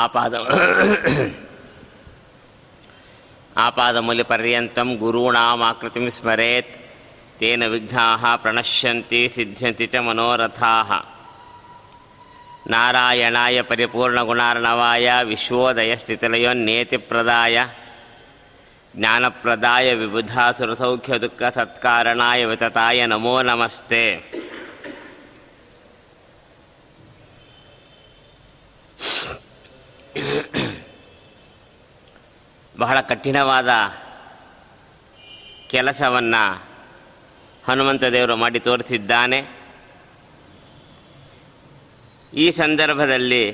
[0.00, 0.34] ఆపాద.
[3.58, 6.74] ఆపాదములి పర్యంతం గురూణామాకృతిం స్మరేత్.
[7.40, 8.04] తేన విఘ్నా
[8.42, 10.74] ప్రణశ్యంతి సిద్ధ్యంతి చ మనోరథా.
[12.70, 17.56] నారాయణాయ పరిపూర్ణగుణార్ణవాయ విశ్వోదయ స్థితిలయోన్నేతిప్రదాయ
[18.96, 24.04] జ్ఞానప్రదాయ విబుధాసురసౌఖ్యదుఃఖ సత్కారణాయ వితతాయ నమో నమస్తే.
[32.80, 33.70] ಬಹಳ ಕಠಿಣವಾದ
[35.70, 36.42] ಕೆಲಸವನ್ನು
[37.68, 39.38] ಹನುಮಂತ ದೇವರು ಮಾಡಿ ತೋರಿಸಿದ್ದಾನೆ.
[42.34, 43.44] ಈ ಸಂದರ್ಭದಲ್ಲಿ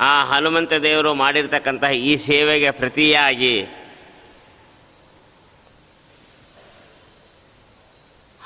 [0.00, 3.54] ಆ ಹನುಮಂತ ದೇವರು ಮಾಡಿರ್ತಕ್ಕಂತಹ ಈ ಸೇವೆಗೆ ಪ್ರತಿಯಾಗಿ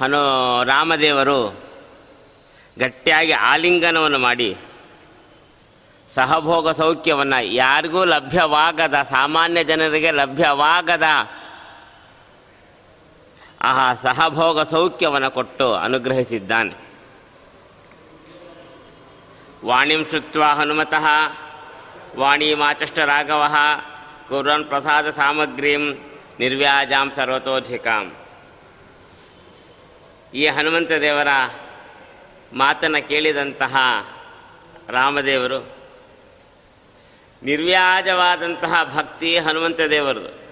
[0.00, 0.20] ಹನು
[0.64, 1.40] ರಾಮದೇವರು
[2.78, 4.56] ಗಟ್ಟಿಯಾಗಿ ಆಲಿಂಗನವನ್ನು ಮಾಡಿ
[6.14, 11.02] ಸಹಭೋಗ ಸೌಖ್ಯವನ್ನು ಯಾರಿಗೂ ಲಭ್ಯವಾಗದ, ಸಾಮಾನ್ಯ ಜನರಿಗೆ ಲಭ್ಯವಾಗದ
[13.60, 16.74] ಆ ಸಹಭೋಗ ಸೌಖ್ಯವನ್ನು ಕೊಟ್ಟು ಅನುಗ್ರಹಿಸಿದ್ದಾನೆ.
[19.64, 21.06] ವಾಣಿಂ ಶುತ್ವ ಹನುಮತಃ
[22.18, 23.42] ವಾಣಿಮಾಚಷ್ಟ ರಾಘವ
[24.28, 25.84] ಕುರನ್ ಪ್ರಸಾದ ಸಾಮಗ್ರೀಂ
[26.40, 28.12] ನಿರ್ವ್ಯಾಜಾಂ ಸರ್ವತೋಧಿಕಾಂ.
[30.34, 31.28] ಈ ಹನುಮಂತ ದೇವರ
[32.52, 33.76] ಮಾತನ್ನು ಕೇಳಿದಂತಹ
[34.88, 35.83] ರಾಮದೇವರು
[37.44, 40.44] ನಿರ್ವ್ಯಾಜವಾದಂತಹ ಭಕ್ತಿ ಹನುಮಂತ ದೇವರದು.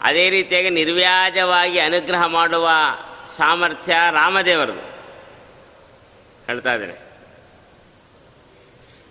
[0.00, 2.70] ಅದೇ ರೀತಿಯಾಗಿ ನಿರ್ವ್ಯಾಜವಾಗಿ ಅನುಗ್ರಹ ಮಾಡುವ
[3.36, 4.80] ಸಾಮರ್ಥ್ಯ ರಾಮದೇವರದು.
[6.46, 7.08] ಹೇಳ್ತಾ ಇದ್ದೇನೆ.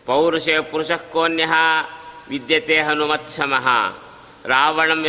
[0.05, 1.49] ಪೌರುಷ ಪುರುಷಕೋನ್ಯ
[2.29, 3.67] ವಿದ್ಯತೆ ಹನುಮತ್ಸಮಃ.
[4.45, 5.05] ರಾವಣಂ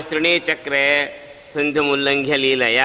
[0.47, 1.19] ಚಕ್ರೆ
[1.55, 2.81] ಸಂಧಿಮುಲ್ಲಂಘ್ಯ ಲೀಲಯ.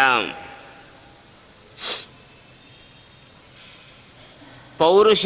[4.77, 5.25] ಪೌರುಷ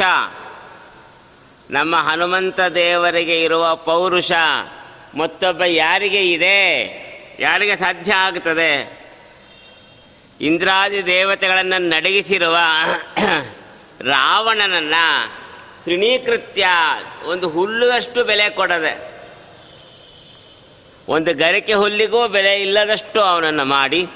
[1.72, 4.32] ನಮ್ಮ ಹನುಮಂತ ದೇವರಿಗೆ ಇರುವ ಪೌರುಷ
[5.16, 6.60] ಮತ್ತೊಬ್ಬ ಯಾರಿಗೆ ಇದೆ?
[7.40, 8.98] ಯಾರಿಗೆ ಸಾಧ್ಯ ಆಗ್ತದೆ?
[10.42, 12.58] ಇಂದ್ರಾದಿ ದೇವತೆಗಳನ್ನು ನಡಗಿಸಿರುವ
[14.02, 15.06] ರಾವಣನನ್ನು
[15.84, 16.68] ತ್ರಿಣೀಕೃತ್ಯ
[17.26, 19.12] ಒಂದು ಹುಲ್ಲುದಷ್ಟು ಬೆಲೆ ಕೊಡದೆ,
[21.08, 24.08] ಒಂದು ಗರಿಕೆ ಹುಲ್ಲಿಗೂ ಬೆಲೆ ಇಲ್ಲದಷ್ಟು ಅವನನ್ನು ಮಾಡಿ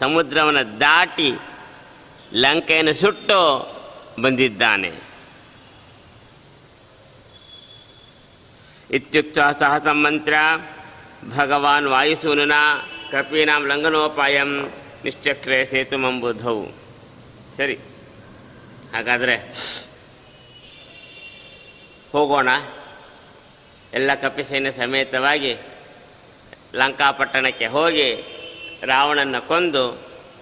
[0.00, 1.30] ಸಮುದ್ರವನ್ನು ದಾಟಿ
[2.34, 3.38] ಲಂಕೆಯನ್ನು ಸುಟ್ಟು
[4.22, 5.11] ಬಂದಿದ್ದಾನೆ.
[8.92, 10.34] ಇತ್ಯುಕ್ತ ಸಹ ಸಂಮಂತ್ರ
[11.36, 12.52] ಭಗವಾನ್ ವಾಯುಸೂನುನ
[13.12, 14.50] ಕಪೀನಾಂ ಲಂಘನೋಪಾಯಂ
[15.04, 16.58] ನಿಶ್ಚಕ್ರೆ ಸೇತುಮಂಬುಧೌ
[17.56, 17.76] ಸರಿ
[18.94, 19.36] ಹಾಗಾದರೆ
[22.12, 22.48] ಹೋಗೋಣ।
[23.94, 25.52] ಎಲ್ಲ ಕಪಿಸೈನ್ಯ ಸಮೇತವಾಗಿ
[26.74, 28.08] ಲಂಕಾಪಟ್ಟಣಕ್ಕೆ ಹೋಗಿ
[28.82, 29.84] ರಾವಣನ ಕೊಂದು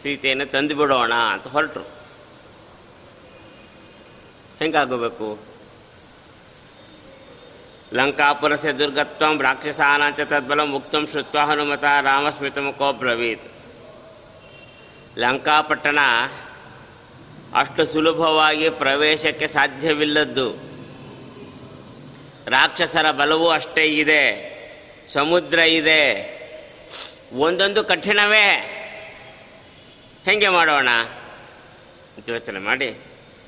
[0.02, 1.84] ಸೀತೆಯನ್ನು ತಂದು ಬಿಡೋಣ ಅಂತ ಹೊರಟರು।
[4.58, 5.49] ಹೆಂಗಾಗಬೇಕು?
[7.92, 13.42] ಲಂಕಾಪುರಸ್ಯ ದುರ್ಗತ್ವಂ ರಾಕ್ಷಸಾನಾಂಚ ತದ್ಬಲಂ ಮುಕ್ತಂ ಶ್ರುತ್ವ ಹನುಮತ ರಾಮಸ್ಮಿತಂ ಬ್ರವೀತ್
[15.18, 15.98] ಲಂಕಾಪಟ್ಟಣ
[17.54, 20.50] ಅಷ್ಟು ಸುಲಭವಾಗಿ ಪ್ರವೇಶಕ್ಕೆ ಸಾಧ್ಯವಿಲ್ಲದ್ದು
[22.46, 24.50] ರಾಕ್ಷಸರ ಬಲವೂ ಅಷ್ಟೇ ಇದೆ
[25.12, 26.40] ಸಮುದ್ರ ಇದೆ
[27.32, 28.46] ಒಂದೊಂದು ಕಠಿಣವೇ।
[30.24, 30.88] ಹೆಂಗೆ ಮಾಡೋಣ?
[32.16, 32.94] ಅಂತ ಯೋಚನೆ ಮಾಡಿ।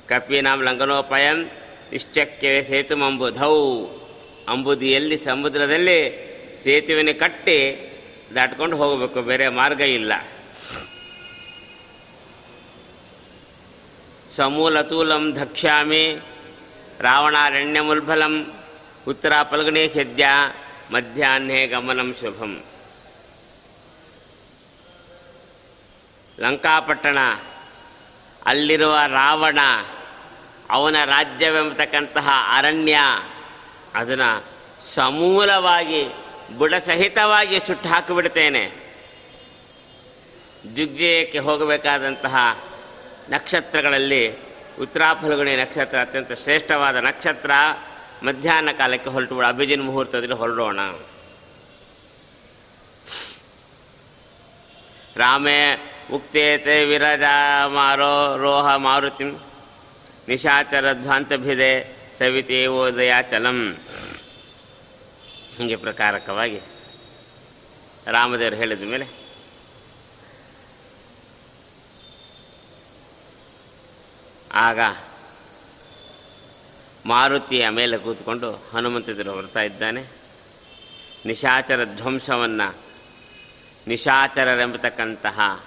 [0.07, 1.45] ಕಪಿನಾಂ ಲಂಘನೋಪಾಯಂ
[1.91, 3.85] ನಿಶ್ಚಕ್ಕೆ ಸೇತುಮಂಬುಧೌ
[4.49, 5.99] ಅಂಬುದಿಯಲ್ಲಿ ಸಮುದ್ರದಲ್ಲಿ
[6.63, 7.57] ಸೇತುವೆನ ಕಟ್ಟಿ
[8.35, 10.13] ದಾಟ್ಕೊಂಡು ಹೋಗಬೇಕು, ಬೇರೆ ಮಾರ್ಗ ಇಲ್ಲ.
[14.35, 16.03] ಸಮೂಲತೂಲಂ ಧಕ್ಷ್ಯಾಮಿ
[17.01, 18.53] ರಾವಣಾರಣ್ಯಮುಲ್ಬಲಂ
[19.07, 20.27] ಉತ್ತರ ಪಲ್ಗಣಿ ಖೆದ್ಯ,
[20.91, 22.53] ಮಧ್ಯಾಹ್ನೇ ಗಮನಂ ಶುಭಂ.
[26.39, 27.19] ಲಂಕಾಪಟ್ಟಣ,
[28.45, 29.59] ಅಲ್ಲಿರುವ ರಾವಣ,
[30.69, 32.97] ಅವನ ರಾಜ್ಯವೆಂಬತಕ್ಕಂತಹ ಅರಣ್ಯ
[33.95, 34.43] ಅದನ್ನು
[34.81, 36.07] ಸಮೂಲವಾಗಿ,
[36.57, 38.71] ಬುಡಸಹಿತವಾಗಿ ಸುಟ್ಟು ಹಾಕಿಬಿಡ್ತೇನೆ.
[40.75, 42.35] ದಿಗ್ವಿಜಯಕ್ಕೆ ಹೋಗಬೇಕಾದಂತಹ
[43.29, 44.33] ನಕ್ಷತ್ರಗಳಲ್ಲಿ
[44.81, 47.51] ಉತ್ತರಾಫಲ್ಗುಣಿ ನಕ್ಷತ್ರ ಅತ್ಯಂತ ಶ್ರೇಷ್ಠವಾದ ನಕ್ಷತ್ರ
[48.23, 50.79] ಮಧ್ಯಾಹ್ನ ಕಾಲಕ್ಕೆ ಹೊರಟು ಅಭಿಜಿನ್ ಮುಹೂರ್ತದಲ್ಲಿ ಹೊರಡೋಣ.
[55.15, 57.21] ರಾಮೇ, ಉಕ್ತೇತೆ ವಿರಜ
[57.65, 59.23] ಮಾರೋ ರೋಹ ಮಾರುತಿ,
[60.27, 63.77] ನಿಶಾಚರ ಧ್ವಾಂತಭಿದೆ ಸವಿತೆ ಓದಯಾಚಲಂ
[65.57, 66.61] ಹೀಗೆ ಪ್ರಕಾರಕವಾಗಿ
[68.07, 69.07] ರಾಮದೇವರು ಹೇಳಿದ ಮೇಲೆ
[74.53, 74.79] ಆಗ
[77.05, 80.03] ಮಾರುತಿಯ ಮೇಲೆ ಕೂತ್ಕೊಂಡು ಹನುಮಂತದರು ಬರ್ತಾ ಇದ್ದಾನೆ.
[81.25, 82.75] ನಿಶಾಚರ ಧ್ವಂಸವನ್ನು
[83.87, 85.65] ನಿಶಾಚರರೆಂಬತಕ್ಕಂತಹ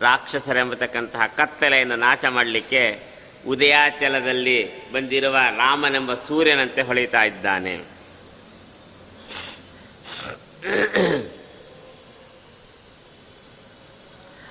[0.00, 3.07] ರಾಕ್ಷಸರೆಂಬತಕ್ಕಂತಹ ಕತ್ತಲೆಯನ್ನು ನಾಶ ಮಾಡಲಿಕ್ಕೆ
[3.46, 7.98] ಉದಯಾಚಲದಲ್ಲಿ ಬಂದಿರುವ ರಾಮನೆಂಬ ಸೂರ್ಯನಂತೆ ಹೊಳಿತಾ ಇದ್ದಾನೆ.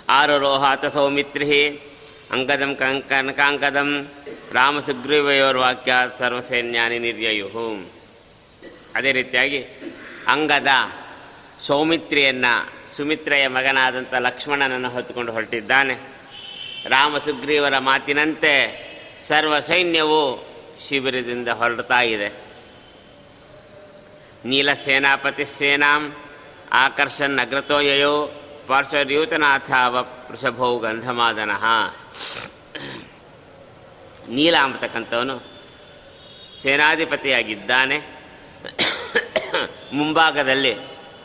[0.09, 1.79] ಆರುರೋಹಾತ ಸೌಮಿತ್ರಿ
[2.31, 2.75] ಅಂಗದಂ
[3.09, 4.07] ಕನಕಾಂಕದಂ
[4.53, 7.47] ರಾಮಸುಗ್ರೀವಯೋರ್ವಾಕ್ಯ ಸರ್ವಸೈನ್ಯಾನಿ ನಿರ್ಯಯು.
[8.95, 9.65] ಅದೇ ರೀತಿಯಾಗಿ
[10.27, 10.67] ಅಂಗದ
[11.65, 16.16] ಸೌಮಿತ್ರಿಯನ್ನು ಸುಮಿತ್ರೆಯ ಮಗನಾದಂಥ ಲಕ್ಷ್ಮಣನನ್ನು ಹೊತ್ತುಕೊಂಡು ಹೊರಟಿದ್ದಾನೆ.
[16.85, 18.53] ರಾಮ ಸುಗ್ರೀವರ ಮಾತಿನಂತೆ
[19.27, 20.47] ಸರ್ವ ಸೈನ್ಯವು
[20.87, 22.29] ಶಿಬಿರದಿಂದ ಹೊರಡ್ತಾ ಇದೆ.
[24.45, 26.15] ನೀಲ ಸೇನಾಪತಿ ಸೇನಾಂ,
[26.71, 31.65] ಆಕರ್ಷನ್ ಅಗ್ರತೋಯೋ ಪಾರ್ಶ್ವರ್ಯೂತನಾಥ ವೃಷಭೌ ಗಂಧಮಾದನಃ.
[34.29, 35.39] ನೀಲ ಅಂಬತಕ್ಕಂಥವನು
[36.63, 37.97] ಸೇನಾಧಿಪತಿಯಾಗಿದ್ದಾನೆ.
[39.93, 40.75] ಮುಂಭಾಗದಲ್ಲಿ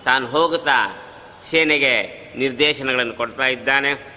[0.05, 1.03] ತಾನು ಹೋಗುತ್ತಾ
[1.51, 1.95] ಸೇನೆಗೆ
[2.37, 4.12] ನಿರ್ದೇಶನಗಳನ್ನು ಕೊಡ್ತಾ ಇದ್ದಾನೆ.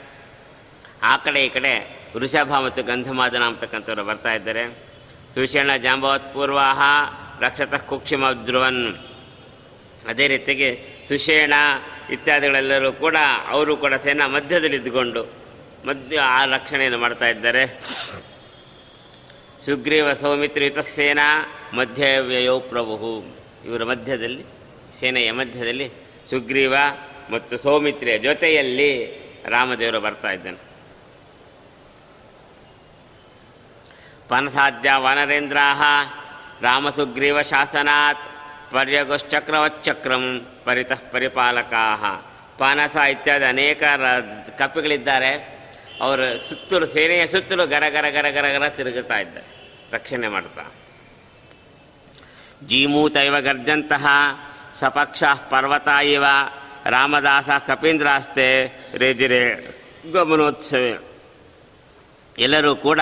[1.04, 4.86] ಆ ಕಡೆ ಈ ಕಡೆ ವೃಷಭ ಮತ್ತು ಗಂಧಮಾದನ ಅಂತಕ್ಕಂಥವ್ರು ಬರ್ತಾ ಇದ್ದಾರೆ.
[5.34, 6.82] ಸುಷೇಣ ಜಾಂಬವತ್ ಪೂರ್ವಾಹ
[7.42, 8.96] ರಕ್ಷತ ಕುಕ್ಷಿಮ ಧ್ರುವನ್.
[10.08, 11.54] ಅದೇ ರೀತಿಯಾಗಿ ಸುಷೇಣ
[12.10, 13.16] ಇತ್ಯಾದಿಗಳೆಲ್ಲರೂ ಕೂಡ
[13.50, 15.24] ಅವರು ಕೂಡ ಸೇನಾ ಮಧ್ಯದಲ್ಲಿ ಇದ್ದುಕೊಂಡು
[15.88, 17.66] ಮಧ್ಯ ಆ ರಕ್ಷಣೆಯನ್ನು ಮಾಡ್ತಾ ಇದ್ದಾರೆ.
[19.66, 23.26] ಸುಗ್ರೀವ ಸೌಮಿತ್ರಿಯುತ ಸೇನಾ ಮಧ್ಯವ್ಯಯೋ ಪ್ರಭು
[23.66, 24.44] ಇವರ ಮಧ್ಯದಲ್ಲಿ,
[25.00, 25.92] ಸೇನೆಯ ಮಧ್ಯದಲ್ಲಿ
[26.30, 26.76] ಸುಗ್ರೀವ
[27.30, 29.06] ಮತ್ತು ಸೌಮಿತ್ರಿಯ ಜೊತೆಯಲ್ಲಿ
[29.46, 30.65] ರಾಮದೇವರು ಬರ್ತಾ ಇದ್ದಾನೆ.
[34.28, 35.58] ಪನಸಾಧ್ಯ ವನರೇಂದ್ರ
[36.62, 38.20] ರಾಮಸುಗ್ರೀವ ಶಾಸನಾತ್
[38.74, 42.26] ಪರ್ಯಗುಶ್ಚಕ್ರವಚ್ಚಕ್ರಂ ಪರಿತಃ ಪರಿಪಾಲಕಾ
[42.58, 43.84] ಪಾನಸ ಇತ್ಯಾದಿ ಅನೇಕ
[44.58, 45.56] ಕಪಿಗಳಿದ್ದಾರೆ
[46.02, 46.20] ಅವರ
[46.50, 49.46] ಸುತ್ತಲೂ ಸೇನೆಯ ಸುತ್ತಲೂ ಗರ ಗರ ಗರ ಗರ ಗರ ತಿರುಗುತ್ತಾ ಇದ್ದಾರೆ.
[49.92, 50.72] ರಕ್ಷಣೆ ಮಾಡ್ತಾ.
[52.68, 54.06] ಜೀಮೂತೈವ ಗರ್ಜಂತಹ
[54.80, 56.26] ಸಪಕ್ಷ ಪರ್ವತ ಇವ
[56.86, 59.68] ರಾಮದಾಸ ಕಪೀಂದ್ರಾಸ್ತೆ ರೇಜಿರೆ
[60.12, 61.04] ಗಮನೋತ್ಸವ.
[62.38, 63.00] ಎಲ್ಲರೂ ಕೂಡ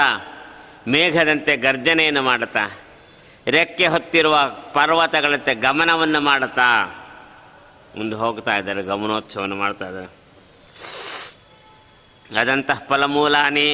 [0.91, 2.63] ಮೇಘದಂತೆ ಗರ್ಜನೆಯನ್ನು ಮಾಡುತ್ತಾ,
[3.47, 4.35] ರೆಕ್ಕೆ ಹೊತ್ತಿರುವ
[4.75, 6.67] ಪರ್ವತಗಳಂತೆ ಗಮನವನ್ನು ಮಾಡುತ್ತಾ,
[7.97, 10.09] ಮುಂದೆ ಹೋಗ್ತಾ ಇದ್ದಾರೆ, ಗಮನೋತ್ಸವವನ್ನು ಮಾಡ್ತಾ ಇದ್ದಾರೆ.
[12.41, 13.67] ಅದಂತಹ ಫಲಮೂಲಾನಿ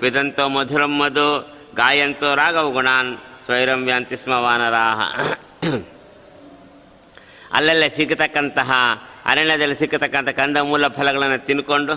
[0.00, 1.28] ಪಿದಂತೋ ಮಧುರಂ ಮಧು
[1.76, 3.10] ಗಾಯಂತೋ ರಾಘವ ಗುಣಾನ್
[3.44, 5.00] ಸ್ವೈರಂ ವ್ಯಾಂತಿ ಸ್ಮವಾನರಾಹ
[7.56, 8.70] ಅಲ್ಲಲ್ಲೇ ಸಿಗತಕ್ಕಂತಹ,
[9.26, 11.94] ಅರಣ್ಯದಲ್ಲಿ ಸಿಕ್ಕತಕ್ಕಂಥ ಕಂದಮೂಲ ಫಲಗಳನ್ನು ತಿನ್ಕೊಂಡು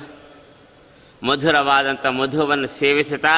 [1.22, 3.36] ಮಧುರವಾದಂಥ ಮಧುವನ್ನು ಸೇವಿಸುತ್ತಾ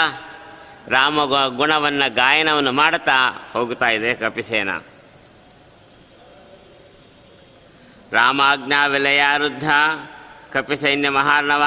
[0.88, 4.70] ರಾಮ ಗುಣವನ್ನು ಗಾಯನವನ್ನು ಮಾಡುತ್ತಾ ಹೋಗುತ್ತಾ ಇದೆ ಕಪಿಸೇನ.
[8.12, 9.70] ರಾಮಾಜ್ಞಾ ವಿಲಯಾರುದ್ಧ
[10.52, 11.64] ಕಪಿಸೈನ್ಯ ಮಹಾರ್ಣವ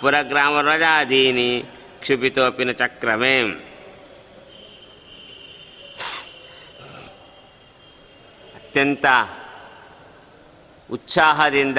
[0.00, 1.64] ಪುರಗ್ರಾಮ ರಜಾದೀನಿ
[2.00, 3.42] ಕ್ಷುಭಿತೋಪಿನ ಚಕ್ರಮೇ.
[8.54, 9.06] ಅತ್ಯಂತ
[10.92, 11.78] ಉತ್ಸಾಹದಿಂದ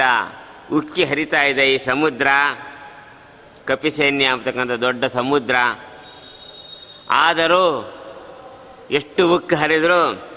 [0.72, 2.26] ಉಕ್ಕಿ ಹರಿತಾ ಇದೆ ಈ ಸಮುದ್ರ.
[3.66, 5.56] ಕಪಿಸೈನ್ಯ ಅಂತಕ್ಕಂಥ ದೊಡ್ಡ ಸಮುದ್ರ.
[7.10, 7.94] ಆದರೂ
[8.90, 10.28] ಎಷ್ಟು ಉಕ್ಕು ಹರಿದರೂ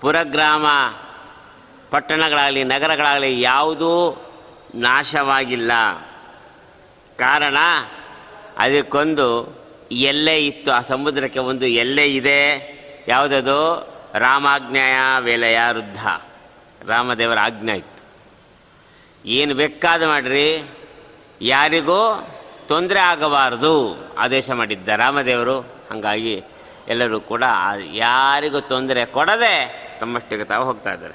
[0.00, 0.66] ಪುರಗ್ರಾಮ
[1.90, 4.22] ಪಟ್ಟಣಗಳಾಗಲಿ, ನಗರಗಳಾಗಲಿ ಯಾವುದೂ
[4.74, 5.72] ನಾಶವಾಗಿಲ್ಲ.
[7.18, 7.56] ಕಾರಣ
[8.58, 9.58] ಅದಕ್ಕೊಂದು
[9.92, 10.72] ಎಲ್ಲೆ ಇತ್ತು.
[10.72, 12.72] ಆ ಸಮುದ್ರಕ್ಕೆ ಒಂದು ಎಲ್ಲೆ ಇದೆ.
[13.08, 13.92] ಯಾವುದದು?
[14.14, 16.06] ರಾಮಾಜ್ಞೆಯ ವೇಲೆಯ ವೃದ್ಧ.
[16.90, 18.04] ರಾಮದೇವರ ಆಜ್ಞೆ ಇತ್ತು.
[19.28, 20.70] ಏನು ಬೇಕಾದ ಮಾಡಿರಿ?
[21.42, 22.28] ಯಾರಿಗೂ
[22.68, 25.60] ತೊಂದರೆ ಆಗಬಾರದು ಆದೇಶ ಮಾಡಿದ್ದ ರಾಮದೇವರು.
[25.60, 26.42] ಹಾಗಾಗಿ
[26.88, 27.44] ಎಲ್ಲರೂ ಕೂಡ
[27.92, 31.14] ಯಾರಿಗೂ ತೊಂದರೆ ಕೊಡದೆ ತಮ್ಮಷ್ಟಿಗೆ ತಾವು ಹೋಗ್ತಾ ಇದ್ದಾರೆ.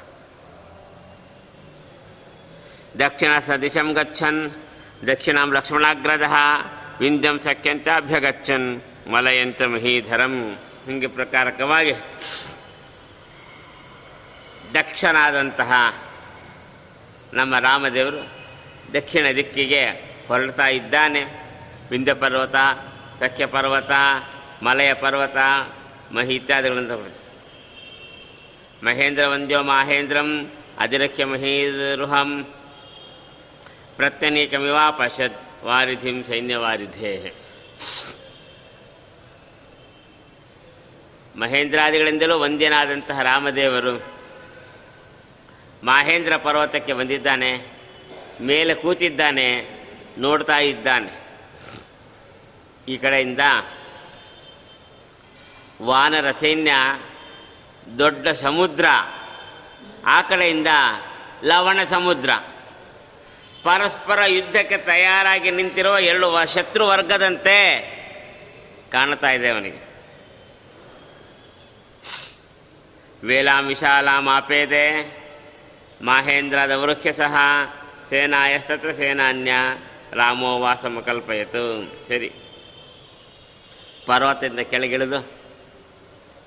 [2.99, 4.51] ದಕ್ಷಿಣ ಸದಿಶಂ ಗಚ್ಚನ್
[5.07, 6.21] ದಕ್ಷಿಣಾಂ ಲಕ್ಷ್ಮಣಾಗ್ರಜ
[6.99, 10.57] ವಿಂದ್ಯಂ ಸಖ್ಯಂತ ಅಭ್ಯಗಚ್ಚನ್ ಮಲಯಂತ ಮಹೀಧರಂ.
[10.85, 11.93] ಹೀಗೆ ಪ್ರಕಾರಕವಾಗಿ
[14.73, 15.71] ದಕ್ಷನಾದಂತಹ
[17.33, 18.29] ನಮ್ಮ ರಾಮದೇವರು
[18.93, 21.21] ದಕ್ಷಿಣ ದಿಕ್ಕಿಗೆ ಹೊರಡ್ತಾ ಇದ್ದಾನೆ
[21.89, 22.55] ವಿಂಧ್ಯ ಪರ್ವತ
[23.19, 23.91] ಸಖ್ಯ ಪರ್ವತ,
[24.63, 25.37] ಮಲಯ ಪರ್ವತ,
[26.13, 26.91] ಮಹಿ ಇತ್ಯಾದಿಗಳಂತ.
[28.83, 32.43] ಮಹೇಂದ್ರ ವಂದ್ಯೋ ಮಾಹೇಂದ್ರಂ ಅಧಿರಕ್ಯ ಮಹೀರುಹಂ
[33.95, 37.33] ಪ್ರತ್ಯನೇಕಮಿವಾಪಶ್ಯತ್ ವಾರಿಧಿಂ ಸೈನ್ಯವಾರಿಧೇ
[41.35, 43.95] ಮಹೇಂದ್ರಾದಿಗಳಿಂದಲೂ ವಂದ್ಯನಾದಂತಹ ರಾಮದೇವರು
[45.83, 47.51] ಮಾಹೇಂದ್ರ ಪರ್ವತಕ್ಕೆ ಬಂದಿದ್ದಾನೆ,
[48.41, 49.76] ಮೇಲೆ ಕೂತಿದ್ದಾನೆ
[50.17, 51.11] ನೋಡ್ತಾ ಇದ್ದಾನೆ.
[52.87, 53.39] ಈ ಕಡೆಯಿಂದ
[55.81, 56.71] ವಾನರ ಸೈನ್ಯ
[57.99, 58.85] ದೊಡ್ಡ ಸಮುದ್ರ,
[60.05, 60.67] ಆ ಕಡೆಯಿಂದ
[61.43, 62.29] ಲವಣ ಸಮುದ್ರ.
[63.63, 67.57] ಪರಸ್ಪರ ಯುದ್ಧಕ್ಕೆ ತಯಾರಾಗಿ ನಿಂತಿರುವ ಎರಡು ಶತ್ರು ವರ್ಗದಂತೆ
[68.91, 69.87] ಕಾಣ್ತಾ ಇದೆ ಅವನಿಗೆ.
[73.23, 75.17] ವೇಲಾಂ ವಿಶಾಲಾಂ ಮಾಪೇದೆ,
[76.01, 77.35] ಮಾಹೇಂದ್ರದ ವೃಕ್ಷ ಸಹ
[78.09, 79.51] ಸೇನಾಯಸ್ತತ್ರ ಸೇನಾನ್ಯ.
[80.13, 80.59] ರಾಮೋ
[81.01, 81.91] ಕಲ್ಪಯತು.
[82.07, 82.33] ಸರಿ.
[84.05, 85.27] ಪರ್ವತದಿಂದ ಕೆಳಗಿಳಿದು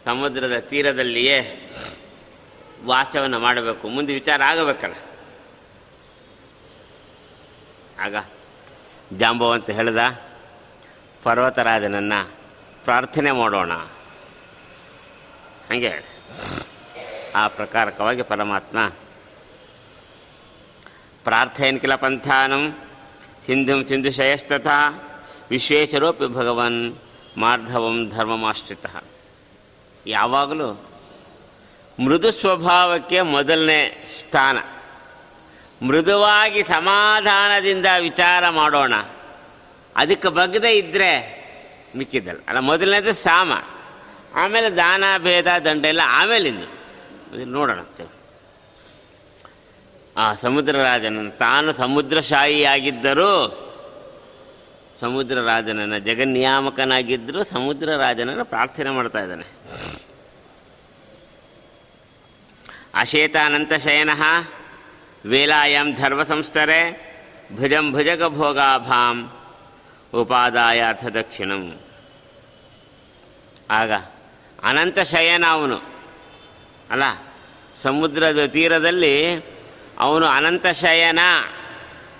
[0.05, 1.71] ಸಮುದ್ರದ ತೀರದಲ್ಲಿಯೇ
[2.85, 3.88] ವಾಸವನ್ನು ಮಾಡಬೇಕು.
[3.88, 4.95] ಮುಂದೆ ವಿಚಾರ ಆಗಬೇಕಲ್ಲ.
[8.00, 8.14] ಆಗ
[9.19, 9.99] ಜಾಂಬವಂತ ಹೇಳ್ದ,
[11.23, 12.31] ಪರ್ವತರಾಜನನ್ನು
[12.85, 13.73] ಪ್ರಾರ್ಥನೆ ಮಾಡೋಣ.
[15.71, 16.05] ಹಾಗೆ
[17.35, 18.88] ಆ ಪ್ರಕಾರಕವಾಗಿ ಪರಮಾತ್ಮ
[21.25, 22.79] ಪ್ರಾರ್ಥಯನ್ ಕಿಲ ಪಂಥಾನಂ
[23.47, 24.66] ಸಿಂಧುಂ ಶಯಸ್ತಥ
[25.50, 26.97] ವಿಶ್ವೇಶ್ವರೋಪಿ ಭಗವನ್
[27.38, 28.87] ಮಾರ್ಧವಂ ಧರ್ಮಮಾಶ್ರಿತ.
[30.06, 30.87] ಯಾವಾಗಲೂ
[32.04, 34.59] ಮೃದು ಸ್ವಭಾವಕ್ಕೆ ಮೊದಲನೇ ಸ್ಥಾನ.
[35.87, 38.94] ಮೃದುವಾಗಿ ಸಮಾಧಾನದಿಂದ ವಿಚಾರ ಮಾಡೋಣ.
[39.97, 41.40] ಅದಕ್ಕೆ ಬಗ್ಗದೇ ಇದ್ದರೆ
[41.97, 42.38] ಮಿಕ್ಕಿದ್ದಲ್ಲ.
[42.49, 43.52] ಅಲ್ಲ, ಮೊದಲನೇದು ಸಾಮ.
[44.35, 46.80] ಆಮೇಲೆ ದಾನ, ಭೇದ, ದಂಡ ಎಲ್ಲ ಆಮೇಲಿಂದು.
[47.44, 47.80] ನೋಡೋಣ
[50.21, 53.33] ಆ ಸಮುದ್ರ ರಾಜನ ತಾನು ಸಮುದ್ರಶಾಹಿಯಾಗಿದ್ದರೂ
[55.00, 59.47] ಸಮುದ್ರ ರಾಜನನ್ನು ಜಗನ್ನಿಯಾಮಕನಾಗಿದ್ದರೂ ಸಮುದ್ರ ರಾಜನನ್ನು ಪ್ರಾರ್ಥನೆ ಮಾಡ್ತಾ ಇದ್ದಾನೆ.
[62.95, 64.11] ಅಶೇತಾನಂತ ಶಯನ
[65.27, 66.81] ವೇಲಾಯಂ ಧರ್ಮ ಸಂಸ್ಥರೆ
[67.57, 69.33] ಭುಜಂ ಭುಜಗ ಭೋಗಾಭಾಂ
[70.15, 71.81] ಉಪಾದಾಯಾಥ ದಕ್ಷಿಣಂ.
[73.71, 73.93] ಆಗ
[74.62, 75.77] ಅನಂತ ಶಯನ ಅವನು.
[76.91, 77.03] ಅಲ್ಲ,
[77.77, 79.45] ಸಮುದ್ರದ ತೀರದಲ್ಲಿ
[80.00, 81.19] ಅವನು ಅನಂತ ಶಯನ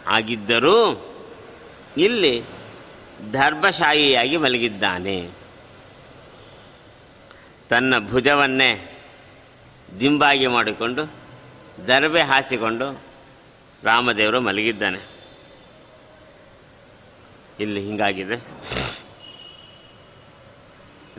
[0.07, 1.07] ಆಗಿದ್ದರೂ
[1.97, 2.43] ಇಲ್ಲಿ
[3.33, 5.31] ಧರ್ಮಶಾಹಿಯಾಗಿ ಮಲಗಿದ್ದಾನೆ.
[7.69, 9.03] ತನ್ನ ಭುಜವನ್ನೇ
[10.01, 11.13] ದಿಂಬಾಗಿ ಮಾಡಿಕೊಂಡು
[11.87, 13.03] ದರ್ಬೆ ಹಾಸಿಕೊಂಡು
[13.85, 14.99] ರಾಮದೇವರು ಮಲಗಿದ್ದಾನೆ.
[17.61, 18.37] ಇಲ್ಲಿ ಹಿಂಗಾಗಿದೆ.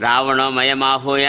[0.01, 1.27] ರಾವಣ ಮಯಮಾಹೂಯ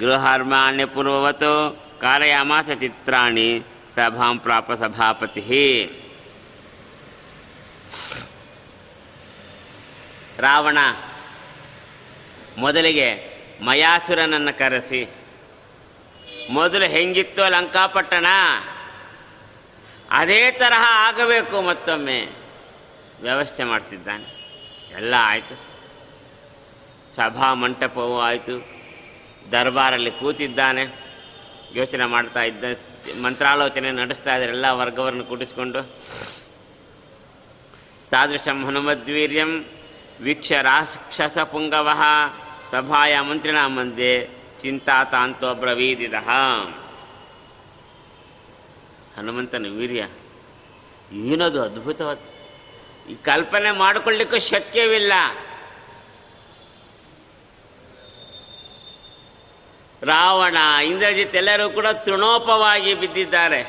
[0.00, 3.62] ಗೃಹಾರ್ಮಾಣ್ಯ ಪೂರ್ವವತ್ತು ಕಾರಯಾಮಾಸ ಚಿತ್ರಾಣಿ
[3.98, 5.90] ಸಭಾಂ ಪ್ರಾಪ ಸಭಾಪತಿ.
[10.38, 10.78] ರಾವಣ,
[12.58, 13.30] ಮೊದಲಿಗೆ
[13.62, 15.08] ಮಯಾಸುರನನ್ನು ಕರೆಸಿ.
[16.50, 18.26] ಮೊದಲು ಹೆಂಗಿತ್ತೋ ಲಂಕಾಪಟ್ಟಣ?
[20.10, 22.28] ಅದೇ ತರಹ ಆಗಬೇಕು ಮತ್ತೊಮ್ಮೆ,
[23.22, 24.26] ವ್ಯವಸ್ಥೆ ಮಾಡಿಸಿದ್ದಾನೆ.
[24.96, 25.58] ಎಲ್ಲ ಆಯಿತು.
[27.14, 28.64] ಸಭಾ ಮಂಟಪವೂ ಆಯಿತು.
[29.52, 30.86] ದರ್ಬಾರಲ್ಲಿ ಕೂತಿದ್ದಾನೆ.
[31.72, 32.64] ಯೋಚನೆ ಮಾಡ್ತಾ ಇದ್ದ
[33.14, 35.82] ಮಂತ್ರಾಲೋಚನೆ ನಡೆಸ್ತಾ ಇದ್ದಾರೆ, ಎಲ್ಲ ವರ್ಗವನ್ನು ಕೂಡಿಸ್ಕೊಂಡು.
[38.10, 39.64] ತಾದೃಶಂ ಹನುಮದ್ವೀರ್ಯಂ
[40.20, 41.88] ವೀಕ್ಷ ರಾಕ್ಷಸ ಪುಂಗವ
[42.70, 44.28] ಸಭಾಯ ಮಂತ್ರಿಣ ಮಂದೆ
[44.62, 46.14] ಚಿಂತಾ ತಾಂತೋ ಬ್ರವೀದಿದ.
[49.16, 50.08] ಹನುಮಂತನ ವೀರ್ಯ
[51.12, 52.18] ಏನದು ಅದ್ಭುತವಾದ
[53.10, 55.12] ಈ ಕಲ್ಪನೆ ಮಾಡಿಕೊಳ್ಳಿಕ್ಕೂ ಶಕ್ಯವಿಲ್ಲ.
[60.02, 63.62] ರಾವಣ, ಇಂದ್ರಜಿತ್ ಎಲ್ಲರೂ ಕೂಡ ತೃಣೋಪವಾಗಿ ಬಿದ್ದಿದ್ದಾರೆ.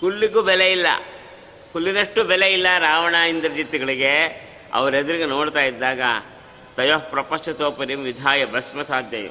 [0.00, 0.86] ಹುಲ್ಲಿಗೂ ಬೆಲೆ ಇಲ್ಲ.
[1.72, 4.26] ಹುಲ್ಲಿನಷ್ಟು ಬೆಲೆ ಇಲ್ಲ ರಾವಣ, ಇಂದ್ರಜಿತ್ಗಳಿಗೆ.
[4.74, 6.00] ಅವರೆದುರಿಗೆ ನೋಡ್ತಾ ಇದ್ದಾಗ,
[6.76, 9.28] ತಯೋ ಪ್ರಪಂಚತೋಪರಿ ವಿಧಾಯ ಭಸ್ಮ ಸಾಧ್ಯ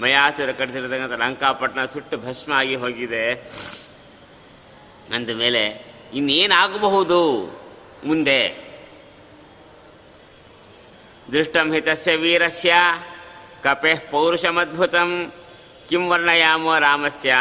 [0.00, 3.34] ಮಯಾಚುರ ಕಟ್ಟಿಸಿರ್ತಕ್ಕಂಥ ಲಂಕಾಪಟ್ಟಣ ಸುಟ್ಟು ಭಸ್ಮ ಆಗಿ ಹೋಗಿದೆ.
[5.14, 7.42] ಅಂದ ಮೇಲೆ, ಇನ್ನೇನಾಗಬಹುದು
[8.04, 8.72] ಮುಂದೆ?
[11.32, 12.74] ದೃಷ್ಟಂ ಹಿತಸ್ಯ ವೀರಸ್ಯ.
[13.62, 15.32] ಕಪೆ ಪೌರುಷಮದ್ಭುತಂ,
[15.88, 17.34] ಕಿಂ ವರ್ಣಯಾಮೋ ರಾಮಸ್ಯ,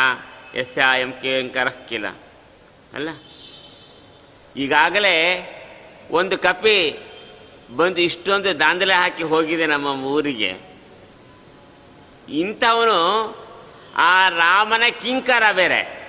[0.56, 2.08] ಯಸ್ಯಾಯಂ ಕೇಂಕರಃ ಕಿಲ.
[2.94, 3.10] ಅಲ್ಲ?
[4.56, 5.16] ಈಗಾಗಲೇ
[6.12, 7.00] ಒಂದು ಕಪಿ
[7.76, 10.58] ಬಂದು ಇಷ್ಟೊಂದು ದಾಂಧಲೆ ಹಾಕಿ ಹೋಗಿದೆ ನಮ್ಮ ಊರಿಗೆ.
[12.30, 12.98] ಇಂಥವನು
[13.96, 16.02] ಆ ರಾಮನ ಕಿಂಕರ ಬೇರೆ.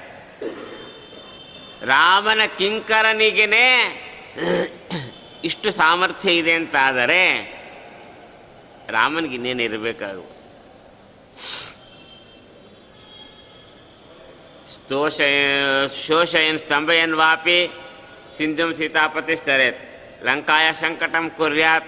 [1.83, 3.67] ರಾಮನ ಕಿಂಕರನಿಗೇನೆ
[5.45, 7.23] ಇಷ್ಟು ಸಾಮರ್ಥ್ಯ ಇದೆ ಅಂತಾದರೆ
[8.91, 10.43] ರಾಮನಿಗೆ ಇನ್ನೇನು ಇರಬೇಕಾಗು?
[14.73, 15.35] ಸ್ತೋಷಯ,
[16.07, 17.71] ಶೋಷಯನ್ ಸ್ತಂಭಯನ್ ವಾಪಿ
[18.37, 19.79] ಸಿಂಧುಂ ಸೀತಾಪತಿಸ್ತರೇತ್
[20.25, 21.87] ಲಂಕಾಯ ಸಂಕಟಂ ಕುರ್ಯಾತ್,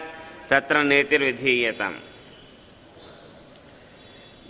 [0.49, 2.01] ತತ್ರ ನೀತಿರ್ವಿಧೀಯತಂ.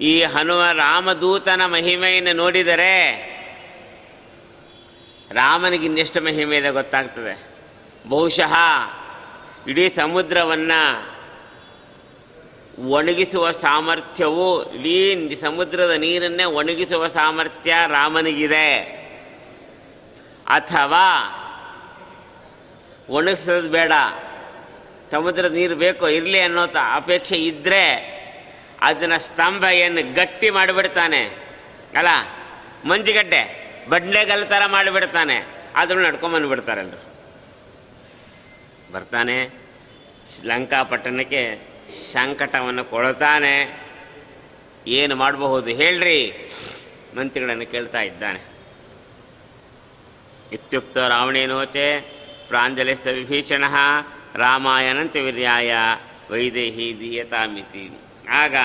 [0.00, 3.34] ಈ ಹನುಮ ರಾಮದೂತನ ಮಹಿಮೆಯನ್ನು ನೋಡಿದರೆ
[5.30, 7.38] ರಾಮನಿಗೆ ಇನ್ನೆಷ್ಟು ಮಹಿಮೆ ಇದೆ ಗೊತ್ತಾಗ್ತದೆ.
[8.08, 8.54] ಬಹುಶಃ
[9.68, 11.13] ಇಡೀ ಸಮುದ್ರವನ್ನು
[12.78, 18.80] ಒಣಗಿಸುವ ಸಾಮರ್ಥ್ಯವು ಇಡೀ ಸಮುದ್ರದ ನೀರನ್ನೇ ಒಣಗಿಸುವ ಸಾಮರ್ಥ್ಯ ರಾಮನಿಗಿದೆ.
[20.46, 21.06] ಅಥವಾ
[23.10, 23.92] ಒಣಗಿಸೋದು ಬೇಡ.
[25.10, 28.14] ಸಮುದ್ರದ ನೀರು ಬೇಕೋ ಇರಲಿ ಅನ್ನೋ ಅಪೇಕ್ಷೆ ಇದ್ದರೆ
[28.80, 31.22] ಅದನ್ನು ಸ್ತಂಭ ಏನು ಗಟ್ಟಿ ಮಾಡಿಬಿಡ್ತಾನೆ.
[31.96, 32.08] ಅಲ್ಲ,
[32.84, 35.46] ಮಂಜುಗಡ್ಡೆ ಬಂಡ್ಲೆಗಲ್ ಥರ ಮಾಡಿಬಿಡ್ತಾನೆ.
[35.76, 37.14] ಅದನ್ನು ನಡ್ಕೊಂಬಂದ್ಬಿಡ್ತಾರೆ ಎಲ್ಲರು
[38.92, 39.50] ಬರ್ತಾನೆ.
[40.44, 41.73] ಲಂಕಾಪಟ್ಟಣಕ್ಕೆ
[42.12, 43.84] ಸಂಕಟವನ್ನು ಕೊಡುತ್ತಾನೆ
[44.86, 46.50] ಏನು ಮಾಡಬಹುದು ಹೇಳ್ರಿ?
[47.16, 48.40] ಮಂತ್ರಿಗಳನ್ನು ಕೇಳ್ತಾ ಇದ್ದಾನೆ.
[50.52, 52.00] ಇತ್ಯುಕ್ತ ರಾವಣೇನೋಚೆ
[52.48, 53.64] ಪ್ರಾಂಜಲಿಸ್ತ ವಿಭೀಷಣ
[54.34, 55.74] ರಾಮಾಯಣಂತೆ ವಿರ್ಯಾಯ
[56.30, 57.90] ವೈದೇಹಿ ದೀಯತಾಮಿತಿ.
[58.30, 58.56] ಆಗ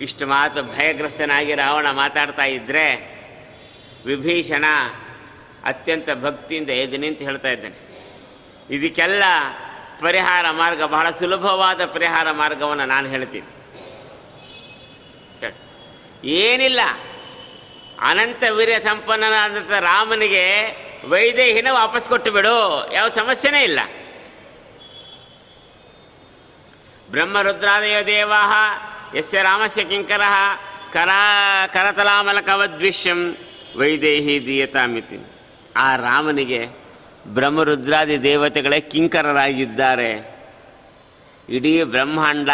[0.00, 3.14] ಇಷ್ಟು ಮಾತು ಭಯಗ್ರಸ್ತನಾಗಿ ರಾವಣ ಮಾತಾಡ್ತಾ ಇದ್ದರೆ
[4.06, 4.64] ವಿಭೀಷಣ
[5.64, 7.76] ಅತ್ಯಂತ ಭಕ್ತಿಯಿಂದ ಎದ್ದು ನಿಂತು ಹೇಳ್ತಾ ಇದ್ದಾನೆ.
[8.70, 9.24] ಇದಕ್ಕೆಲ್ಲ
[10.00, 13.46] ಪರಿಹಾರ ಮಾರ್ಗ, ಬಹಳ ಸುಲಭವಾದ ಪರಿಹಾರ ಮಾರ್ಗವನ್ನು ನಾನು ಹೇಳ್ತೀನಿ.
[16.28, 16.80] ಏನಿಲ್ಲ.
[18.00, 20.76] ಅನಂತ ವೀರ್ಯ ಸಂಪನ್ನನಾದಂಥ ರಾಮನಿಗೆ
[21.08, 22.90] ವೈದೇಹಿನ ವಾಪಸ್ ಕೊಟ್ಟು ಬಿಡು.
[22.92, 23.80] ಯಾವ ಸಮಸ್ಯೆನೇ ಇಲ್ಲ.
[27.10, 28.42] ಬ್ರಹ್ಮರುದ್ರಾದಯ ದೇವಾ
[29.16, 30.20] ಯಸ್ಯ ರಾಮಸ್ಯ ಕಿಂಕರ,
[30.92, 31.08] ಕರ,
[31.72, 33.36] ಕರತಲಾಮಲಕವದ್ವಿಷ್ಯಂ
[33.76, 35.26] ವೈದೇಹಿ ದೀಯತಾಮಿತಿ.
[35.76, 36.83] ಆ ರಾಮನಿಗೆ
[37.26, 40.34] ಬ್ರಹ್ಮರುದ್ರಾದಿ ದೇವತೆಗಳೇ ಕಿಂಕರರಾಗಿದ್ದಾರೆ.
[41.48, 42.50] ಇಡೀ ಬ್ರಹ್ಮಾಂಡ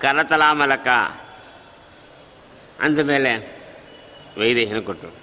[0.00, 0.88] ಕರತಲಾಮಲಕ.
[2.80, 3.62] ಅಂದಮೇಲೆ
[4.38, 5.14] ವೈದೇಹಿನ ಕೊಟ್ಟರು?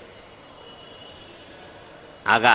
[2.27, 2.45] ಆಗ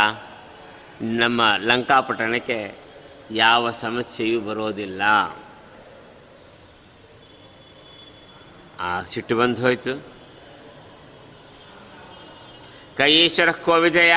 [1.02, 2.74] ನಮ್ಮ ಲಂಕಾಪಟ್ಟಣಕ್ಕೆ
[3.30, 5.02] ಯಾವ ಸಮಸ್ಯೆಯೂ ಬರೋದಿಲ್ಲ.
[8.80, 10.02] ಆ ಸಿಟ್ಟು ಬಂದು ಹೋಯಿತು.
[12.96, 14.14] ಕೈಶ್ವರ ಕೋವಿದಯ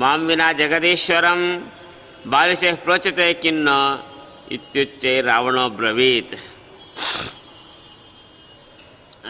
[0.00, 1.72] ಮಾಂ ವಿನಾ ಜಗದೀಶ್ವರಂ.
[2.30, 3.68] ಬಾಲಿಶೆ ಪ್ರೋಚತೆ ಕಿನ್ನ
[4.50, 6.34] ಇತ್ಯುಚ್ಚೆ ರಾವಣೋ ಬ್ರವೀತ್.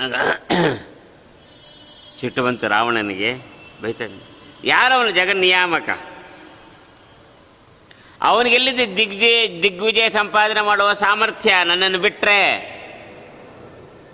[0.02, 0.14] ಆಗ
[2.20, 3.30] ಸಿಟ್ಟು ಬಂತು ರಾವಣನಿಗೆ
[3.82, 4.18] ಬೈತಾನೆ
[4.64, 5.88] ಯಾರವನು ಜಗನ್ನಿಯಾಮಕ
[8.22, 11.54] ಅವನಿಗೆಲ್ಲಿದ್ದ ದಿಗ್ವಿಜಯ ದಿಗ್ವಿಜಯ ಸಂಪಾದನೆ ಮಾಡುವ ಸಾಮರ್ಥ್ಯ?
[11.64, 12.40] ನನ್ನನ್ನು ಬಿಟ್ಟರೆ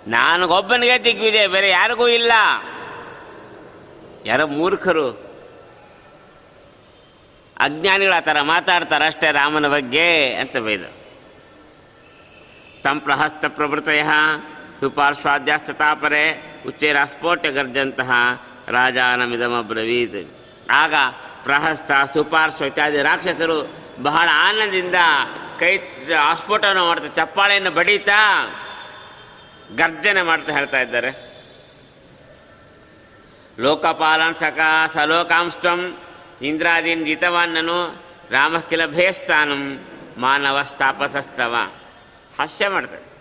[0.07, 2.31] ನನಗೊಬ್ಬನಿಗೆ ದಿಗ್ವಿಜಯ, ಬೇರೆ ಯಾರಿಗೂ ಇಲ್ಲ.
[4.25, 5.30] ಯಾರೋ ಮೂರ್ಖರು
[7.65, 10.07] ಅಜ್ಞಾನಿಗಳ ಥರ ಮಾತಾಡ್ತಾರೆ, ಅಷ್ಟೇ ರಾಮನ ಬಗ್ಗೆ
[10.41, 10.83] ಅಂತ ಬೈದ.
[12.83, 14.03] ತಂ ಪ್ರಹಸ್ತ ಪ್ರಭೃತಯ
[14.79, 16.23] ಸುಪಾರ್ಶ್ವಾದ್ಯಾಸ್ತತಾಪರೆ
[16.67, 18.11] ಉಚ್ಚೇರ ಸ್ಫೋಟ ಗರ್ಜಂತಹ
[18.67, 20.21] ರಾಜಾನಮಿದಮಬ್ರವೀತ್
[20.81, 20.93] ಆಗ
[21.43, 23.57] ಪ್ರಹಸ್ತ, ಸುಪಾರ್ಶ್ವ ಇತ್ಯಾದಿ ರಾಕ್ಷಸರು
[24.01, 24.97] ಬಹಳ ಆನಂದದಿಂದ
[25.59, 25.73] ಕೈ
[26.31, 28.19] ಆಸ್ಫೋಟವನ್ನು ಮಾಡ್ತಾ, ಚಪ್ಪಾಳೆಯನ್ನು ಬಡೀತಾ
[29.77, 31.11] ಗರ್ಜನೆ ಮಾಡ್ತಾ ಹೇಳ್ತಾ ಇದ್ದಾರೆ.
[33.59, 34.59] ಲೋಕಪಾಲನ್ ಸಕ
[34.93, 35.81] ಸಲೋಕಾಂಸ್ತ್ವಂ
[36.41, 39.79] ಇಂದ್ರಾದೀನ್ ಜಿತವಾನ್ನನು ರಾಮ ಭಯಸ್ಥಾನಂ
[40.17, 41.55] ಮಾನವ ಸ್ಥಾಪಸಸ್ತವ
[42.39, 43.11] ಹಾಸ್ಯ ಮಾಡ್ತಾರೆ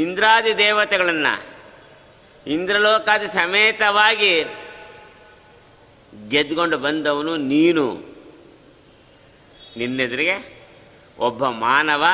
[0.00, 1.42] ಇಂದ್ರಾದಿ ದೇವತೆಗಳನ್ನು
[2.46, 4.44] ಇಂದ್ರಲೋಕಾದಿ ಸಮೇತವಾಗಿ
[6.28, 7.92] ಗೆದ್ಕೊಂಡು ಬಂದವನು ನೀನು.
[9.76, 10.58] ನಿನ್ನೆದುರಿಗೆ
[11.18, 12.04] ಒಬ್ಬ ಮಾನವ,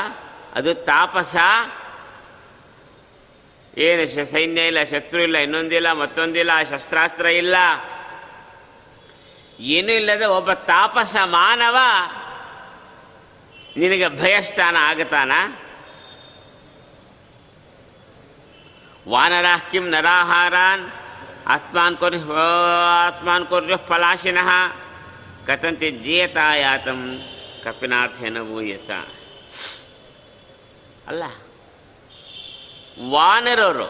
[0.55, 1.37] ಅದು ತಾಪಸ.
[3.79, 7.55] ಏನು ಸೈನ್ಯ ಇಲ್ಲ, ಶತ್ರು ಇಲ್ಲ, ಇನ್ನೊಂದಿಲ್ಲ, ಮತ್ತೊಂದಿಲ್ಲ, ಶಸ್ತ್ರಾಸ್ತ್ರ ಇಲ್ಲ.
[9.75, 11.77] ಏನೂ ಇಲ್ಲದೆ ಒಬ್ಬ ತಾಪಸ ಮಾನವ
[13.81, 15.33] ನಿನಗೆ ಭಯಸ್ಥಾನ ಆಗತಾನ?
[19.13, 20.85] ವಾನರಾಃ ಕಿಂ ನರಾಹಾರಾನ್
[21.55, 22.15] ಆಸ್ಮಾನ್ ಕೊರ್
[23.07, 24.51] ಆಸ್ಮಾನ್ ಕೊರ್ಯು ಫಲಾಶಿನಃ
[25.49, 27.01] ಕಥಂತೆ ಜೀಯತಾಯಾತಂ
[27.65, 28.91] ಕಪಿನಾಥೇನ ಭೂಯಸ
[31.11, 31.25] ಅಲ್ಲ,
[33.15, 33.89] ವಾನರರು,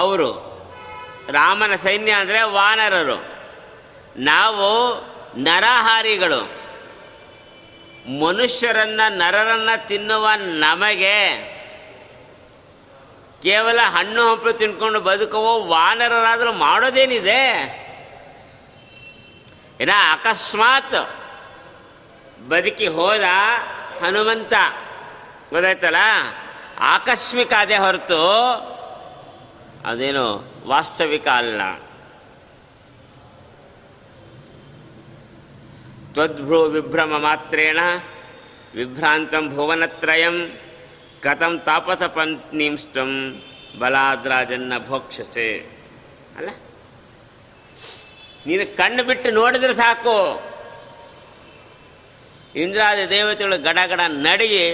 [0.00, 0.28] ಅವರು
[1.36, 3.18] ರಾಮನ ಸೈನ್ಯ ಅಂದರೆ ವಾನರರು.
[4.18, 5.00] ನಾವು
[5.36, 6.66] ನರಹಾರಿಗಳು.
[8.26, 11.46] ಮನುಷ್ಯರನ್ನ ನರರನ್ನ ತಿನ್ನುವ ನಮಗೆ
[13.42, 17.42] ಕೇವಲ ಹಣ್ಣು ಹಂಪಲು ತಿನ್ಕೊಂಡು ಬದುಕುವ ವಾನರರಾದರೂ ಮಾಡೋದೇನಿದೆ?
[19.80, 20.94] ಏನ ಅಕಸ್ಮಾತ್
[22.48, 23.22] ಬದುಕಿ ಹೋದ
[24.02, 24.52] ಹನುಮಂತ,
[25.50, 25.96] ಗೊತ್ತಾಯ್ತಲ್ಲ?
[26.80, 28.30] ಆಕಸ್ಮಿಕ ಅದೇ ಹೊರತು
[29.86, 31.60] ಅದೇನು ವಾಸ್ತವಿಕ ಅಲ್ಲ.
[36.16, 37.80] ತ್ವದ್ಭ್ರೂ ವಿಭ್ರಮ ಮಾತ್ರೇಣ
[38.74, 40.36] ವಿಭ್ರಾಂತಂ ಭುವನತ್ರಯಂ
[41.20, 43.10] ಕಥಂ ತಾಪಸ ಪತ್ನಿಂಷ್ಟಂ
[43.78, 45.48] ಬಲಾದ್ರಾಜನ್ನ ಭೋಕ್ಷಸೆ
[46.36, 46.50] ಅಲ್ಲ
[48.46, 50.16] ನೀನು ಕಣ್ಣು ಬಿಟ್ಟು ನೋಡಿದ್ರೆ ಸಾಕು.
[52.62, 54.66] ಇಂದ್ರಾದಿ ದೇವತೆಗಳು ಗಡಗಡ ನಡಿಗೆ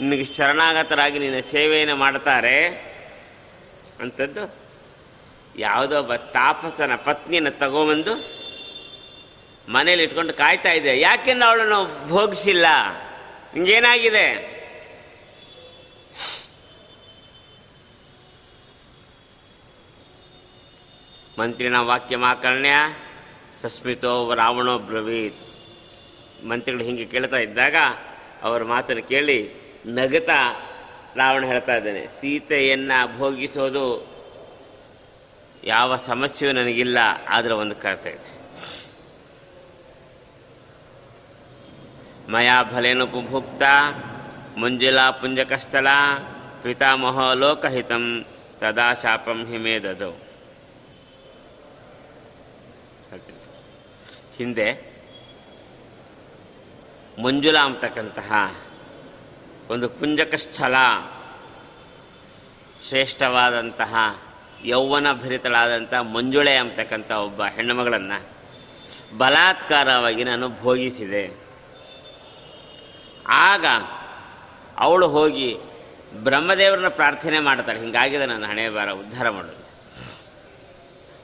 [0.00, 2.56] ನಿನಗೆ ಶರಣಾಗತರಾಗಿ ನಿನ್ನ ಸೇವೆಯನ್ನು ಮಾಡ್ತಾರೆ.
[4.00, 4.44] ಅಂಥದ್ದು
[5.58, 8.14] ಯಾವುದೋ ತಾಪಸನ ಪತ್ನಿಯನ್ನು ತಗೊಂಬಂದು
[9.68, 12.66] ಮನೇಲಿ ಇಟ್ಕೊಂಡು ಕಾಯ್ತಾ ಇದೆ ಯಾಕೆಂದ್ರೆ ಅವಳನ್ನು ಭೋಗಿಸಿಲ್ಲ.
[13.54, 14.52] ನಿಂಗೇನಾಗಿದೆ
[21.38, 22.70] ಮಂತ್ರಿನ ವಾಕ್ಯಮಾಕರ್ಣ್ಯ
[23.62, 25.40] ಸಸ್ಮಿತೋ ರಾವಣೋ ಬ್ರವೀತ್.
[26.48, 27.76] ಮಂತ್ರಿಗಳು ಹಿಂಗೆ ಕೇಳ್ತಾ ಇದ್ದಾಗ
[28.42, 29.54] ಅವರ ಮಾತನ್ನು ಕೇಳಿ
[29.86, 30.40] ನಗತಾ
[31.16, 34.12] ರಾವಣ ಹೇಳ್ತಾ ಇದ್ದಾನೆ, ಸೀತೆಯನ್ನು ಭೋಗಿಸೋದು
[35.64, 36.98] ಯಾವ ಸಮಸ್ಯೆಯೂ ನನಗಿಲ್ಲ,
[37.28, 38.41] ಆದರೆ ಒಂದು ಕರ್ತ ಇದೆ.
[42.32, 43.62] ಮಯಾ ಫಲೇನು ಪುಭುಕ್ತ
[44.56, 45.86] ಮುಂಜುಲಾ ಪುಂಜಕಸ್ಥಲ
[46.62, 48.24] ಪಿತಾಮಹೋ ಲೋಕಹಿತಂ
[48.60, 50.12] ತದಾ ಶಾಪಂ ಹಿಮೇ ದದೌ
[54.36, 54.92] ಹಿಂದೆ
[57.22, 58.54] ಮಂಜುಳ ಅಂತಕ್ಕಂತಹ
[59.70, 60.74] ಒಂದು ಪುಂಜಕ ಸ್ಥಳ
[62.88, 64.20] ಶ್ರೇಷ್ಠವಾದಂತಹ,
[64.64, 68.18] ಯೌವನ ಭರಿತಳಾದಂಥ ಮಂಜುಳೆ ಅಂತಕ್ಕಂಥ ಒಬ್ಬ ಹೆಣ್ಣುಮಗಳನ್ನು
[69.18, 71.41] ಬಲಾತ್ಕಾರವಾಗಿ ನಾನು ಭೋಗಿಸಿದೆ.
[73.28, 73.66] ಆಗ
[74.78, 75.58] ಅವಳು ಹೋಗಿ
[76.14, 77.80] ಬ್ರಹ್ಮದೇವರನ್ನ ಪ್ರಾರ್ಥನೆ ಮಾಡ್ತಾಳೆ.
[77.80, 79.62] ಹಿಂಗಾಗಿದೆ ನನ್ನ ಹಣೆ ಬಾರ ಉದ್ಧಾರ ಮಾಡೋದು.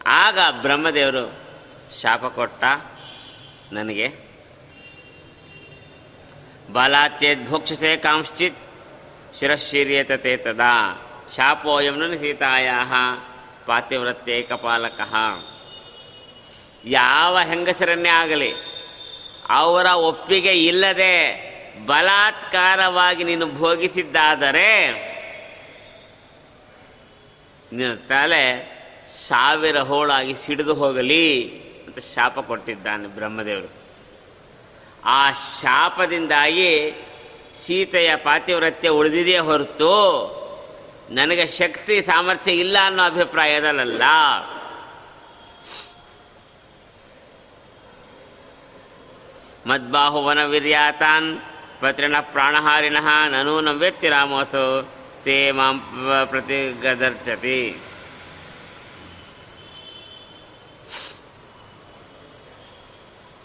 [0.07, 1.33] ಆಗ ಬ್ರಹ್ಮದೇವರು
[2.01, 2.65] ಶಾಪ ಕೊಟ್ಟ,
[3.73, 4.15] ನನಗೆ
[6.73, 8.59] ಬಾಲಾಚೇದ್ ಭೋಕ್ಷಸೆ ಕಾಂಶ್ಚಿತ್
[9.39, 10.75] ಶಿರಶೀರ್ಯತತೆ ತದಾ,
[11.37, 12.71] ಶಾಪೋಯಂ ಸೀತಾಯ
[13.67, 15.01] ಪಾತಿವ್ರತ್ಯೇಕಪಾಲಕ
[16.85, 18.55] ಯಾವ ಹೆಂಗಸರನ್ನೇ ಆಗಲಿ,
[19.51, 21.48] ಅವರ ಒಪ್ಪಿಗೆ ಇಲ್ಲದೆ
[21.87, 24.89] ಬಲಾತ್ಕಾರವಾಗಿ ನೀನು ಭೋಗಿಸಿದ್ದಾದರೆ
[27.73, 28.79] ನಿನ್ನ ತಲೆ
[29.27, 33.71] ಸಾವಿರ ಹೋಳಾಗಿ ಸಿಡಿದು ಹೋಗಲಿ ಅಂತ ಶಾಪ ಕೊಟ್ಟಿದ್ದಾನೆ ಬ್ರಹ್ಮದೇವರು.
[35.05, 36.93] ಆ ಶಾಪದಿಂದಾಗಿ
[37.63, 39.95] ಸೀತೆಯ ಪಾತಿವ್ರತ್ಯ ಉಳಿದಿದೆಯೇ ಹೊರತು
[41.11, 44.03] ನನಗೆ ಶಕ್ತಿ ಸಾಮರ್ಥ್ಯ ಇಲ್ಲ ಅನ್ನೋ ಅಭಿಪ್ರಾಯದಲ್ಲ
[49.67, 51.41] ಮದ್ಬಾಹುವನ ವಿರ್ಯಾತಾನ್
[51.81, 52.97] ಪತ್ರಿಣ ಪ್ರಾಣಹಾರಿಣ
[53.31, 54.83] ನನೂನ ನಂಬೆತ್ತಿ ರಾಮೋಥೋ
[55.25, 55.81] ತೇ ಮಾಂ
[56.25, 57.81] ಪ್ರತಿ ಗದರ್ಚತಿ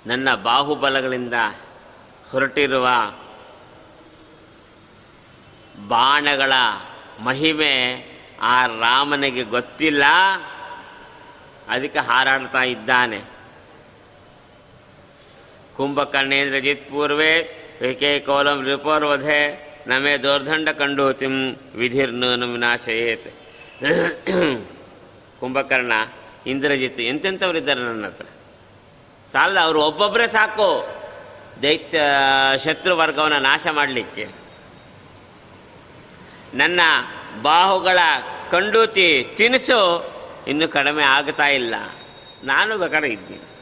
[0.05, 1.33] ನನ್ನ ಬಾಹುಬಲಗಳಿಂದ
[2.31, 2.89] ಹೊರಟಿರುವ
[5.87, 6.53] ಬಾಣಗಳ
[7.19, 8.05] ಮಹಿಮೆ
[8.41, 10.03] ಆ ರಾಮನಿಗೆ ಗೊತ್ತಿಲ್ಲ.
[11.69, 13.21] ಅದಕ್ಕೆ ಹಾರಾಡ್ತಾ ಇದ್ದಾನೆ.
[15.77, 23.33] ಕುಂಭಕರ್ಣೇಂದ್ರಜಿತ್ ಪೂರ್ವೇ ಏಕೆ ರಿಪೋರ್ ರಿಪೋರ್ವಧೆ ನಮೇ ದೋರ್ದಂಡ ಕಂಡೂತಿಂ ವಿಧಿರ್ನು ವಿನಾಶಯೇತ್.
[25.39, 25.91] ಕುಂಭಕರ್ಣ,
[26.47, 28.25] ಇಂದ್ರಜಿತ್, ಎಂತೆಂಥವರಿದ್ದಾರೆ ನನ್ನ ಹತ್ರ?
[29.31, 30.95] ಸಾಲ, ಅವರು ಒಬ್ಬೊಬ್ಬರೇ ಸಾಕು.
[31.61, 32.01] ದೈತ್ಯ,
[32.63, 34.27] ಶತ್ರು ವರ್ಗವನ್ನು ನಾಶ ಮಾಡಲಿಕ್ಕೆ.
[36.53, 36.81] ನನ್ನ
[37.41, 37.99] ಬಾಹುಗಳ
[38.51, 40.13] ಕಂಡೂತಿ ತಿನಿಸು
[40.47, 41.75] ಇನ್ನೂ ಕಡಿಮೆ ಆಗ್ತಾ ಇಲ್ಲ.
[42.43, 43.52] ನಾನು ಬೇಕಾದ್ರೆ ಇದ್ದೀನಿ.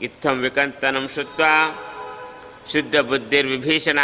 [0.00, 3.98] ವಿಕಂತನಂ ಶುತ್ವ ಬುದ್ಧಿರ್ವಿಭೀಷಣ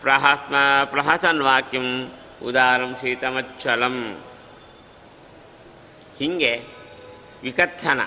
[0.00, 0.54] ಪ್ರಹಾತ್ಮ
[0.84, 4.24] ಪ್ರಹಸನ್ ವಾಕ್ಯಂ ಉದಾರಂ ಶೀತಮಚ್ಛಲಂ.
[6.18, 6.64] ಹೀಗೆ
[7.42, 8.00] ವಿಕಥನ.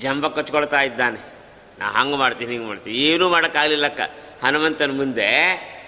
[0.00, 1.20] ಜಂಬ ಕಚ್ಕೊಳ್ತಾ ಇದ್ದಾನೆ.
[1.78, 2.96] ನಾ ಹಂಗೆ ಮಾಡ್ತೀನಿ, ಹಿಂಗೆ ಮಾಡ್ತೀನಿ.
[2.96, 4.00] ಏನೂ ಮಾಡೋಕ್ಕಾಗಲಿಲ್ಲಕ್ಕ
[4.44, 5.28] ಹನುಮಂತನ ಮುಂದೆ,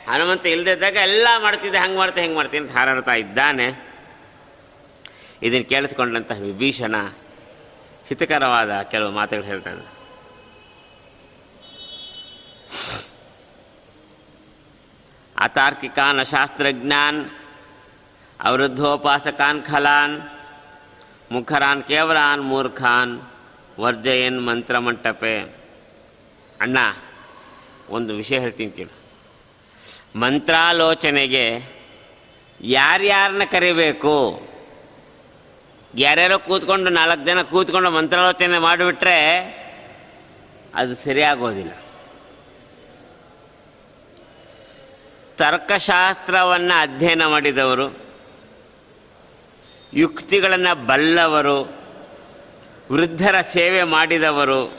[0.09, 3.67] ಹನುಮಂತ ಇಲ್ಲದಿದ್ದಾಗ ಎಲ್ಲ ಮಾಡ್ತಿದ್ದೆ, ಹಂಗೆ ಮಾಡ್ತೆ, ಹೆಂಗೆ ಮಾಡ್ತೀನಿ ಅಂತ ಹಾರಾಡ್ತಾ ಇದ್ದಾನೆ.
[5.43, 6.95] ಇದನ್ನು ಕೇಳಿಸ್ಕೊಂಡಂತಹ ವಿಭೀಷಣ
[8.09, 9.96] ಹಿತಕರವಾದ ಕೆಲವು ಮಾತುಗಳು ಹೇಳ್ತಾನೆ.
[15.39, 17.31] ಅತಾರ್ಕಿಕಾನ್ ಅಶಾಸ್ತ್ರಜ್ಞಾನ್
[18.43, 20.23] ಅವೃದ್ಧೋಪಾಸಕಾನ್ ಖಲಾನ್,
[21.33, 23.21] ಮುಖರಾನ್ ಕೇವಲಾನ್ ಮೂರ್ಖಾನ್,
[23.81, 25.39] ವರ್ಜಯನ್ ಮಂತ್ರಮಂಟಪೆ.
[26.61, 26.79] ಅಣ್ಣ,
[27.89, 28.95] ಒಂದು ವಿಷಯ ಹೇಳ್ತೀನಿ ಕೇಳು.
[30.19, 31.77] ಮಂತ್ರಾಲೋಚನೆಗೆ
[32.61, 34.17] ಯಾರ್ಯಾರನ್ನ ಕರಿಬೇಕು?
[35.95, 39.19] ಯಾರ್ಯಾರೋ ಕೂತ್ಕೊಂಡು ನಾಲ್ಕು ಜನ ಕೂತ್ಕೊಂಡು ಮಂತ್ರಾಲೋಚನೆ ಮಾಡಿಬಿಟ್ರೆ
[40.75, 41.73] ಅದು ಸರಿಯಾಗೋದಿಲ್ಲ.
[45.39, 47.97] ತರ್ಕಶಾಸ್ತ್ರವನ್ನು ಅಧ್ಯಯನ ಮಾಡಿದವರು,
[49.95, 51.73] ಯುಕ್ತಿಗಳನ್ನು ಬಲ್ಲವರು,
[52.93, 54.73] ವೃದ್ಧರ ಸೇವೆ ಮಾಡಿದವರು,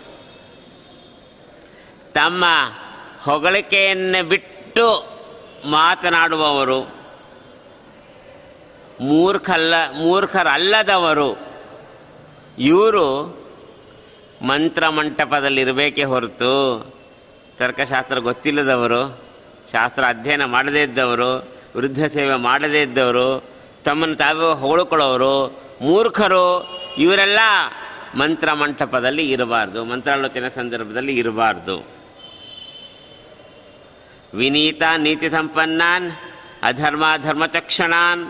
[2.14, 2.46] ತಮ್ಮ
[3.24, 5.18] ಹೊಗಳಿಕೆಯನ್ನು ಬಿಟ್ಟು
[5.66, 6.82] ಮಾತನಾಡುವವರು,
[9.02, 11.48] ಮೂರ್ಖಲ್ಲ, ಮೂರ್ಖರಲ್ಲದವರು,
[12.60, 13.38] ಇವರು
[14.42, 16.86] ಮಂತ್ರಮಂಟಪದಲ್ಲಿರಬೇಕೇ ಹೊರತು,
[17.58, 19.27] ತರ್ಕಶಾಸ್ತ್ರ ಗೊತ್ತಿಲ್ಲದವರು.
[19.72, 21.32] ಶಾಸ್ತ್ರ ಅಧ್ಯಯನ ಮಾಡದೇ ಇದ್ದವರು,
[21.76, 23.28] ವೃದ್ಧ ಸೇವೆ ಮಾಡದೇ ಇದ್ದವರು,
[23.84, 25.36] ತಮ್ಮನ್ನು ತಾವೇ ಹೊಗಳ್ಕೊಳ್ಳೋರು,
[25.82, 26.46] ಮೂರ್ಖರು,
[26.98, 27.40] ಇವರೆಲ್ಲ
[28.16, 31.76] ಮಂತ್ರ ಮಂಟಪದಲ್ಲಿ ಇರಬಾರ್ದು, ಮಂತ್ರಾಲೋಚನೆ ಸಂದರ್ಭದಲ್ಲಿ ಇರಬಾರ್ದು.
[34.34, 36.08] ವಿನೀತ ನೀತಿ ಸಂಪನ್ನಾನ್
[36.64, 38.24] ಅಧರ್ಮ ಧರ್ಮಚಕ್ಷಣಾನ್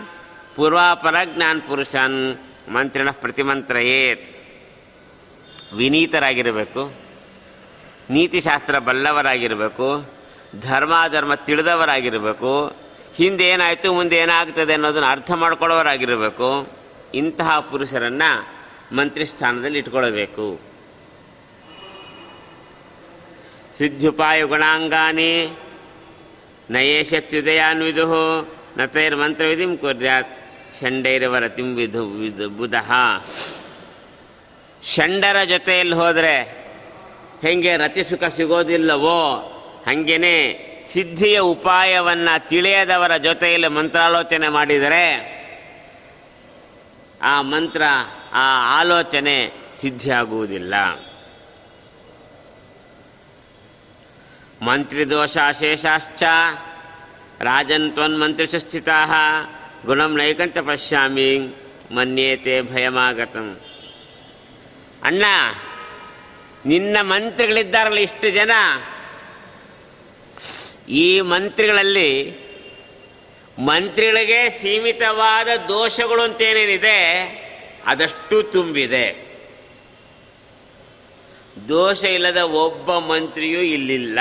[0.56, 2.20] ಪೂರ್ವಾಪರಜ್ಞಾನ್ ಪುರುಷಾನ್,
[2.68, 4.26] ಮಂತ್ರಿಣ ಪ್ರತಿಮಂತ್ರಯೇತ್.
[5.76, 6.82] ವಿನೀತರಾಗಿರಬೇಕು,
[8.10, 10.17] ನೀತಿಶಾಸ್ತ್ರ ಬಲ್ಲವರಾಗಿರಬೇಕು
[10.60, 12.76] ಧರ್ಮಾಧರ್ಮ ತಿಳಿದವರಾಗಿರಬೇಕು.
[13.16, 16.68] ಹಿಂದೆ ಏನಾಯಿತು, ಮುಂದೆ ಏನಾಗ್ತದೆ ಅನ್ನೋದನ್ನು ಅರ್ಥ ಮಾಡ್ಕೊಳ್ಳೋರಾಗಿರಬೇಕು
[17.14, 18.58] ಇಂತಹ ಪುರುಷರನ್ನು
[18.96, 20.60] ಮಂತ್ರಿ ಸ್ಥಾನದಲ್ಲಿ ಇಟ್ಕೊಳ್ಬೇಕು.
[23.78, 25.56] ಸಿದ್ಧುಪಾಯ ಗುಣಾಂಗಾನಿ
[26.70, 28.06] ನಯೇಶತ್ಯುದಯಾನ್ವಿದು
[28.76, 30.38] ನ ತೈರ್ಮಂತ್ರವಿಧಿಂ ಕುರ್ಯಾತ್
[30.80, 32.74] ಷಂಡೈರವರ ತಿಂಬಿಧು ಬುಧ.
[34.82, 36.66] ಷಂಡರ ಜೊತೆಯಲ್ಲಿ ಹೋದರೆ
[37.42, 39.54] ಹೆಂಗೆ ರತಿಸುಖ ಸಿಗೋದಿಲ್ಲವೋ?
[39.88, 40.36] ಹಾಗೇನೆ
[40.92, 45.38] ಸಿದ್ಧಿಯ ಉಪಾಯವನ್ನು ತಿಳಿಯದವರ ಜೊತೆಯಲ್ಲಿ ಮಂತ್ರಾಲೋಚನೆ ಮಾಡಿದರೆ
[47.22, 47.82] ಆ ಮಂತ್ರ,
[48.32, 50.74] ಆ ಆಲೋಚನೆ ಸಿದ್ಧಿಯಾಗುವುದಿಲ್ಲ.
[54.62, 56.22] ಮಂತ್ರಿದೋಷಾಶೇಷಾಶ್ಚ,
[57.40, 58.88] ರಾಜನ್ ತ್ವನ್ಮಂತ್ರಿಷು ಸ್ಥಿತ
[59.86, 61.38] ಗುಣಂ ನೈಕಂತ ಪಶ್ಯಾಮಿ,
[61.94, 63.60] ಮನ್ಯೇತೆ ಭಯಮಾಗತಂ.
[65.02, 65.24] ಅಣ್ಣ,
[66.66, 68.50] ನಿನ್ನ ಮಂತ್ರಿಗಳಿದ್ದಾರಲ್ಲ ಇಷ್ಟು ಜನ?
[70.88, 72.34] ಈ ಮಂತ್ರಿಗಳಲ್ಲಿ
[73.58, 76.98] ಮಂತ್ರಿಗಳಿಗೆ ಸೀಮಿತವಾದ ದೋಷಗಳು ಅಂತೇನೇನಿದೆ,
[77.86, 79.28] ಅದಷ್ಟು ತುಂಬಿದೆ.
[81.68, 84.18] ದೋಷ ಇಲ್ಲದ ಒಬ್ಬ ಮಂತ್ರಿಯೂ ಇಲ್ಲಿಲ್ಲ.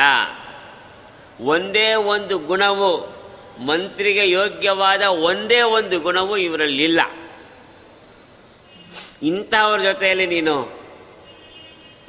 [1.41, 3.17] ಒಂದೇ ಒಂದು ಗುಣವು,
[3.65, 7.01] ಮಂತ್ರಿಗೆ ಯೋಗ್ಯವಾದ ಒಂದೇ ಒಂದು ಗುಣವು ಇವರಲ್ಲಿಲ್ಲ.
[9.23, 10.81] ಇಂಥವ್ರ ಜೊತೆಯಲ್ಲಿ ನೀನು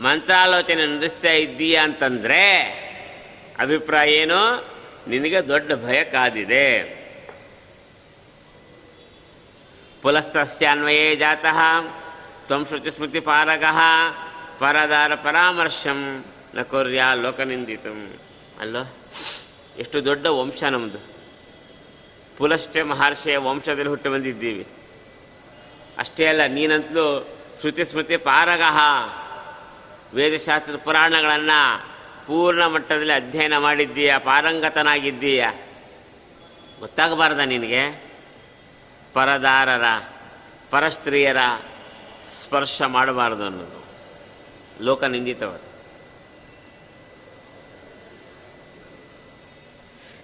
[0.00, 2.87] ಮಂತ್ರಾಲೋಚನೆ ನಡೆಸ್ತಾ ಇದ್ದೀಯಾ ಅಂತಂದ್ರೆ
[3.58, 4.40] ಅಭಿಪ್ರಾಯ ಏನು?
[5.08, 6.98] ನಿನಗೆ ದೊಡ್ಡ ಭಯ ಕಾದಿದೆ.
[10.02, 11.58] ಪುಲಸ್ತಸ್ಯಾನ್ವಯೇ ಜಾತಃ,
[12.46, 13.78] ತ್ವಂ ಶ್ರುತಿಸ್ಮೃತಿ ಪಾರಗಃ
[14.58, 17.92] ಪರದಾರ ಪರಾಮರ್ಶಂ ನ ಕೊರ್ಯ ಲೋಕನಿಂದಿತು.
[18.60, 18.82] ಅಲ್ಲೋ,
[19.78, 21.00] ಎಷ್ಟು ದೊಡ್ಡ ವಂಶ ನಮ್ಮದು
[22.38, 24.66] ಪುಲಶ್ಚ ಮಹರ್ಷಿಯ ವಂಶದಲ್ಲಿ ಹುಟ್ಟು ಬಂದಿದ್ದೀವಿ.
[25.98, 27.06] ಅಷ್ಟೇ ಅಲ್ಲ, ನೀನಂತಲೂ
[27.60, 28.78] ಶ್ರುತಿ ಸ್ಮೃತಿ ಪಾರಗಃ
[30.14, 31.60] ವೇದಶಾಸ್ತ್ರದ ಪುರಾಣಗಳನ್ನು
[32.28, 35.44] ಪೂರ್ಣ ಮಟ್ಟದಲ್ಲಿ ಅಧ್ಯಯನ ಮಾಡಿದ್ದೀಯ, ಪಾರಂಗತನಾಗಿದ್ದೀಯ?
[36.80, 38.02] ಗೊತ್ತಾಗಬಾರ್ದ ನಿನಗೆ?
[39.12, 39.84] ಪರದಾರರ,
[40.70, 41.36] ಪರಸ್ತ್ರೀಯರ
[42.26, 43.84] ಸ್ಪರ್ಶ ಮಾಡಬಾರ್ದು ಅನ್ನೋದು.
[44.84, 45.60] ಲೋಕ ನಿಂದಿತವಾದ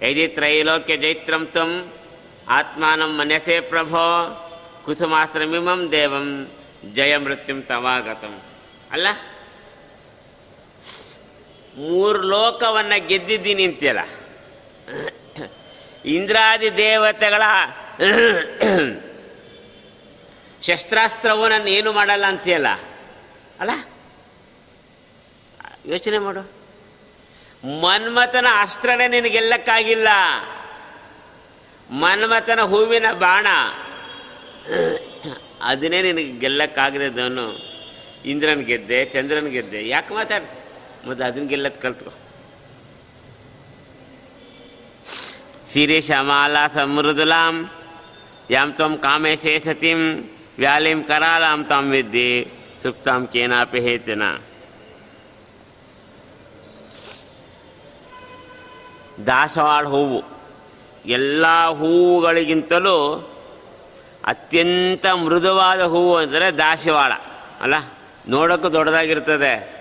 [0.03, 1.93] ಯದಿ ತ್ರೈಲೋಕ್ಯ ಜೈತ್ರಂ ತ್ವಂ
[2.49, 4.05] ಆತ್ಮಾನಂ ಮನಸೇ ಪ್ರಭೋ
[4.85, 6.49] ಕುಸುಮಾಸ್ತ್ರಮಿಮಂ ದೇವಂ
[6.95, 8.40] ಜಯ ಮೃತ್ಯುಂ ತವಾಗತಂ.
[8.93, 9.07] ಅಲ್ಲ?
[11.77, 14.01] ಮೂರು ಲೋಕವನ್ನು ಗೆದ್ದಿದ್ದೀನಿ ಅಂತೀಯಲ್ಲ.
[16.05, 17.43] ಇಂದ್ರಾದಿ ದೇವತೆಗಳ
[20.63, 22.67] ಶಸ್ತ್ರಾಸ್ತ್ರವು ನನ್ನ ಏನು ಮಾಡಲ್ಲ ಅಂತೀಯಲ್ಲ.
[23.61, 23.71] ಅಲ್ಲ?
[25.87, 26.41] ಯೋಚನೆ ಮಾಡು.
[27.81, 30.09] ಮನ್ಮಥನ ಅಸ್ತ್ರನೇ ನಿನಗೆಲ್ಲಕ್ಕಾಗಿಲ್ಲ
[31.91, 33.47] ಮನ್ಮಥನ ಹೂವಿನ ಬಾಣ.
[35.63, 37.07] ಅದನ್ನೇ ನಿನಗೆ ಗೆಲ್ಲಕ್ಕಾಗದೆ
[38.31, 39.89] ಇಂದ್ರನ್ ಗೆದ್ದೆ, ಚಂದ್ರನ್ ಗೆದ್ದೆ.
[39.89, 40.43] ಯಾಕೆ ಮಾತಾಡ
[41.07, 42.12] ಮತ್ತು ಅದನ್ನ ಗೆಲ್ಲದ್ ಕಲ್ತ್ಕೊ.
[46.01, 47.71] ಶಮಾಲ ಸಮೃದುಲಾಂ,
[48.51, 52.47] ಯಾಂ ತ್ವಂ ಕಾಮೇಶೇ ಸತಿಂ, ವ್ಯಾಲಿಂ ಕರಾಲಾಂ ತಾಂ ವಿದ್ಯೆ,
[52.83, 54.23] ಸುಪ್ತಾಂ ಕೇನಾಪಿ ಹೇತಿನ
[59.27, 60.23] ದಾಸವಾಳ ಹೂವು,
[61.07, 62.97] ಎಲ್ಲ ಹೂವುಗಳಿಗಿಂತಲೂ
[64.25, 67.12] ಅತ್ಯಂತ ಮೃದುವಾದ ಹೂವು ಅಂದರೆ ದಾಸವಾಳ,
[67.61, 67.75] ಅಲ್ಲ?
[68.29, 69.74] ನೋಡೋಕ್ಕೂ ದೊಡ್ಡದಾಗಿರ್ತದೆ.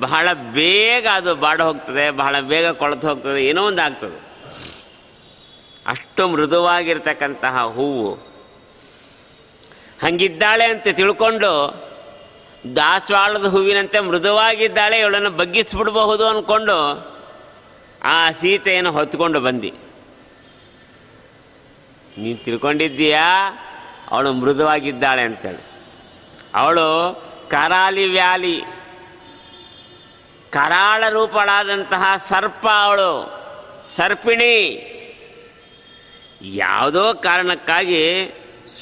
[0.00, 4.26] ಬಹಳ ಬೇಗ ಅದು ಬಾಡ ಹೋಗ್ತದೆ, ಬಹಳ ಬೇಗ ಕೊಳೆತು ಹೋಗ್ತದೆ, ಏನೋ ಒಂದು ಆಗ್ತದೆ.
[5.86, 8.14] ಅಷ್ಟು ಮೃದುವಾಗಿರ್ತಕ್ಕಂತಹ ಹೂವು.
[10.02, 11.86] ಹಂಗಿದ್ದಾಳೆ ಅಂತ ತಿಳ್ಕೊಂಡು
[12.76, 17.16] ದಾಸವಾಳದ ಹೂವಿನಂತೆ ಮೃದುವಾಗಿದ್ದಾಳೆ, ಇವಳನ್ನು ಬಗ್ಗಿಸ್ಬಿಡ್ಬಹುದು ಅಂದ್ಕೊಂಡು
[18.04, 19.74] ಆ ಸೀತೆಯನ್ನು ಹೊತ್ಕೊಂಡು ಬಂದಿ.
[22.18, 23.58] ನೀನು ತಿಳ್ಕೊಂಡಿದ್ದೀಯಾ?
[24.10, 25.64] ಅವಳು ಮೃದುವಾಗಿದ್ದಾಳೆ ಅಂತೇಳಿ.
[26.54, 27.14] ಅವಳು
[27.50, 28.62] ಕರಾಲಿ ವ್ಯಾಲಿ
[30.50, 33.36] ಕರಾಳ ರೂಪಳಾದಂತಹ ಸರ್ಪ ಅವಳು,
[33.90, 34.92] ಸರ್ಪಿಣಿ.
[36.42, 38.30] ಯಾವುದೋ ಕಾರಣಕ್ಕಾಗಿ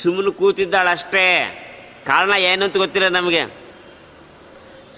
[0.02, 1.60] ಸುಮ್ಮನೆ ಕೂತಿದ್ದಾಳಷ್ಟೇ.
[2.06, 3.46] ಕಾರಣ ಏನು ಅಂತ ಗೊತ್ತಿಲ್ಲ ನಮಗೆ.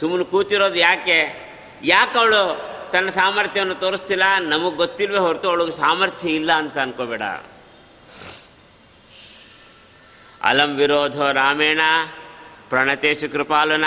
[0.01, 1.51] ಸುಮ್ಮನೆ ಕೂತಿರೋದು ಯಾಕೆ?
[1.85, 4.23] ಯಾಕೆ ಅವಳು ತನ್ನ ಸಾಮರ್ಥ್ಯವನ್ನು ತೋರಿಸ್ತಿಲ್ಲ?
[4.39, 7.23] ನಮಗೆ ಗೊತ್ತಿಲ್ವೇ ಹೊರತು ಅವಳಿಗೆ ಸಾಮರ್ಥ್ಯ ಇಲ್ಲ ಅಂತ ಅನ್ಕೋಬೇಡ.
[10.43, 11.81] ಅಲಂ ವಿರೋಧೋ ರಾಮೇಣ,
[12.69, 13.85] ಪ್ರಣತೇಶು ಕೃಪಾಲುನ,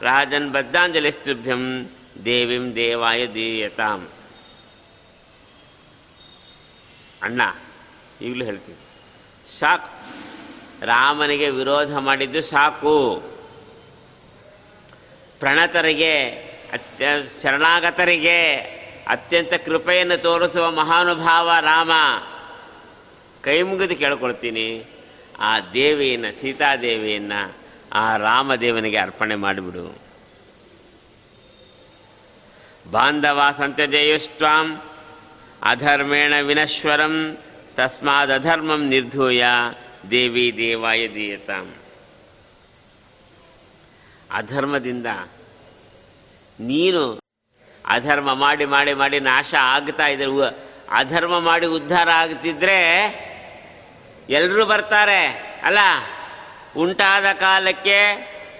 [0.00, 1.90] ರಾಜನ್ ಬದ್ಧಾಂಜಲಿಸ್ತುಭ್ಯಂ
[2.24, 4.08] ದೇವಿಂ ದೇವಾಯ ದೀಯತಾಂ.
[7.22, 7.40] ಅಣ್ಣ,
[8.20, 8.78] ಈಗಲೂ ಹೇಳ್ತೀನಿ.
[9.58, 9.88] ಸಾಕು.
[10.86, 13.22] ರಾಮನಿಗೆ ವಿರೋಧ ಮಾಡಿದ್ದು ಸಾಕು.
[15.40, 16.30] ಪ್ರಣತರಿಗೆ,
[16.72, 17.06] ಅತ್ಯ,
[17.42, 18.52] ಶರಣಾಗತರಿಗೆ
[19.08, 21.90] ಅತ್ಯಂತ ಕೃಪೆಯನ್ನು ತೋರಿಸುವ ಮಹಾನುಭಾವ ರಾಮ.
[23.42, 24.84] ಕೈ ಮುಗಿದು ಕೇಳ್ಕೊಳ್ತೀನಿ.
[25.38, 27.52] ಆ ದೇವಿಯನ್ನು, ಸೀತಾದೇವಿಯನ್ನು
[27.92, 30.01] ಆ ರಾಮದೇವನಿಗೆ ಅರ್ಪಣೆ ಮಾಡಿಬಿಡು.
[32.92, 34.82] ಬಾಂಧವ ಸಂತ್ಯಜಯುಷ್ಟ್ವಾಂ
[35.62, 37.36] ಅಧರ್ಮೇಣ ವಿನಶ್ವರಂ
[37.74, 39.44] ತಸ್ಮಾದಧರ್ಮಂ ನಿರ್ಧೂಯ
[40.10, 41.74] ದೇವಿ ದೇವಾಯ ದೀಯತಾಂ.
[44.32, 45.06] ಅಧರ್ಮದಿಂದ
[46.60, 47.20] ನೀನು
[47.86, 50.26] ಅಧರ್ಮ ಮಾಡಿ ಮಾಡಿ ಮಾಡಿ ನಾಶ ಆಗ್ತಾ ಇದ್ರೆ
[50.90, 52.78] ಅಧರ್ಮ ಮಾಡಿ ಉದ್ಧಾರ ಆಗ್ತಿದ್ರೆ
[54.30, 55.24] ಎಲ್ಲರೂ ಬರ್ತಾರೆ,
[55.62, 55.78] ಅಲ್ಲ?
[56.76, 57.98] ಉಂಟಾದ ಕಾಲಕ್ಕೆ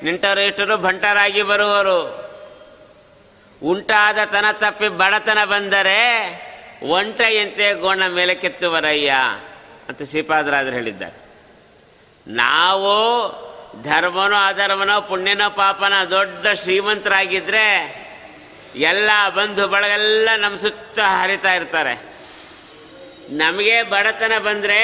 [0.03, 2.22] ನಿಂಟರೇಷ್ಟರು ಭಂಟರಾಗಿ ಬರುವರು.
[3.63, 5.99] ಉಂಟಾದ ತನ ತಪ್ಪಿ ಬಡತನ ಬಂದರೆ
[6.83, 9.15] ಒಂಟೆಯಂತೆ ಗೋಣ ಮೇಲೆ ಕೆತ್ತುವರಯ್ಯ
[9.89, 11.23] ಅಂತ ಶ್ರೀಪಾದರಾದರು ಹೇಳಿದ್ದಾರೆ.
[12.27, 12.93] ನಾವು
[13.83, 17.67] ಧರ್ಮನೋ ಅಧರ್ಮನೋ ಪುಣ್ಯನೋ ಪಾಪನ ದೊಡ್ಡ ಶ್ರೀಮಂತರಾಗಿದ್ರೆ
[18.77, 22.03] ಎಲ್ಲ ಬಂಧು ಬಳಗೆಲ್ಲ ನಮ್ಮ ಸುತ್ತ ಹರಿತಾ ಇರ್ತಾರೆ.
[23.31, 24.83] ನಮಗೆ ಬಡತನ ಬಂದರೆ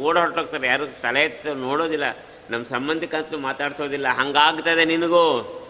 [0.00, 0.66] ಓಡ ಹೊರಟೋಗ್ತಾರೆ.
[0.66, 2.04] ಯಾರು ತಲೆ ಎತ್ತು ನೋಡೋದಿಲ್ಲ.
[2.50, 4.08] ನಮ್ಮ ಸಂಬಂಧಿಕಂತೂ ಮಾತಾಡ್ಸೋದಿಲ್ಲ.
[4.08, 5.63] ಹಂಗಾಗ್ತದೆ ನಿನಗೂ.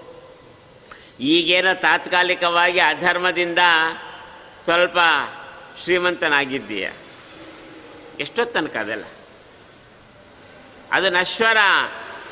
[1.21, 3.59] ಈಗೇನೋ ತಾತ್ಕಾಲಿಕವಾಗಿ ಅಧರ್ಮದಿಂದ
[4.65, 4.99] ಸ್ವಲ್ಪ
[5.83, 6.91] ಶ್ರೀಮಂತನಾಗಿದ್ದೀಯ.
[8.21, 9.05] ಎಷ್ಟೊತ್ತು ತನಕ ಅದೆಲ್ಲ?
[10.93, 11.57] ಅದು ನಶ್ವರ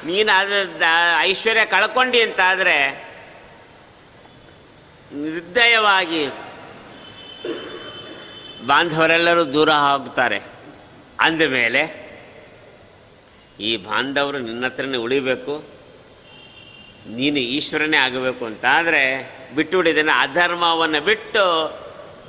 [0.05, 0.83] ನೀನು ಅದ
[1.21, 3.13] ಐಶ್ವರ್ಯ ಕಳ್ಕೊಂಡಿ ಅಂತಾದರೆ
[5.13, 6.29] ನಿರ್ದಯವಾಗಿ
[8.67, 10.43] ಬಾಂಧವರೆಲ್ಲರೂ ದೂರ ಹೋಗ್ತಾರೆ.
[11.21, 12.03] ಅಂದಮೇಲೆ
[13.61, 15.82] ಈ ಬಾಂಧವರು ನಿನ್ನ ಹತ್ರನೇ ಉಳಿಬೇಕು.
[17.07, 19.03] ನೀನು ಈಶ್ವರನೇ ಆಗಬೇಕು ಅಂತಾದರೆ
[19.55, 21.45] ಬಿಟ್ಟು ಬಿಡಿದನ್ನು ಅಧರ್ಮವನ್ನು ಬಿಟ್ಟು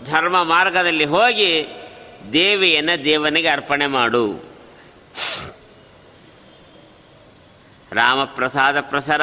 [0.06, 1.68] ಧರ್ಮ ಮಾರ್ಗದಲ್ಲಿ ಹೋಗಿ
[2.34, 4.54] ದೇವಿಯನ್ನು ದೇವನಿಗೆ ಅರ್ಪಣೆ ಮಾಡು.
[7.92, 9.22] ರಾಮಪ್ರಸಾದ ಪ್ರಸರ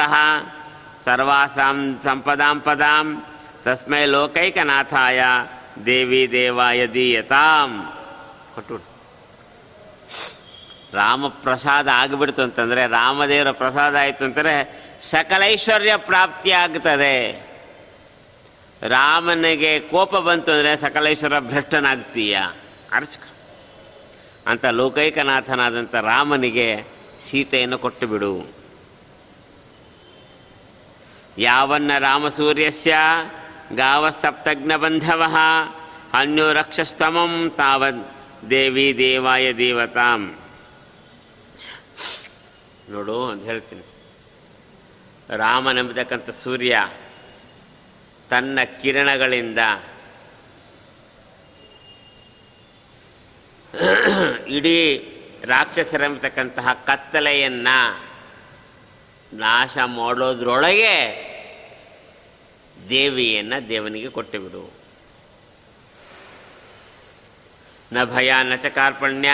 [1.05, 3.25] ಸರ್ವಾಸಾಂ ಸಂಪದಾಂ ಪದಾಂ
[3.63, 5.23] ತಸ್ಮೈ ಲೋಕೈಕನಾಥಾಯ
[5.85, 7.93] ದೇವಿ ದೇವಾಯ ದೀಯತಾಂ.
[8.55, 8.81] ಕೊಟ್ಟು
[10.93, 17.51] ರಾಮಪ್ರಸಾದ ಆಗಿಬಿಡ್ತು ಅಂತಂದರೆ ರಾಮದೇವರ ಪ್ರಸಾದ ಆಯಿತು ಅಂತಂದರೆ ಸಕಲೈಶ್ವರ್ಯ ಪ್ರಾಪ್ತಿ ಆಗ್ತದೆ.
[18.81, 22.39] ರಾಮನಿಗೆ ಕೋಪ ಬಂತು ಅಂದರೆ ಸಕಲೇಶ್ವರ ಭ್ರಷ್ಟನಾಗ್ತೀಯ.
[22.91, 23.19] ಅರ್ಚಕ.
[24.47, 26.83] ಅಂತ ಲೋಕೈಕನಾಥನಾದಂಥ ರಾಮನಿಗೆ
[27.29, 28.53] ಸೀತೆಯನ್ನು ಕೊಟ್ಟು ಬಿಡು
[31.37, 32.95] ಯಾವನ್ನ ರಾಮಸೂರ್ಯಸ್ಯ
[33.73, 35.23] ಗಾವಸ್ತಪ್ತಜ್ಞಬಂಧವ
[36.13, 38.07] ಅನ್ಯೋ ರಕ್ಷಸ್ತಮಂ ತಾವದ್
[38.49, 40.35] ದೇವಿ ದೇವಾಯ ದೇವತಾಂ.
[42.89, 43.90] ನೋಡು ಅಂತ ಹೇಳ್ತೀನಿ.
[45.31, 46.89] ರಾಮನೆಂಬತಕ್ಕಂಥ ಸೂರ್ಯ
[48.29, 49.57] ತನ್ನ ಕಿರಣಗಳಿಂದ
[54.47, 54.97] ಇಡೀ
[55.45, 58.11] ರಾಕ್ಷಸರೆಂಬತಕ್ಕಂತಹ ಕತ್ತಲೆಯನ್ನು
[59.33, 60.95] ನಾಶ ಮಾಡೋದ್ರೊಳಗೆ
[62.89, 64.81] ದೇವಿಯನ್ನು ದೇವನಿಗೆ ಕೊಟ್ಟುಬಿಡು.
[67.93, 69.29] ನ ಭಯ ನ ಚ ಕಾರ್ಪಣ್ಯ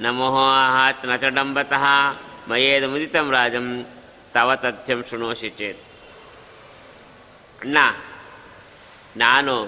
[0.00, 1.84] ನ ಮೋಹಾತ್ನ ಚ ಡಂಬತಃ
[2.48, 3.86] ಮಯೇದ ಮುದಿತಂ ರಾಜಂ
[4.36, 5.78] ತವ ತಥ್ಯಂ ಶೃಣೋಷಿ ಚೇತ್.
[7.60, 7.78] ಅಣ್ಣ,
[9.16, 9.66] ನಾನು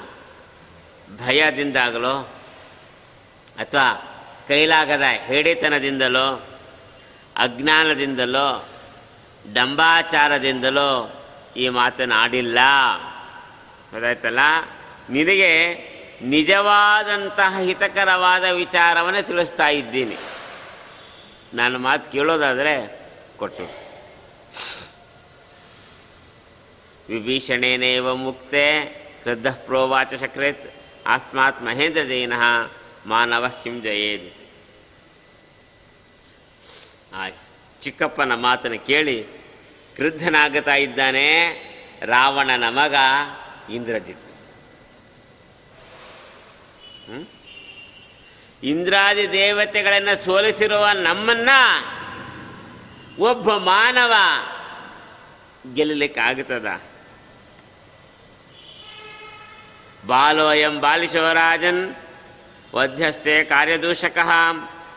[1.27, 2.21] ಭಯದಿಂದಾಗಲೋ
[3.59, 4.15] ಅಥವಾ
[4.49, 6.47] ಕೈಲಾಗದ ಹೇಡಿತನದಿಂದಲೋ,
[7.37, 8.69] ಅಜ್ಞಾನದಿಂದಲೋ,
[9.53, 11.25] ಡಂಬಾಚಾರದಿಂದಲೋ
[11.57, 12.59] ಈ ಮಾತನ್ನು ಆಡಿಲ್ಲ.
[13.91, 14.39] ಗೊತ್ತಾಯ್ತಲ್ಲ
[15.11, 15.75] ನಿನಗೆ
[16.23, 20.17] ನಿಜವಾದಂತಹ ಹಿತಕರವಾದ ವಿಚಾರವನ್ನೇ ತಿಳಿಸ್ತಾ ಇದ್ದೀನಿ.
[21.55, 23.01] ನಾನು ಮಾತು ಕೇಳೋದಾದರೆ
[23.37, 23.88] ಕೊಟ್ಟು.
[27.09, 28.65] ವಿಭೀಷಣೇನೇವ ಮುಕ್ತೆ
[29.23, 30.65] ಕ್ರದ್ಧ ಪ್ರೋವಾಚ ಶಕ್ರೇತ್
[31.07, 32.43] ಆಸ್ಮಾತ್ ಮಹೇಂದ್ರ ದೇನಃ
[33.07, 34.29] ಮಾನವ ಕಿಂ ಜಯೇದ್.
[37.15, 37.29] ಆ
[37.83, 39.19] ಚಿಕ್ಕಪ್ಪನ ಮಾತನ್ನು ಕೇಳಿ
[39.97, 41.27] ಕ್ರುದ್ಧನಾಗುತ್ತಾ ಇದ್ದಾನೆ,
[42.05, 42.95] ರಾವಣನ ಮಗ
[43.73, 44.27] ಇಂದ್ರಜಿತ್?
[48.63, 51.51] ಇಂದ್ರಾದಿ ದೇವತೆಗಳನ್ನು ಸೋಲಿಸಿರುವ ನಮ್ಮನ್ನ
[53.23, 54.13] ಒಬ್ಬ ಮಾನವ
[55.75, 56.21] ಗೆಲ್ಲಲಿಕ್ಕೆ
[60.09, 61.95] ಬಾಲೋಯಂ ಬಾಲಿಶೋರಾಜನ್
[62.75, 64.19] ವಧ್ಯಸ್ಥೆ ಕಾರ್ಯದೂಷಕ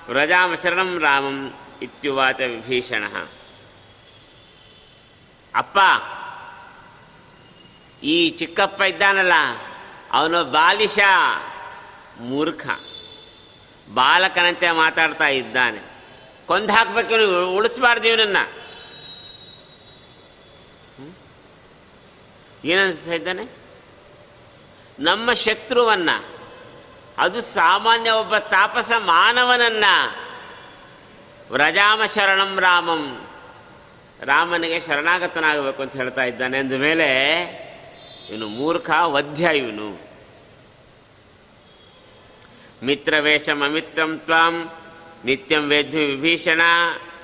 [0.07, 3.03] ವ್ರಜಾಮ ಶರಣಂ ರಾಮಂ ಇತ್ಯುವಾಚ ವಿಭೀಷಣ.
[5.55, 5.77] ಅಪ್ಪ,
[8.03, 9.33] ಈ ಚಿಕ್ಕಪ್ಪ ಇದ್ದಾನಲ್ಲ,
[10.11, 10.99] ಅವನು ಬಾಲಿಶ,
[12.19, 12.65] ಮೂರ್ಖ.
[13.93, 15.81] ಬಾಲಕನಂತೆ ಮಾತಾಡ್ತಾ ಇದ್ದಾನೆ.
[16.47, 17.15] ಕೊಂದು ಹಾಕ್ಬೇಕು
[17.55, 18.37] ಉಳಿಸ್ಬಾರ್ದು ಇವನನ್ನ.
[22.65, 23.60] ಏನನ್ಸ್ತಾ ಇದ್ದಾನೆ?
[25.01, 26.09] ನಮ್ಮ ಶತ್ರುವನ್ನ,
[27.17, 29.85] ಅದು ಸಾಮಾನ್ಯ ಒಬ್ಬ ತಾಪಸ ಮಾನವನನ್ನ,
[31.51, 33.21] ವ್ರಜಾಮ ಶರಣಂ ರಾಮಂ,
[34.23, 37.09] ರಾಮನಿಗೆ ಶರಣಾಗತನಾಗಬೇಕು ಅಂತ ಹೇಳ್ತಾ ಇದ್ದಾನೆ ಅಂದ ಮೇಲೆ,
[38.29, 40.11] ಇವನು ಮೂರ್ಖ ವಧ್ಯ ಇವನು.
[42.83, 44.69] ಮಿತ್ರವೇಷಂ ಅಮಿತ್ರಂ ತ್ವಾಂ,
[45.25, 46.61] ನಿತ್ಯಂ ವೇದ್ವಿ ವಿಭೀಷಣ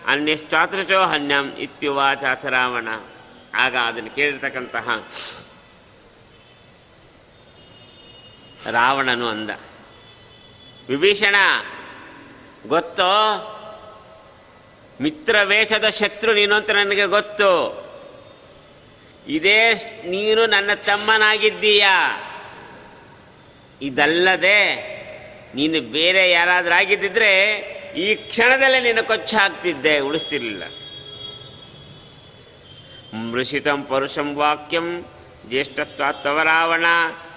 [0.07, 2.87] ಅನ್ಯಶ್ಚಾತೃಚೋ ಹನ್ಯಂ ಇತ್ಯುವಾಚಾಥ ರಾವಣ.
[3.55, 5.03] ಆಗ ಅದನ್ನು ಕೇಳಿರ್ತಕ್ಕಂತಹ
[8.71, 9.49] ರಾವಣನು ಅಂದ,
[10.89, 11.35] ವಿಭೀಷಣ,
[12.67, 13.13] ಗೊತ್ತೋ?
[15.01, 17.51] ಮಿತ್ರವೇಷದ ಶತ್ರು ನೀನು ಅಂತ ನನಗೆ ಗೊತ್ತು.
[19.27, 19.73] ಇದೇ
[20.07, 21.85] ನೀನು ನನ್ನ ತಮ್ಮನಾಗಿದ್ದೀಯ.
[23.81, 24.87] ಇದಲ್ಲದೆ
[25.55, 27.51] ನೀನು ಬೇರೆ ಯಾರಾದರೂ ಆಗಿದ್ದಿದ್ರೆ
[27.97, 30.63] ಈ ಕ್ಷಣದಲ್ಲೇ ನಿನ್ನ ಕೊಚ್ಚ ಹಾಕ್ತಿದ್ದೆ ಉಳಿಸ್ತಿರ್ಲಿಲ್ಲ.
[33.31, 35.05] ಮೃಷಿತಂ ಪರುಷಂ ವಾಕ್ಯಂ
[35.49, 36.85] ಜ್ಯೇಷ್ಠತ್ವ ರಾವಣ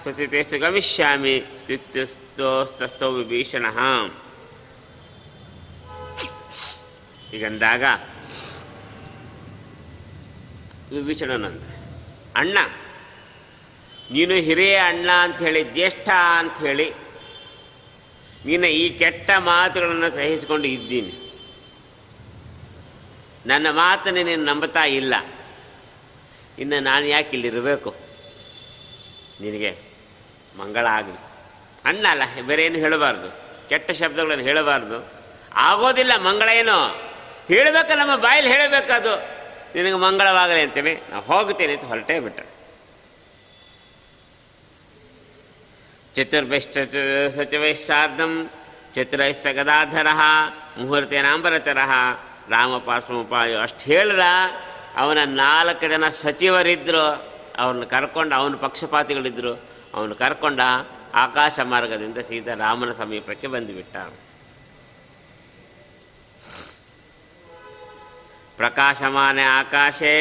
[0.03, 1.33] ಸತಿತೇಸ್ತು ಗಮಿಷ್ಯಾಮಿ
[1.67, 3.65] ತಿತ್ತಸ್ತೋ ವಿಭೀಷಣ.
[7.33, 7.83] ಈಗಂದಾಗ
[10.95, 11.61] ವಿಭೀಷಣನಂದ,
[12.35, 12.57] ಅಣ್ಣ,
[14.11, 16.87] ನೀನು ಹಿರಿಯ ಅಣ್ಣ ಅಂಥೇಳಿ, ಜ್ಯೇಷ್ಠ ಅಂಥೇಳಿ
[18.45, 21.13] ನಿನ್ನ ಈ ಕೆಟ್ಟ ಮಾತುಗಳನ್ನು ಸಹಿಸಿಕೊಂಡು ಇದ್ದೀನಿ.
[23.45, 25.13] ನನ್ನ ಮಾತನ್ನು ನೀನು ನಂಬುತ್ತಾ ಇಲ್ಲ.
[26.59, 27.91] ಇನ್ನು ನಾನು ಯಾಕೆ ಇಲ್ಲಿರಬೇಕು?
[29.41, 29.90] ನಿನಗೆ
[30.61, 31.19] ಮಂಗಳ ಆಗಲಿ.
[31.85, 33.29] ಅಣ್ಣ ಅಲ್ಲ ಬೇರೆ ಏನು ಹೇಳಬಾರ್ದು.
[33.69, 35.05] ಕೆಟ್ಟ ಶಬ್ದಗಳನ್ನು ಹೇಳಬಾರ್ದು.
[35.55, 37.11] ಆಗೋದಿಲ್ಲ ಮಂಗಳ ಏನು.
[37.47, 39.13] ಹೇಳಬೇಕು, ನಮ್ಮ ಬಾಯಲ್ಲಿ ಹೇಳಬೇಕದು
[39.75, 42.39] ನಿನಗೆ ಮಂಗಳವಾಗಲಿ ಅಂತೇಳಿ ನಾವು ಹೋಗ್ತೇನೆ ಅಂತ ಹೊರಟೇ ಬಿಟ್ಟ
[46.15, 46.77] ಚತುರ್ಭೈಶ್ಚ
[47.35, 48.49] ಸಚಿವೈಶ್ಚಾರ್ಧಂ
[48.95, 50.07] ಚತುರೈಸ್ತ ಗದಾಧರ,
[50.77, 51.77] ಮುಹೂರ್ತೇನಾಂಬರತರ.
[52.49, 54.23] ರಾಮಪಾರ್ಶ್ವಪಾಯು ಅಷ್ಟು ಹೇಳಿದ,
[54.97, 57.03] ಅವನ ನಾಲ್ಕು ಜನ ಸಚಿವರಿದ್ದರು
[57.57, 60.59] ಅವ್ರನ್ನ ಕರ್ಕೊಂಡು ಅವನ ಪಕ್ಷಪಾತಿಗಳಿದ್ದರು ಅವನು ಕರ್ಕೊಂಡ
[61.13, 63.97] ಆಕಾಶ ಮಾರ್ಗದಿಂದ ಸೀತಾ ರಾಮನ ಸಮೀಪಕ್ಕೆ ಬಂದುಬಿಟ್ಟ.
[68.57, 70.13] ಪ್ರಕಾಶಮಾನೆ ಆಕಾಶೆ,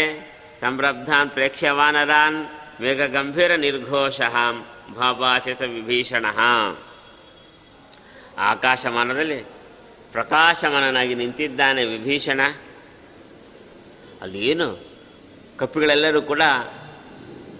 [0.60, 2.46] ಸಂರಬ್ಧಾನ್ ಪ್ರೇಕ್ಷ್ಯವಾನರಾನ್,
[2.82, 4.20] ಮೇಘ ಗಂಭೀರ ನಿರ್ಘೋಷ
[4.96, 6.26] ಭಾಭಾಚಿತ ವಿಭೀಷಣ.
[8.38, 9.44] ಆಕಾಶಮಾನದಲ್ಲಿ
[10.12, 12.40] ಪ್ರಕಾಶಮಾನನಾಗಿ ನಿಂತಿದ್ದಾನೆ ವಿಭೀಷಣ.
[14.22, 14.78] ಅಲ್ಲಿ ಏನು
[15.58, 16.42] ಕಪ್ಪಿಗಳೆಲ್ಲರೂ ಕೂಡ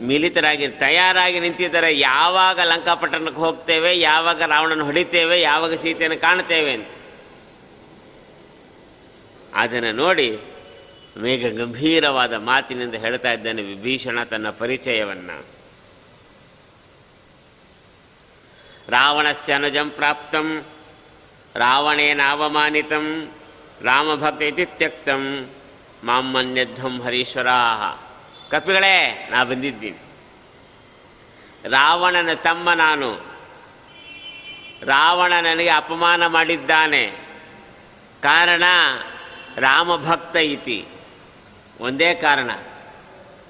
[0.09, 1.99] ಮಿಲಿತರಾಗಿ ತಯಾರಾಗಿ ನಿಂತಿದ್ದಾರೆ.
[1.99, 6.89] ಯಾವಾಗ ಲಂಕಾಪಟ್ಟಣಕ್ಕೆ ಹೋಗ್ತೇವೆ, ಯಾವಾಗ ರಾವಣನ ಹೊಡಿತೇವೆ, ಯಾವಾಗ ಸೀತೆಯನ್ನು ಕಾಣ್ತೇವೆ ಅಂತ.
[9.55, 10.29] ಅದನ್ನು ನೋಡಿ
[11.19, 15.37] ಮೇಘ ಗಂಭೀರವಾದ ಮಾತಿನಿಂದ ಹೇಳ್ತಾ ಇದ್ದಾನೆ ವಿಭೀಷಣ ತನ್ನ ಪರಿಚಯವನ್ನು.
[18.89, 20.65] ರಾವಣಸ್ಯ ಅನುಜಂ ಪ್ರಾಪ್ತಂ
[21.55, 23.07] ರಾವಣೇನಾವಮಾನಿತಂ
[23.83, 25.23] ರಾಮಭಕ್ತ ಇತಿ ತ್ಯಕ್ತಂ
[26.05, 27.47] ಮಾಮನ್ಯಧ್ವಂ ಹರೀಶ್ವರ
[28.51, 29.97] ಕಪಿಗಳೇ, ನಾ ಬಂದಿದ್ದೀನಿ.
[31.69, 33.27] ರಾವಣನ ತಮ್ಮ ನಾನು.
[34.83, 37.13] ರಾವಣ ನನಗೆ ಅಪಮಾನ ಮಾಡಿದ್ದಾನೆ.
[38.23, 38.63] ಕಾರಣ,
[39.57, 40.87] ರಾಮಭಕ್ತ ಇತಿ.
[41.81, 42.51] ಒಂದೇ ಕಾರಣ.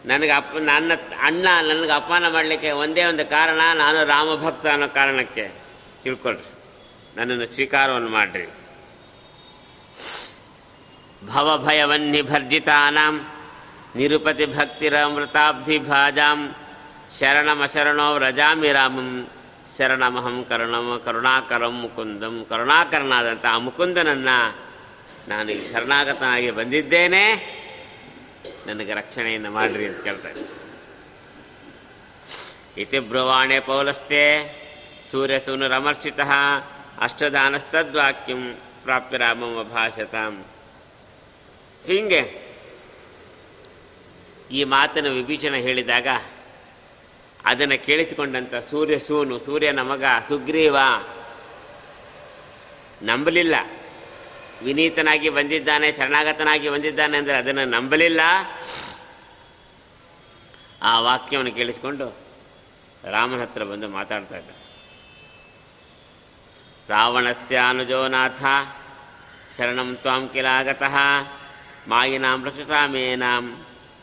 [0.05, 0.93] ನನಗೆ ಅಪ್ಪ ನನ್ನ
[1.23, 5.53] ಅಣ್ಣ ನನಗೆ ಅಪಮಾನ ಮಾಡಲಿಕ್ಕೆ ಒಂದೇ ಒಂದು ಕಾರಣ, ನಾನು ರಾಮಭಕ್ತ ಅನ್ನೋ ಕಾರಣಕ್ಕೆ.
[6.03, 6.45] ತಿಳ್ಕೊಳ್ರಿ.
[7.17, 8.49] ನನ್ನನ್ನು ಸ್ವೀಕಾರವನ್ನು ಮಾಡಿರಿ.
[11.27, 13.27] ಭವಭಯವನ್ನಿಭರ್ಜಿತಾನಾಂ.
[13.97, 16.55] ನಿರುಪತಿ ಭಕ್ತಿರಮೃತಾಬ್ಧಿ ಭಾಜಾಂ
[17.19, 19.09] ಶರಣಮಶರಣೋ ವ್ರಜಾಮಿ ರಾಮಂ
[19.79, 24.37] ಶರಣಮಹಂ ಕರುಣಮ ಕರುಣಾಕರಂ ಮುಕುಂದಂ ಕರುಣಾಕರನಾದಂಥ ಆ ಮುಕುಂದನನ್ನು
[25.29, 27.25] ನಾನು ಈ ಶರಣಾಗತನಾಗಿ ಬಂದಿದ್ದೇನೆ.
[28.67, 30.41] ನನಗೆ ರಕ್ಷಣೆಯನ್ನು ಮಾಡ್ರಿ ಅಂತ ಕೇಳ್ತಾರೆ
[32.83, 34.23] ಇತಿ ಬ್ರುವಾಣೆ ಪೌಲಸ್ತೆ
[35.11, 36.21] ಸೂರ್ಯಸೂನುರಮರ್ಷಿತ
[37.01, 38.43] ಅಷ್ಟದಾನಸ್ತದ್ವಾಕ್ಯಂ
[38.85, 40.35] ಪ್ರಾಪ್ಯ ರಾಮಂ ಅಭಾಷತಾಂ.
[41.87, 42.50] ಹೀಗೆ
[44.51, 46.09] ಈ ಮಾತನ್ನು ವಿಭೀಷಣ ಹೇಳಿದಾಗ
[47.51, 50.77] ಅದನ್ನು ಕೇಳಿಸಿಕೊಂಡಂಥ ಸೂರ್ಯ ಸೂನು, ಸೂರ್ಯನ ಮಗ ಸುಗ್ರೀವ
[53.03, 53.55] ನಂಬಲಿಲ್ಲ.
[54.63, 58.21] ವಿನೀತನಾಗಿ ಬಂದಿದ್ದಾನೆ, ಶರಣಾಗತನಾಗಿ ಬಂದಿದ್ದಾನೆ ಅಂದರೆ ಅದನ್ನು ನಂಬಲಿಲ್ಲ.
[60.83, 62.07] ಆ ವಾಕ್ಯವನ್ನು ಕೇಳಿಸಿಕೊಂಡು
[63.11, 64.51] ರಾಮನ ಹತ್ರ ಬಂದು ಮಾತಾಡ್ತಾ ಇದ್ದ.
[66.91, 68.43] ರಾವಣಸ್ಯ ಅನುಜೋನಾಥ
[69.57, 70.97] ಶರಣಂ ತ್ವಾಂ ಕಿಲಾಗತಃ,
[71.89, 73.47] ಮಾಯಿನಾಂ ರಕ್ಷತಾಮೇನಾಂ.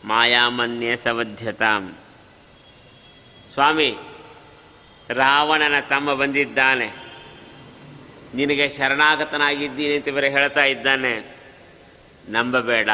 [0.05, 1.97] ಮಾಯಾಮನ್ಯೇ ಸಮಧ್ಯತಾಂ
[3.53, 3.97] ಸ್ವಾಮಿ,
[5.09, 6.93] ರಾವಣನ ತಮ್ಮ ಬಂದಿದ್ದಾನೆ.
[8.33, 11.35] ನಿನಗೆ ಶರಣಾಗತನಾಗಿದ್ದೀನಿ ಅಂತ ಬೇರೆ ಹೇಳ್ತಾ ಇದ್ದಾನೆ.
[12.29, 12.89] ನಂಬಬೇಡ.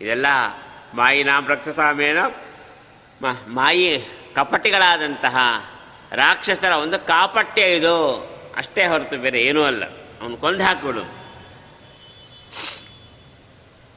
[0.00, 0.26] ಇದೆಲ್ಲ
[0.94, 2.16] ಮಾಯಿನಾಂ ರಕ್ಷತಾಮೇನ
[3.48, 5.36] ಮಾಯಿ ಕಪಟಿಗಳಾದಂತಹ
[6.12, 8.20] ರಾಕ್ಷಸರ ಒಂದು ಕಾಪಟ್ಯ ಇದು.
[8.56, 9.84] ಅಷ್ಟೇ ಹೊರತು ಬೇರೆ ಏನೂ ಅಲ್ಲ.
[10.22, 11.04] ಅವನು ಕೊಂದು ಹಾಕಿಬಿಡು.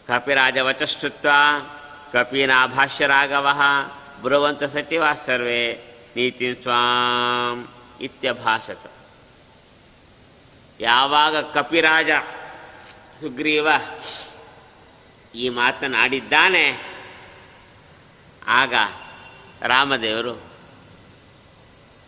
[0.07, 1.29] ಕಪಿರಾಜ ವಚಶ್ರುತ್ವ
[2.11, 3.61] ಕಪೀನಾಭಾಷ್ಯರಾಘವ
[4.21, 5.73] ಬ್ರುವಂತ ಸಚಿವ ಸರ್ವೇ
[6.15, 7.67] ನೀತಿ ಸ್ವಾಂ
[8.01, 8.91] ಇತ್ಯಭಾಷತ
[10.79, 12.09] ಯಾವಾಗ ಕಪಿರಾಜ
[13.21, 13.67] ಸುಗ್ರೀವ
[15.35, 16.83] ಈ ಮಾತನಾಡಿದ್ದಾನೆ
[18.47, 18.73] ಆಗ
[19.61, 20.33] ರಾಮದೇವರು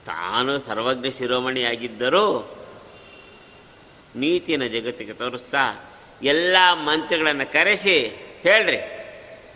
[0.05, 2.53] ತಾನು ಸರ್ವಜ್ಞ ಶಿರೋಮಣಿಯಾಗಿದ್ದರೂ
[4.15, 5.89] ನೀತಿನ ಜಗತ್ತಿಗೆ ತೋರಿಸ್ತಾ
[6.23, 8.07] ಎಲ್ಲ ಮಂತ್ರಿಗಳನ್ನು ಕರೆಸಿ
[8.41, 8.96] ಹೇಳ್ರಿ.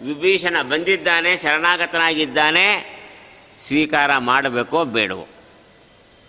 [0.03, 2.97] ವಿಭೀಷಣ ಬಂದಿದ್ದಾನೆ, ಶರಣಾಗತನಾಗಿದ್ದಾನೆ,
[3.55, 5.27] ಸ್ವೀಕಾರ ಮಾಡಬೇಕೋ ಬೇಡವೋ?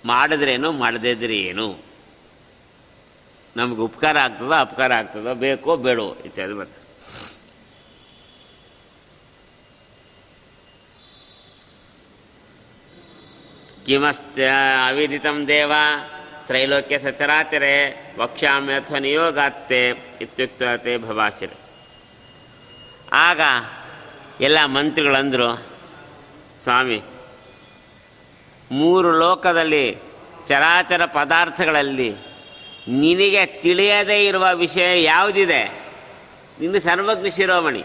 [0.04, 1.92] ಮಾಡಿದ್ರೇನು ಮಾಡದಿದ್ರೆ ಏನು?
[3.56, 6.82] ನಮಗೆ ಉಪಕಾರ ಆಗ್ತದೋ, ಅಪಕಾರ ಆಗ್ತದೋ, ಬೇಕೋ, ಬೇಡವೋ, ಇತ್ಯಾದಿ ಬರ್ತದೆ.
[13.86, 14.38] ಕಿಮಸ್ತ
[14.88, 15.72] ಅವಿದಿತಂ ದೇವ,
[16.46, 21.61] ತ್ರೈಲೋಕ್ಯ ಸಚರಾತಿರೆ ವಕ್ಷ್ಯಾಮ್ಯಥ ನಿಯೋಗಾತ್ತೆ, ಇತ್ಯುಕ್ತತೆ ಭವಾಸಿರೆ.
[23.12, 23.40] ಆಗ
[24.40, 25.56] ಎಲ್ಲ ಮಂತ್ರಿಗಳಂದರು,
[26.62, 27.02] ಸ್ವಾಮಿ,
[28.70, 29.98] ಮೂರು ಲೋಕದಲ್ಲಿ
[30.48, 32.10] ಚರಾಚರ ಪದಾರ್ಥಗಳಲ್ಲಿ
[32.88, 35.64] ನಿನಗೆ ತಿಳಿಯದೇ ಇರುವ ವಿಷಯ ಯಾವುದಿದೆ?
[36.60, 37.84] ನಿನ್ನ ಸರ್ವಜ್ಞ ಶಿರೋಮಣಿ.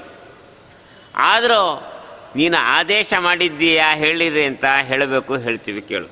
[1.15, 1.93] ಆದರೂ
[2.35, 6.07] ನೀನು ಆದೇಶ ಮಾಡಿದ್ದೀಯಾ ಹೇಳಿರಿ ಅಂತ ಹೇಳಬೇಕು, ಹೇಳ್ತೀವಿ ಕೇಳು.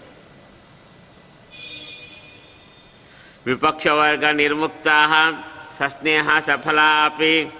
[3.46, 4.88] ವಿಪಕ್ಷವರ್ಗ ನಿರ್ಮುಕ್ತ
[5.80, 7.52] ಸಸ್ನೇಹ ಸಫಲ ಅಪಿ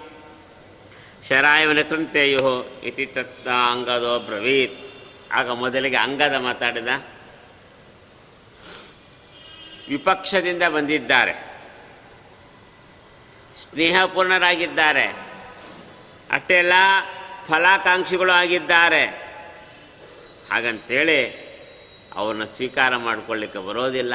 [1.28, 4.80] ಶರಾಯವ ಕೃಂತೆಯು ಇತಿ ತತ್ತ ಅಂಗದೋ ಬ್ರವೀತ್.
[5.32, 6.88] ಆಗ ಮೊದಲಿಗೆ ಅಂಗದ ಮಾತಾಡಿದ.
[9.88, 11.60] ವಿಪಕ್ಷದಿಂದ ಬಂದಿದ್ದಾರೆ.
[13.56, 15.06] ಸ್ನೇಹಪೂರ್ಣರಾಗಿದ್ದಾರೆ.
[16.32, 16.72] ಅಷ್ಟೆಲ್ಲ
[17.48, 19.04] ಫಲಾಕಾಂಕ್ಷಿಗಳು ಆಗಿದ್ದಾರೆ.
[20.52, 21.30] ಹಾಗಂತೇಳಿ
[22.14, 24.14] ಅವರನ್ನ ಸ್ವೀಕಾರ ಮಾಡಿಕೊಳ್ಳಿಕ್ಕೆ ಬರೋದಿಲ್ಲ.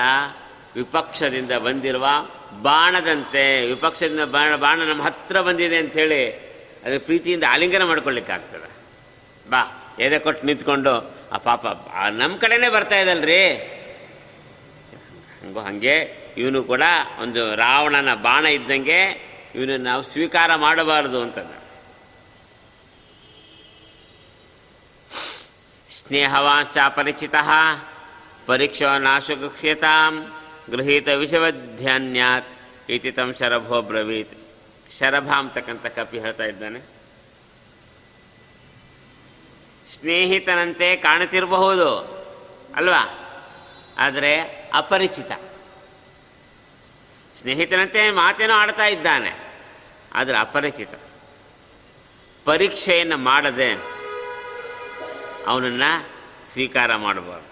[0.76, 2.08] ವಿಪಕ್ಷದಿಂದ ಬಂದಿರುವ
[2.62, 6.51] ಬಾಣದಂತೆ, ವಿಪಕ್ಷದಿಂದ ಬಾಣ ಬಾಣ ನಮ್ಮ ಹತ್ರ ಬಂದಿದೆ ಅಂಥೇಳಿ
[6.86, 8.70] ಅದ್ರ ಪ್ರೀತಿಯಿಂದ ಆಲಿಂಗನ ಮಾಡ್ಕೊಳ್ಳಿಕ್ಕಾಗ್ತದೆ
[9.50, 9.62] ಬಾ,
[10.00, 10.94] ಎದೆ ಕೊಟ್ಟು ನಿಂತ್ಕೊಂಡು,
[11.32, 11.68] ಆ ಪಾಪ
[12.10, 13.42] ನಮ್ಮ ಕಡೆನೇ ಬರ್ತಾ ಇದಲ್ರಿ.
[15.42, 15.96] ಹಂಗೋ, ಹಾಗೆ
[16.38, 16.82] ಇವನು ಕೂಡ
[17.22, 19.00] ಒಂದು ರಾವಣನ ಬಾಣ ಇದ್ದಂಗೆ
[19.56, 21.54] ಇವನು ನಾವು ಸ್ವೀಕಾರ ಮಾಡಬಾರದು ಅಂತಂದ.
[25.90, 27.36] ಸ್ನೇಹವಾಂಶ ಪರಿಚಿತ,
[28.46, 30.14] ಪರೀಕ್ಷಾ ನಾಶಗುಹ್ಯತಾಂ,
[30.72, 32.52] ಗೃಹೀತ ವಿಷವಧ್ಯಾನ್ಯಾತ್,
[32.90, 34.41] ಇತಿ ತಂ ಶರಭೋ ಬ್ರವೀತ್.
[35.00, 36.80] ಶರಭ ಅಂತಕ್ಕಂಥ ಕಪಿ ಹೇಳ್ತಾ ಇದ್ದಾನೆ.
[39.88, 41.90] ಸ್ನೇಹಿತನಂತೆ ಕಾಣುತ್ತಿರಬಹುದು,
[42.76, 43.02] ಅಲ್ವಾ?
[43.98, 44.42] ಆದರೆ
[44.74, 45.32] ಅಪರಿಚಿತ.
[47.40, 49.32] ಸ್ನೇಹಿತನಂತೆ ಮಾತೇನೋ ಆಡ್ತಾ ಇದ್ದಾನೆ,
[50.14, 50.94] ಆದರೆ ಅಪರಿಚಿತ.
[52.46, 53.74] ಪರೀಕ್ಷೆಯನ್ನು ಮಾಡದೆ
[55.48, 56.06] ಅವನನ್ನು
[56.52, 57.50] ಸ್ವೀಕಾರ ಮಾಡಬಾರ್ದು.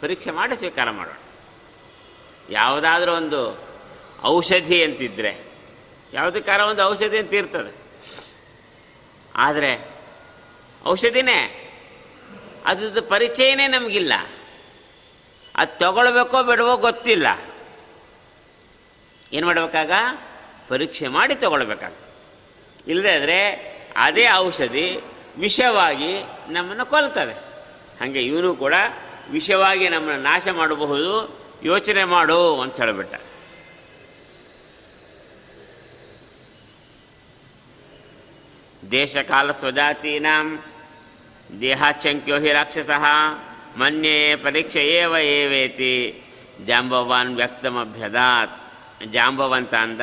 [0.00, 1.16] ಪರೀಕ್ಷೆ ಮಾಡಿ ಸ್ವೀಕಾರ ಮಾಡೋಣ.
[2.50, 3.58] ಯಾವುದಾದ್ರೂ ಒಂದು
[4.24, 5.49] ಔಷಧಿ ಅಂತಿದ್ರೆ
[6.12, 7.74] ಯಾವುದಕ್ಕಾರ ಒಂದು ಔಷಧಿ ಅಂತ ಇರ್ತದೆ.
[9.36, 9.90] ಆದರೆ
[10.86, 11.66] ಔಷಧಿನೇ,
[12.66, 14.12] ಅದ್ರದ್ದು ಪರಿಚಯನೇ ನಮಗಿಲ್ಲ.
[15.56, 17.26] ಅದು ತಗೊಳ್ಬೇಕೋ ಬಿಡವೋ ಗೊತ್ತಿಲ್ಲ.
[19.32, 19.92] ಏನು ಮಾಡಬೇಕಾಗ?
[20.68, 21.92] ಪರೀಕ್ಷೆ ಮಾಡಿ ತಗೊಳ್ಬೇಕಾಗ.
[22.88, 23.50] ಇಲ್ಲದೇ ಆದರೆ
[23.96, 25.00] ಅದೇ ಔಷಧಿ
[25.38, 27.32] ವಿಷವಾಗಿ ನಮ್ಮನ್ನು ಕೊಲ್ತದೆ.
[28.00, 28.74] ಹಾಗೆ ಇವನು ಕೂಡ
[29.30, 33.14] ವಿಷವಾಗಿ ನಮ್ಮನ್ನು ನಾಶ ಮಾಡಬಹುದು, ಯೋಚನೆ ಮಾಡು ಅಂತ ಹೇಳಿಬಿಟ್ಟ.
[38.90, 40.62] ದೇಶಕಾಲ ಸ್ವಜಾತೀನಾಂ
[41.60, 43.04] ದೇಹಾಚಂಕ್ಯೋ ಹಿ ರಾಕ್ಷಸಃ
[43.76, 46.22] ಮನ್ಯೇ ಪರೀಕ್ಷೆ ಏವ ಏವೇತಿ.
[46.66, 48.52] ಜಾಂಬವಾನ್ ವ್ಯಕ್ತಮಭ್ಯದಾತ್.
[49.12, 50.00] ಜಾಂಬವಂತ ಅಂದ?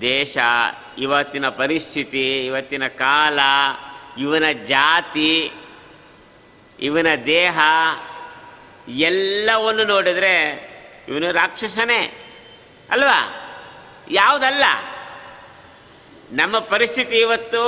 [0.00, 0.38] ದೇಶ,
[0.98, 3.38] ಇವತ್ತಿನ ಪರಿಸ್ಥಿತಿ, ಇವತ್ತಿನ ಕಾಲ,
[4.18, 5.52] ಇವನ ಜಾತಿ,
[6.80, 7.58] ಇವನ ದೇಹ,
[8.88, 10.70] ಎಲ್ಲವನ್ನು ನೋಡಿದರೆ
[11.08, 12.32] ಇವನು ರಾಕ್ಷಸನೇ,
[12.90, 13.34] ಅಲ್ವಾ?
[14.10, 14.64] ಯಾವುದಲ್ಲ?
[16.32, 17.60] ನಮ್ಮ ಪರಿಸ್ಥಿತಿ ಇವತ್ತು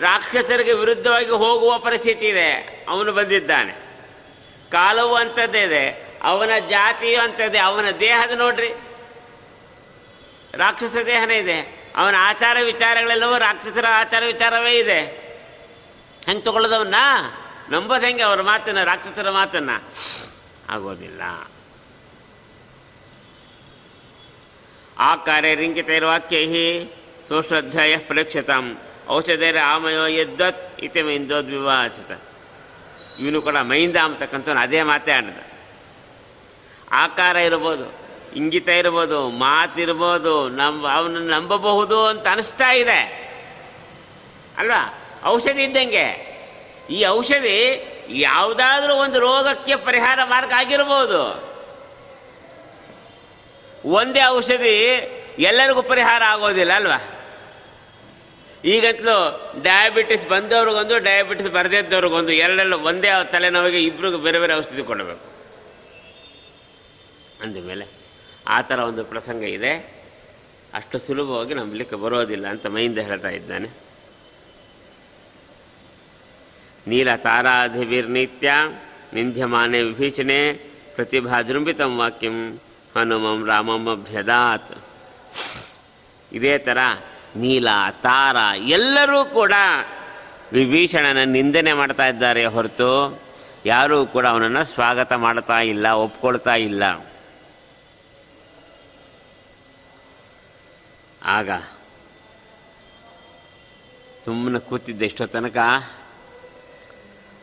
[0.00, 2.52] ರಾಕ್ಷಸರಿಗೆ ವಿರುದ್ಧವಾಗಿ ಹೋಗುವ ಪರಿಸ್ಥಿತಿ ಇದೆ.
[2.88, 3.72] ಅವನು ಬಂದಿದ್ದಾನೆ.
[4.70, 6.18] ಕಾಲವು ಅಂಥದ್ದೇ ಇದೆ.
[6.22, 7.58] ಅವನ ಜಾತಿಯು ಅಂಥದ್ದೇ.
[7.58, 8.68] ಅವನ ದೇಹದ ನೋಡ್ರಿ.
[10.54, 11.90] ರಾಕ್ಷಸ ದೇಹನೇ ಇದೆ.
[11.96, 15.00] ಅವನ ಆಚಾರ ವಿಚಾರಗಳೆಲ್ಲವೂ ರಾಕ್ಷಸರ ಆಚಾರ ವಿಚಾರವೇ ಇದೆ.
[16.26, 16.94] ಹೆಂಗೆ ತಗೊಳ್ಳೋದವನ್ನ?
[17.70, 18.22] ನಂಬೋದು ಹೆಂಗೆ?
[18.22, 19.70] ಅವರ ಮಾತನ್ನ, ರಾಕ್ಷಸರ ಮಾತನ್ನ?
[20.68, 21.50] ಆಗೋದಿಲ್ಲ.
[24.98, 26.46] ಆ ಕಾರ್ಯ ಇರುವ ವಾಕ್ಯೈ
[27.28, 28.78] ಸುಶ್ರದ್ಧಯ ಪ್ರೇಕ್ಷತಾಂ.
[29.08, 32.20] ಔಷಧೇರ ಆಮಯೋ ಎದ್ದತ್ ಇತಿ ಮೈಂದೋದ್ವಿವಾಚಿತ.
[33.20, 35.40] ಇವನು ಕೂಡ ಮೈಂದ ಅಂತಕ್ಕಂಥವ್ನು ಅದೇ ಮಾತೇ ಆಡಿದ.
[36.92, 37.86] ಆಕಾರ ಇರ್ಬೋದು,
[38.36, 43.00] ಇಂಗಿತ ಇರ್ಬೋದು, ಮಾತಿರ್ಬೋದು, ನಂಬ ಅವನನ್ನು ನಂಬಬಹುದು ಅಂತ ಅನಿಸ್ತಾ ಇದೆ.
[44.58, 44.98] ಅಲ್ವಾ?
[45.24, 46.06] ಔಷಧಿ ಇದ್ದಂಗೆ.
[46.90, 47.58] ಈ ಔಷಧಿ
[48.08, 51.22] ಯಾವುದಾದ್ರೂ ಒಂದು ರೋಗಕ್ಕೆ ಪರಿಹಾರ ಮಾರ್ಗ ಆಗಿರ್ಬೋದು.
[53.84, 54.76] ಒಂದೇ ಔಷಧಿ
[55.38, 57.17] ಎಲ್ಲರಿಗೂ ಪರಿಹಾರ ಆಗೋದಿಲ್ಲ, ಅಲ್ವಾ?
[58.64, 65.38] ಈಗಂತಲೂ ಡಯಾಬಿಟಿಸ್ ಬಂದವ್ರಿಗೊಂದು ಡಯಾಬಿಟಿಸ್ ಬರದಿದ್ದವ್ರಿಗೊಂದು ಎರಡೆಲ್ಲ ಒಂದೇ ತಲೆನೋವಿಗೆ ಇಬ್ಬರಿಗೂ ಬೇರೆ ಬೇರೆ ಔಷಧಿ ಕೊಡಬೇಕು.
[67.42, 67.86] ಅಂದಮೇಲೆ
[68.46, 69.98] ಆ ಥರ ಒಂದು ಪ್ರಸಂಗ ಇದೆ.
[70.74, 73.68] ಅಷ್ಟು ಸುಲಭವಾಗಿ ನಂಬಲಿಕ್ಕೆ ಬರೋದಿಲ್ಲ ಅಂತ ಮೈಯಿಂದ ಹೇಳ್ತಾ ಇದ್ದಾನೆ.
[76.86, 78.52] ನೀಲ ತಾರಾಧಿವಿರ್ನಿತ್ಯ
[79.14, 80.52] ನಿಂದ್ಯಮಾನೆ ವಿಭೀಷಣೆ
[80.94, 82.60] ಪ್ರತಿಭಾಜೃಂಬಿತಂ ವಾಕ್ಯಂ
[82.96, 84.84] ಹನುಮಂ ರಾಮಂ ಅಭ್ಯದಾತ್.
[86.32, 86.78] ಇದೇ ಥರ
[87.42, 87.68] ನೀಲ,
[88.02, 88.36] ತಾರ,
[88.78, 89.54] ಎಲ್ಲರೂ ಕೂಡ
[90.52, 92.90] ವಿಭೀಷಣನ ನಿಂದನೆ ಮಾಡ್ತಾ ಇದ್ದಾರೆ ಹೊರತು
[93.66, 96.84] ಯಾರೂ ಕೂಡ ಅವನನ್ನು ಸ್ವಾಗತ ಮಾಡ್ತಾ ಇಲ್ಲ, ಒಪ್ಕೊಳ್ತಾ ಇಲ್ಲ.
[101.36, 101.50] ಆಗ
[104.24, 105.58] ಸುಮ್ಮನೆ ಕೂತಿದ್ದೆ ಎಷ್ಟೋ ತನಕ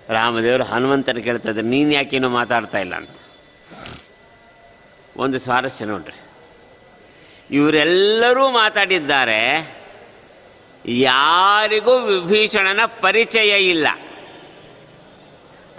[0.09, 3.15] ರಾಮದೇವರು ಹನುಮಂತನ ಕೇಳ್ತಾ ಇದ್ದಾರೆ, ನೀನು ಯಾಕೇನು ಮಾತಾಡ್ತಾ ಇಲ್ಲ ಅಂತ.
[5.17, 6.17] ಒಂದು ಸ್ವಾರಸ್ಯ ನೋಡ್ರಿ.
[7.57, 9.39] ಇವರೆಲ್ಲರೂ ಮಾತಾಡಿದ್ದಾರೆ
[10.87, 13.87] ಯಾರಿಗೂ ವಿಭೀಷಣನ ಪರಿಚಯ ಇಲ್ಲ.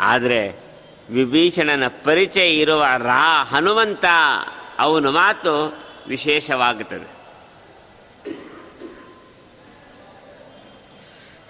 [0.01, 0.61] ಆದರೆ
[1.11, 4.05] ವಿಭೀಷಣನ ಪರಿಚಯ ಇರುವ ರಾ ಹನುಮಂತ
[4.79, 5.79] ಅವನ ಮಾತು
[6.09, 7.17] ವಿಶೇಷವಾಗುತ್ತದೆ.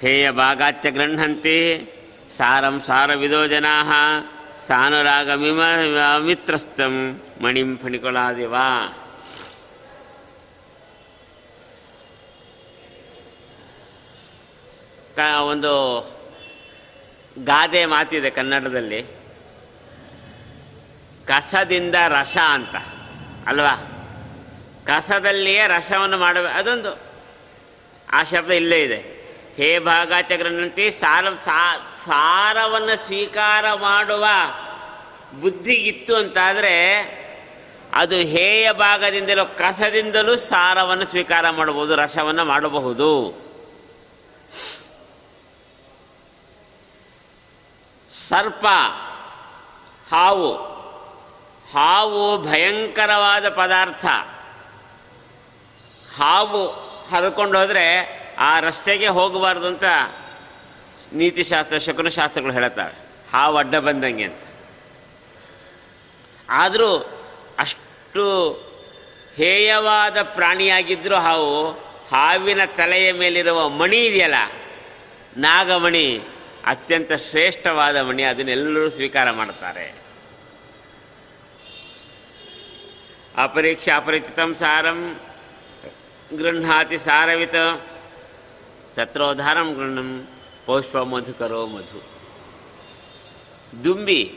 [0.00, 1.90] ಹೇಯ ಭಾಗಾಚ್ಯ ಗೃಹಂತಿ,
[2.36, 3.82] ಸಾರಂ ಸಾರವಿದೋ ಜನಾ
[4.68, 5.60] ಸಾನುರಾಗಮಿಮ
[6.18, 8.54] ಮಿತ್ರಸ್ಥಂ ಮಣಿಂ ಫಣಿಕೊಳಾದಿವ
[15.16, 16.00] ಕ, ಒಂದು
[17.44, 19.02] ಗಾದೆ ಮಾತಿದೆ ಕನ್ನಡದಲ್ಲಿ.
[21.26, 22.76] ಕಸದಿಂದ ರಸ ಅಂತ,
[23.46, 23.74] ಅಲ್ವಾ?
[24.86, 26.98] ಕಸದಲ್ಲಿಯೇ ರಸವನ್ನು ಮಾಡಬೇಕು ಅದೊಂದು,
[28.12, 28.96] ಆ ಶಬ್ದ ಇಲ್ಲೇ ಇದೆ.
[29.56, 31.30] ಹೇ ಭಾಗಾಚಗ್ರನಂತೆ ಸಾರ
[32.06, 34.26] ಸಾರವನ್ನು ಸ್ವೀಕಾರ ಮಾಡುವ
[35.40, 36.76] ಬುದ್ಧಿ ಇತ್ತು ಅಂತಾದರೆ,
[37.92, 43.45] ಅದು ಹೇಯ ಭಾಗದಿಂದಲೂ ಕಸದಿಂದಲೂ ಸಾರವನ್ನು ಸ್ವೀಕಾರ ಮಾಡಬಹುದು, ರಸವನ್ನು ಮಾಡಬಹುದು.
[48.28, 48.66] ಸರ್ಪ,
[50.14, 50.50] ಹಾವು.
[51.72, 54.06] ಹಾವು ಭಯಂಕರವಾದ ಪದಾರ್ಥ.
[56.18, 56.62] ಹಾವು
[57.08, 57.86] ಹರ್ಕೊಂಡು ಹೋದರೆ
[58.38, 59.84] ಆ ರಸ್ತೆಗೆ ಹೋಗಬಾರ್ದು ಅಂತ
[61.12, 62.94] ನೀತಿಶಾಸ್ತ್ರ, ಶಕುನಶಾಸ್ತ್ರಗಳು ಹೇಳುತ್ತವೆ
[63.32, 64.42] ಹಾವು ಅಡ್ಡ ಬಂದಂಗೆ ಅಂತ.
[66.50, 66.90] ಆದರೂ
[67.58, 68.52] ಅಷ್ಟು
[69.36, 71.70] ಹೇಯವಾದ ಪ್ರಾಣಿಯಾಗಿದ್ದರೂ ಹಾವು
[72.10, 74.34] ಹಾವಿನ ತಲೆಯ ಮೇಲಿರುವ ಮಣಿ ಇದೆಯಲ್ಲ,
[75.36, 76.22] ನಾಗಮಣಿ
[76.66, 79.94] ಅತ್ಯಂತ ಶ್ರೇಷ್ಠವಾದ ಮಣಿ, ಅದನ್ನೆಲ್ಲರೂ ಸ್ವೀಕಾರ ಮಾಡ್ತಾರೆ.
[83.42, 85.20] ಅಪರೀಕ್ಷ ಅಪರಿಚಿತಂ ಸಾರಂ
[86.38, 87.54] ಗೃಹಾತಿ ಸಾರವಿತ,
[88.94, 90.28] ತತ್ರೋದ್ಧಾರಂ ಗೃಹಂ
[90.66, 92.00] ಪೌಷ್ಪ ಮಧುಕರೋ ಮಧು.
[93.84, 94.34] ದುಂಬಿ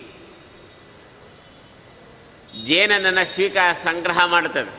[2.65, 4.73] ಜೇನನ್ನು ಸ್ವೀಕಾರ ಸಂಗ್ರಹ ಮಾಡುತ್ತದೆ.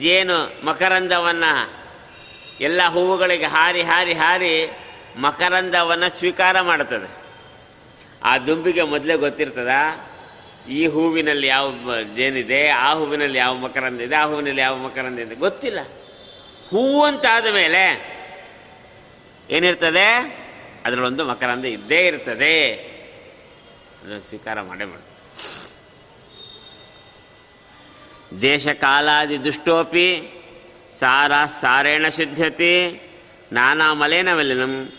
[0.00, 1.52] ಜೇನು ಮಕರಂದವನ್ನು
[2.60, 4.52] ಎಲ್ಲ ಹೂವುಗಳಿಗೆ ಹಾರಿ ಹಾರಿ ಹಾರಿ
[5.16, 7.22] ಮಕರಂದವನ್ನು ಸ್ವೀಕಾರ ಮಾಡುತ್ತದೆ
[8.22, 9.68] ಆ ದುಂಬಿಗೆ ಮೊದಲೇ ಗೊತ್ತಿರ್ತದ?
[10.68, 11.74] ಈ ಹೂವಿನಲ್ಲಿ ಯಾವ
[12.16, 15.34] ಏನಿದೆ, ಆ ಹೂವಿನಲ್ಲಿ ಯಾವ ಮಕರಂದ ಇದೆ, ಆ ಹೂವಿನಲ್ಲಿ ಯಾವ ಮಕರಂದ ಇದೆ?
[15.34, 15.80] ಗೊತ್ತಿಲ್ಲ.
[16.68, 18.12] ಹೂವು ಅಂತಾದ ಮೇಲೆ
[19.50, 20.42] ಏನಿರ್ತದೆ?
[20.84, 22.72] ಅದರಲ್ಲೊಂದು ಮಕರಂದ ಇದ್ದೇ ಇರ್ತದೆ.
[24.02, 25.02] ಅದನ್ನು ಸ್ವೀಕಾರ ಮಾಡೇ ಮಾಡಿ
[28.42, 30.28] ದೇಶಕಾಲಾದಿ ದುಷ್ಟೋಪಿ,
[31.00, 33.02] ಸಾರ ಸಾರೇಣ ಶುದ್ಧತಿ,
[33.52, 34.92] ನಾನಾ ಮಲೇನ ಮಲಿನಂ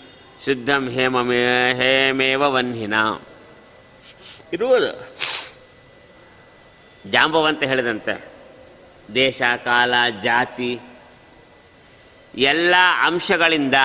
[0.46, 2.94] ಶುದ್ಧಂ ಹೇಮಮೇ, ಹೇಮೇವ ವನ್ಹಿನ.
[4.54, 5.18] ಇರುವುದು.
[7.12, 8.26] ಜಾಂಬವಂತ ಹೇಳಿದಂತೆ.
[9.16, 10.80] ದೇಶ, ಕಾಲ, ಜಾತಿ,
[12.36, 13.76] ಎಲ್ಲ ಅಂಶಗಳಿಂದ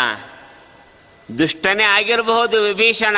[1.39, 3.17] ದುಷ್ಟನೇ ಆಗಿರಬಹುದು, ವಿಭೀಷಣ.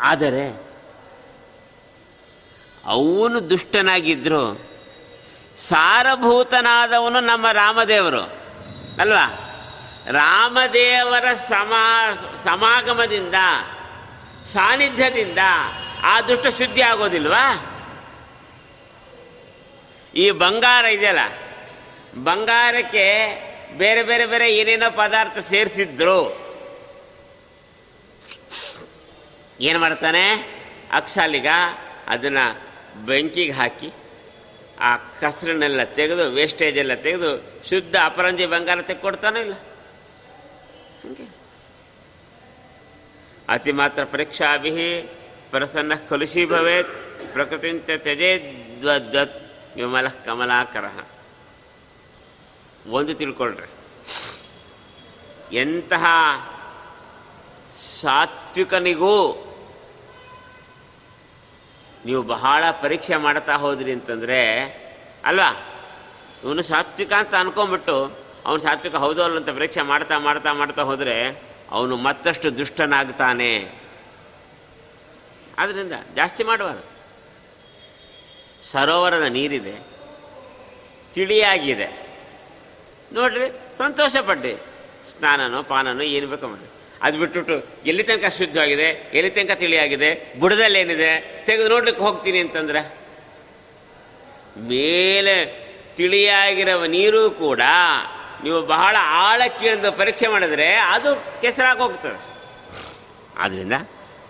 [0.00, 0.48] ಆದರೆ,
[2.84, 4.60] ಅವನು ದುಷ್ಟನಾಗಿದ್ದರು
[5.58, 8.20] ಸಾರಭೂತನಾದವನು ನಮ್ಮ ರಾಮದೇವರು,
[9.00, 9.45] ಅಲ್ವಾ?
[10.12, 11.84] ರಾಮದೇವರ ಸಮಾ,
[12.44, 13.34] ಸಮಾಗಮದಿಂದ,
[14.44, 15.38] ಸಾನ್ನಿಧ್ಯದಿಂದ
[16.02, 17.44] ಆ ದುಷ್ಟ ಶುದ್ಧಿ ಆಗೋದಿಲ್ವಾ?
[20.14, 21.24] ಈ ಬಂಗಾರ ಇದೆಯಲ್ಲ,
[22.24, 23.06] ಬಂಗಾರಕ್ಕೆ
[23.78, 26.18] ಬೇರೆ ಬೇರೆ ಬೇರೆ ಏನೇನೋ ಪದಾರ್ಥ ಸೇರಿಸಿದ್ರು.
[29.60, 30.24] ಏನು ಮಾಡ್ತಾನೆ?
[30.92, 31.46] ಅಕ್ಸಾಲಿಗ
[32.08, 32.44] ಅದನ್ನು
[33.06, 33.92] ಬೆಂಕಿಗೆ ಹಾಕಿ
[34.80, 37.30] ಆ ಕಸರನ್ನೆಲ್ಲ ತೆಗೆದು ವೇಸ್ಟೇಜ್ ಎಲ್ಲ ತೆಗೆದು
[37.68, 39.54] ಶುದ್ಧ ಅಪರಂಜಿ ಬಂಗಾರ ತೆಗೆದುಕೊಡ್ತಾನೋ ಇಲ್ಲ?
[43.48, 45.02] ಅತಿ ಮಾತ್ರ ಪರೀಕ್ಷಾಭಿ
[45.50, 46.88] ಪ್ರಸನ್ನ ಕಲುಷಿ ಭವೇತ್,
[47.32, 50.84] ಪ್ರಕೃತಿಂತ ತ್ಯಜೇದ್ವದ್ವತ್ ವಿಮಲ ಕಮಲಾಕರ.
[52.90, 53.70] ಒಂದು ತಿಳ್ಕೊಳ್ರಿ.
[55.56, 56.04] ಎಂತಹ
[58.00, 59.32] ಸಾತ್ವಿಕನಿಗೂ
[62.04, 64.60] ನೀವು ಬಹಳ ಪರೀಕ್ಷೆ ಮಾಡ್ತಾ ಹೋದ್ರಿ ಅಂತಂದರೆ,
[65.24, 65.66] ಅಲ್ವಾ?
[66.44, 71.14] ಇವನು ಸಾತ್ವಿಕ ಅಂತ ಅನ್ಕೊಂಬಿಟ್ಟು ಅವನು ಸಾತ್ವಿಕ ಹೌದೋ ಅಲ್ಲ ಅಂತ ಪರೀಕ್ಷೆ ಮಾಡ್ತಾ ಮಾಡ್ತಾ ಮಾಡ್ತಾ ಹೋದರೆ
[71.70, 73.50] ಅವನು ಮತ್ತಷ್ಟು ದುಷ್ಟನಾಗ್ತಾನೆ.
[75.58, 76.84] ಆದ್ದರಿಂದ ಜಾಸ್ತಿ ಮಾಡಬಾರ್ದು.
[78.70, 79.74] ಸರೋವರದ ನೀರಿದೆ,
[81.14, 81.88] ತಿಳಿಯಾಗಿದೆ.
[83.12, 84.54] ನೋಡ್ರಿ ಸಂತೋಷ ಪಡ್ಡಿ
[85.10, 86.68] ಸ್ನಾನನೋ, ಪಾನನೋ, ಏನು ಬೇಕೋ ಮಾಡಿ
[87.02, 91.10] ಅದು ಬಿಟ್ಬಿಟ್ಟು ಎಲ್ಲಿ ತನಕ ಶುದ್ಧವಾಗಿದೆ, ಎಲ್ಲಿ ತನಕ ತಿಳಿಯಾಗಿದೆ ಬುಡದಲ್ಲಿ ಏನಿದೆ
[91.46, 92.82] ತೆಗೆದು ನೋಡ್ಲಿಕ್ಕೆ ಹೋಗ್ತೀನಿ ಅಂತಂದ್ರೆ,
[94.68, 95.34] ಮೇಲೆ
[95.96, 97.60] ತಿಳಿಯಾಗಿರುವ ನೀರು ಕೂಡ
[98.42, 102.18] ನೀವು ಬಹಳ ಆಳಕ್ಕಿಳಿದು ಪರೀಕ್ಷೆ ಮಾಡಿದರೆ ಅದು ಕೆಸರಾಗಿ ಹೋಗ್ತದೆ.
[103.38, 103.72] ಆದ್ದರಿಂದ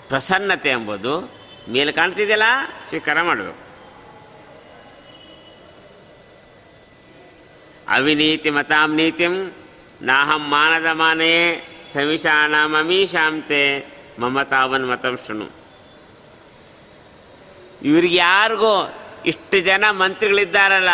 [0.09, 1.33] ಪ್ರಸನ್ನತೆ ಎಂಬುದು
[1.69, 2.43] ಮೇಲೆ ಕಾಣ್ತಿದೆಯಲ್ಲ?
[2.89, 3.67] ಸ್ವೀಕಾರ ಮಾಡಬೇಕು.
[7.89, 9.53] ಅವಿನೀತಿ ಮತಾಂ ನೀತಿಂ
[10.03, 13.63] ನಾಹಂ ಮಾನದ ಮಾನೆಯೇ ಸಮಿಷಾಣ ಮಮೀಶಾಂತೆ
[14.19, 15.47] ಮಮತಾವನ್ ಮತಂ ಶೃಣು.
[17.83, 18.95] ಇವ್ರಿಗೆ ಯಾರಿಗೂ
[19.27, 20.93] ಇಷ್ಟು ಜನ ಮಂತ್ರಿಗಳಿದ್ದಾರಲ್ಲ.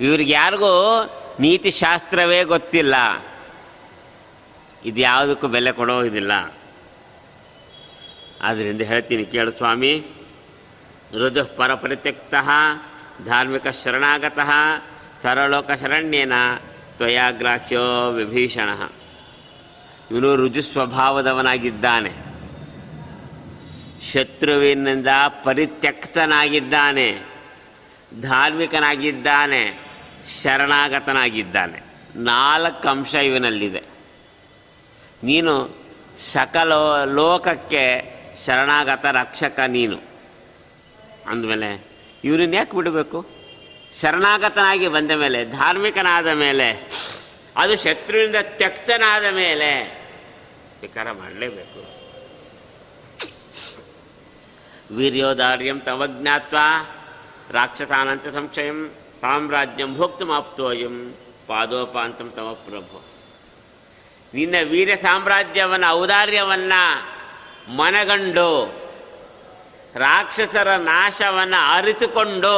[0.00, 1.04] ಇವ್ರಿಗೆ ಯಾರಿಗೂ
[1.40, 2.94] ನೀತಿಶಾಸ್ತ್ರವೇ ಗೊತ್ತಿಲ್ಲ.
[4.84, 6.54] ಇದು ಯಾವುದಕ್ಕೂ ಬೆಲೆ ಕೊಡೋದಿಲ್ಲ
[8.42, 10.06] ಆದ್ದರಿಂದ ಹೇಳ್ತೀನಿ, ಕೇಳು ಸ್ವಾಮಿ.
[11.14, 12.34] ಋದು ಪರಪರಿತ್ಯಕ್ತ,
[13.24, 14.50] ಧಾರ್ಮಿಕ ಶರಣಾಗತಃ,
[15.22, 16.32] ಸರಲೋಕ ಶರಣ್ಯೇನ
[16.96, 18.68] ತ್ವಯಾಗ್ರಾಹ್ಯೋ ವಿಭೀಷಣ.
[20.10, 22.12] ಇವನು ರುಜು ಸ್ವಭಾವದವನಾಗಿದ್ದಾನೆ.
[24.12, 25.06] ಶತ್ರುವಿನಿಂದ
[25.44, 27.22] ಪರಿತ್ಯಕ್ತನಾಗಿದ್ದಾನೆ.
[28.22, 29.83] ಧಾರ್ಮಿಕನಾಗಿದ್ದಾನೆ.
[30.28, 31.80] ಶರಣಾಗತನಾಗಿದ್ದಾನೆ.
[32.16, 33.82] ನಾಲ್ಕು ಅಂಶ ಇವನಲ್ಲಿದೆ.
[35.22, 35.84] ನೀನು
[36.18, 36.72] ಸಕಲ
[37.04, 38.14] ಲೋಕಕ್ಕೆ
[38.46, 39.98] ಶರಣಾಗತ ರಕ್ಷಕ ನೀನು.
[41.26, 41.86] ಅಂದಮೇಲೆ
[42.24, 43.26] ಇವರನ್ನ ಯಾಕೆ ಬಿಡಬೇಕು?
[44.00, 46.90] ಶರಣಾಗತನಾಗಿ ಬಂದ ಮೇಲೆ, ಧಾರ್ಮಿಕನಾದ ಮೇಲೆ,
[47.56, 50.00] ಅದು ಶತ್ರುವಿನಿಂದ ತ್ಯಕ್ತನಾದ ಮೇಲೆ
[50.78, 52.04] ಸ್ವೀಕಾರ ಮಾಡಲೇಬೇಕು.
[54.96, 56.56] ವೀರ್ಯೋದಾರ್ಯಂ ತವಜ್ಞಾತ್ವ
[57.50, 58.94] ರಾಕ್ಷಸಾನಂತ ಸಂಶಯಂ
[59.24, 61.14] ಸಾಮ್ರಾಜ್ಯಂ ಭೋಕ್ತುಮಾಪ್ತೋಯಂ
[61.46, 62.96] ಪಾದೋಪಾಂತಂ ತಮ ಪ್ರಭು.
[64.34, 66.82] ನಿನ್ನ ವೀರ ಸಾಮ್ರಾಜ್ಯವನ್ನು, ಔದಾರ್ಯವನ್ನು
[67.76, 68.48] ಮನಗಂಡು,
[69.94, 72.56] ರಾಕ್ಷಸರ ನಾಶವನ್ನು ಅರಿತುಕೊಂಡು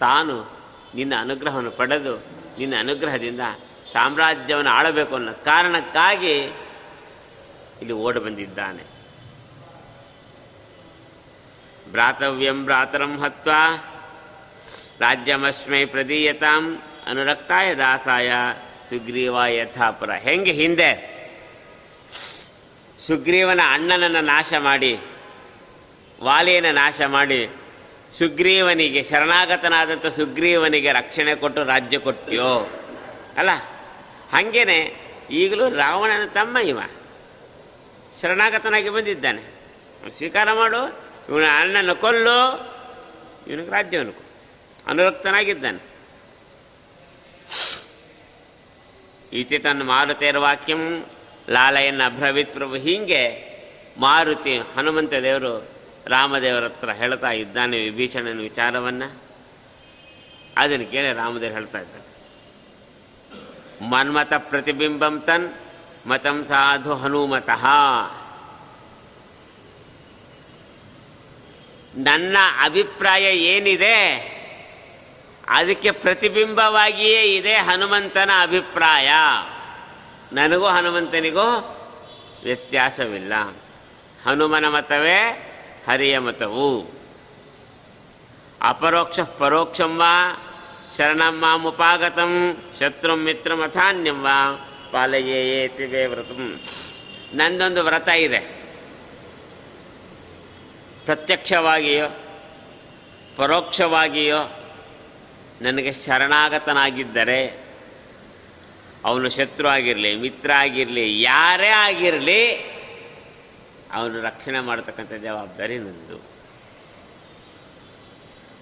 [0.00, 0.36] ತಾನು
[0.94, 2.14] ನಿನ್ನ ಅನುಗ್ರಹವನ್ನು ಪಡೆದು,
[2.58, 3.40] ನಿನ್ನ ಅನುಗ್ರಹದಿಂದ
[3.92, 6.36] ಸಾಮ್ರಾಜ್ಯವನ್ನು ಆಳಬೇಕು ಅನ್ನೋ ಕಾರಣಕ್ಕಾಗಿ
[7.80, 8.87] ಇಲ್ಲಿ ಓಡಿ ಬಂದಿದ್ದಾನೆ.
[11.90, 13.50] ಭ್ರಾತವ್ಯಂ ಭ್ರಾತರಂ ಹತ್ವ
[15.00, 18.32] ರಾಜ್ಯಮಸ್ಮೈ ಪ್ರದೀಯತಾಂ ಅನುರಕ್ತಾಯ ದಾಸಾಯ
[18.90, 21.18] ಸುಗ್ರೀವ ಯಥಾಪುರ ಹೆಂಗೆ ಹಿಂದೆ?
[23.06, 24.98] ಸುಗ್ರೀವನ ಅಣ್ಣನನ್ನು ನಾಶ ಮಾಡಿ,
[26.22, 27.48] ವಾಲಿಯನ್ನು ನಾಶ ಮಾಡಿ,
[28.18, 32.70] ಸುಗ್ರೀವನಿಗೆ ಶರಣಾಗತನಾದಂಥ ಸುಗ್ರೀವನಿಗೆ ರಕ್ಷಣೆ ಕೊಟ್ಟು ರಾಜ್ಯ ಕೊಟ್ಟಿಯೋ?
[33.36, 33.50] ಅಲ್ಲ,
[34.32, 34.96] ಹಾಗೇನೆ
[35.30, 36.80] ಈಗಲೂ ರಾವಣನ ತಮ್ಮ ಇವ.
[38.22, 39.42] ಶರಣಾಗತನಾಗಿ ಬಂದಿದ್ದಾನೆ.
[40.16, 41.07] ಸ್ವೀಕಾರ ಮಾಡು.
[41.28, 42.36] ಇವನ ಅಣ್ಣನ ಕೊಲ್ಲು,
[43.46, 44.14] ಇವನಿಗೆ ರಾಜ್ಯವನ್ನು
[44.86, 45.80] ಅನುರಕ್ತನಾಗಿದ್ದಾನೆ.
[49.32, 50.82] ಈತಿ ತನ್ನ ಮಾರುತೇರ ವಾಕ್ಯಂ
[51.48, 53.22] ಲಾಲಯನ್ನ ಅಭ್ರವಿತ್ ಪ್ರಭು ಹೀಗೆ
[53.98, 55.52] ಮಾರುತಿ ಹನುಮಂತ ದೇವರು
[56.06, 59.08] ರಾಮದೇವರ ಹತ್ರ ಹೇಳ್ತಾ ಇದ್ದಾನೆ ವಿಭೀಷಣನ ವಿಚಾರವನ್ನು.
[60.56, 62.06] ಅದನ್ನು ಕೇಳಿ ರಾಮದೇವರು ಹೇಳ್ತಾ ಇದ್ದಾನೆ
[63.90, 65.46] ಮನ್ಮತ ಪ್ರತಿಬಿಂಬಂ ತನ್
[66.06, 67.64] ಮತಂ ಸಾಧು ಹನುಮತಃ.
[71.98, 73.94] ನನ್ನ ಅಭಿಪ್ರಾಯ ಏನಿದೆ,
[75.48, 79.10] ಅದಕ್ಕೆ ಪ್ರತಿಬಿಂಬವಾಗಿಯೇ ಇದೆ ಹನುಮಂತನ ಅಭಿಪ್ರಾಯ.
[80.32, 81.76] ನನಗೂ ಹನುಮಂತನಿಗೂ
[82.44, 83.32] ವ್ಯತ್ಯಾಸವಿಲ್ಲ.
[84.26, 85.20] ಹನುಮನ ಮತವೇ
[85.88, 86.98] ಹರಿಯ ಮತವು.
[88.62, 90.14] ಅಪರೋಕ್ಷ ಪರೋಕ್ಷಂ ವಾ,
[90.96, 96.60] ಶರಣಂ ಮುಪಾಗತಂ, ಶತ್ರು ಮಿತ್ರಮಥಾನ್ಯಂ ವಾ, ಪಾಲಯೇತಿ ವೇ ವ್ರತಂ
[97.34, 98.57] ನಂದೊಂದು ವ್ರತ ಇದೆ.
[101.08, 102.06] ಪ್ರತ್ಯಕ್ಷವಾಗಿಯೋ,
[103.36, 104.40] ಪರೋಕ್ಷವಾಗಿಯೋ
[105.62, 107.40] ನನಗೆ ಶರಣಾಗತನಾಗಿದ್ದರೆ
[109.08, 112.42] ಅವನು ಶತ್ರು ಆಗಿರಲಿ ಮಿತ್ರ ಆಗಿರಲಿ ಯಾರೇ ಆಗಿರಲಿ
[113.92, 116.18] ಅವನು ರಕ್ಷಣೆ ಮಾಡತಕ್ಕಂಥ ಜವಾಬ್ದಾರಿ ನಂದು.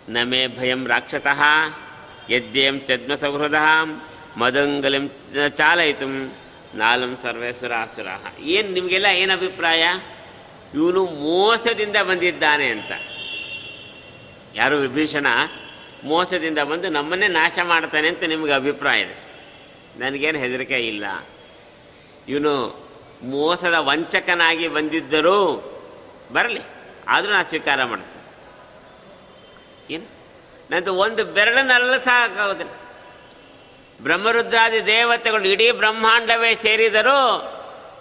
[0.09, 1.41] ನಮೇ ಭಯಂ ರಾಕ್ಷತಃ
[2.31, 3.61] ಯದ್ಯಂ ಚದ್ಮ ಸೌಹೃದ
[4.41, 5.07] ಮದಂಗಲಿಂ
[5.61, 6.07] ಚಾಲಯಿತು,
[6.83, 7.73] ನಾಲಂ ಸರ್ವೇಶ್ವರ
[8.57, 9.85] ಏನು ನಿಮಗೆಲ್ಲ ಏನು ಅಭಿಪ್ರಾಯ?
[10.77, 12.93] ಇವನು ಮೋಸದಿಂದ ಬಂದಿದ್ದಾನೆ ಅಂತ.
[14.55, 15.27] ಯಾರು ವಿಭೀಷಣ?
[16.05, 19.16] ಮೋಸದಿಂದ ಬಂದು ನಮ್ಮನ್ನೇ ನಾಶ ಮಾಡ್ತಾನೆ ಅಂತ ನಿಮಗೆ ಅಭಿಪ್ರಾಯ ಇದೆ.
[19.99, 21.05] ನನಗೇನು ಹೆದರಿಕೆ ಇಲ್ಲ.
[22.29, 22.87] ಇವನು
[23.22, 25.39] ಮೋಸದ ವಂಚಕನಾಗಿ ಬಂದಿದ್ದರೂ
[26.33, 26.61] ಬರಲಿ,
[27.09, 28.16] ಆದರೂ ನಾನು ಸ್ವೀಕಾರ ಮಾಡ್ತೇನೆ.
[29.95, 30.07] ಏನು?
[30.70, 32.72] ನಂದು ಒಂದು ಬೆರಳನ್ನೆಲ್ಲ ಸಾಕಾಗೋದಿಲ್ಲ
[34.03, 37.53] ಬ್ರಹ್ಮರುದ್ರಾದಿ ದೇವತೆಗಳು ಇಡೀ ಬ್ರಹ್ಮಾಂಡವೇ ಸೇರಿದರೂ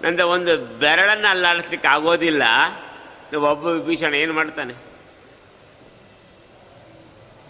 [0.01, 2.43] ನಂದು ಒಂದು ಬೆರಳನ್ನು ಅಲ್ಲಾಡಿಸ್ಲಿಕ್ಕೆ ಆಗೋದಿಲ್ಲ.
[3.51, 4.73] ಒಬ್ಬ ವಿಭೀಷಣ ಏನು ಮಾಡ್ತಾನೆ?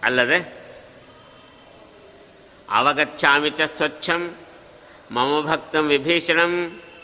[0.03, 0.39] ಅಲ್ಲದೆ
[2.69, 4.21] ಅವಗಚ್ಚಾಮಿ ಚ ಸ್ವಚ್ಛಂ,
[5.11, 6.53] ಮಮ ಭಕ್ತಂ ವಿಭೀಷಣಂ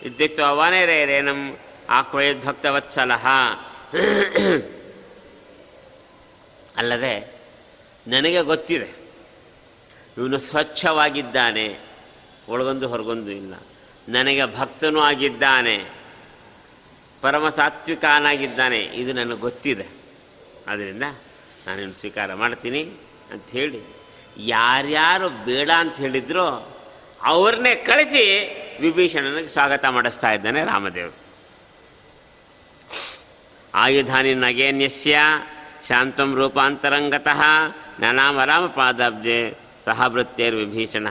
[0.03, 1.41] ಇತ್ಯುಕ್ತ ಅವನೇರೇರೇನಂ
[1.89, 3.25] ಆಕ್ವಯದ್ ಭಕ್ತವತ್ಸಲಹ
[6.77, 7.15] ಅಲ್ಲದೆ,
[8.07, 8.89] ನನಗೆ ಗೊತ್ತಿದೆ,
[10.17, 11.67] ಇವನು ಸ್ವಚ್ಛವಾಗಿದ್ದಾನೆ,
[12.49, 13.53] ಒಳಗೊಂದು ಹೊರಗೊಂದು ಇಲ್ಲ.
[14.09, 15.85] ನನಗೆ ಭಕ್ತನೂ ಆಗಿದ್ದಾನೆ,
[17.21, 19.87] ಪರಮ ಸಾತ್ವಿಕನಾಗಿದ್ದಾನೆ, ಇದು ನನಗೆ ಗೊತ್ತಿದೆ.
[20.67, 21.03] ಆದ್ದರಿಂದ
[21.67, 22.81] ನಾನೇನು ಸ್ವೀಕಾರ ಮಾಡ್ತೀನಿ
[23.31, 23.81] ಅಂತ ಹೇಳಿ,
[24.37, 26.77] ಯಾರ್ಯಾರು ಬೇಡ ಅಂತ ಹೇಳಿದ್ರೋ
[27.23, 28.25] ಅವ್ರನ್ನೇ ಕಳಿಸಿ
[28.79, 31.17] ವಿಭೀಷಣನಿಗೆ ಸ್ವಾಗತ ಮಾಡಿಸ್ತಾ ಇದ್ದಾನೆ ರಾಮದೇವರು
[33.75, 35.19] ಆಯುಧಾನಿ ನಗೇನ್ಯಸ್ಯ
[35.87, 37.41] ಶಾಂತಂ ರೂಪಾಂತರಂಗತಃ
[37.99, 39.53] ನನಾಮರಾಮ ಪಾದಾಬ್ಜೆ
[39.85, 41.07] ಸಹಭೃತ್ಯರ್ ವಿಭೀಷಣ.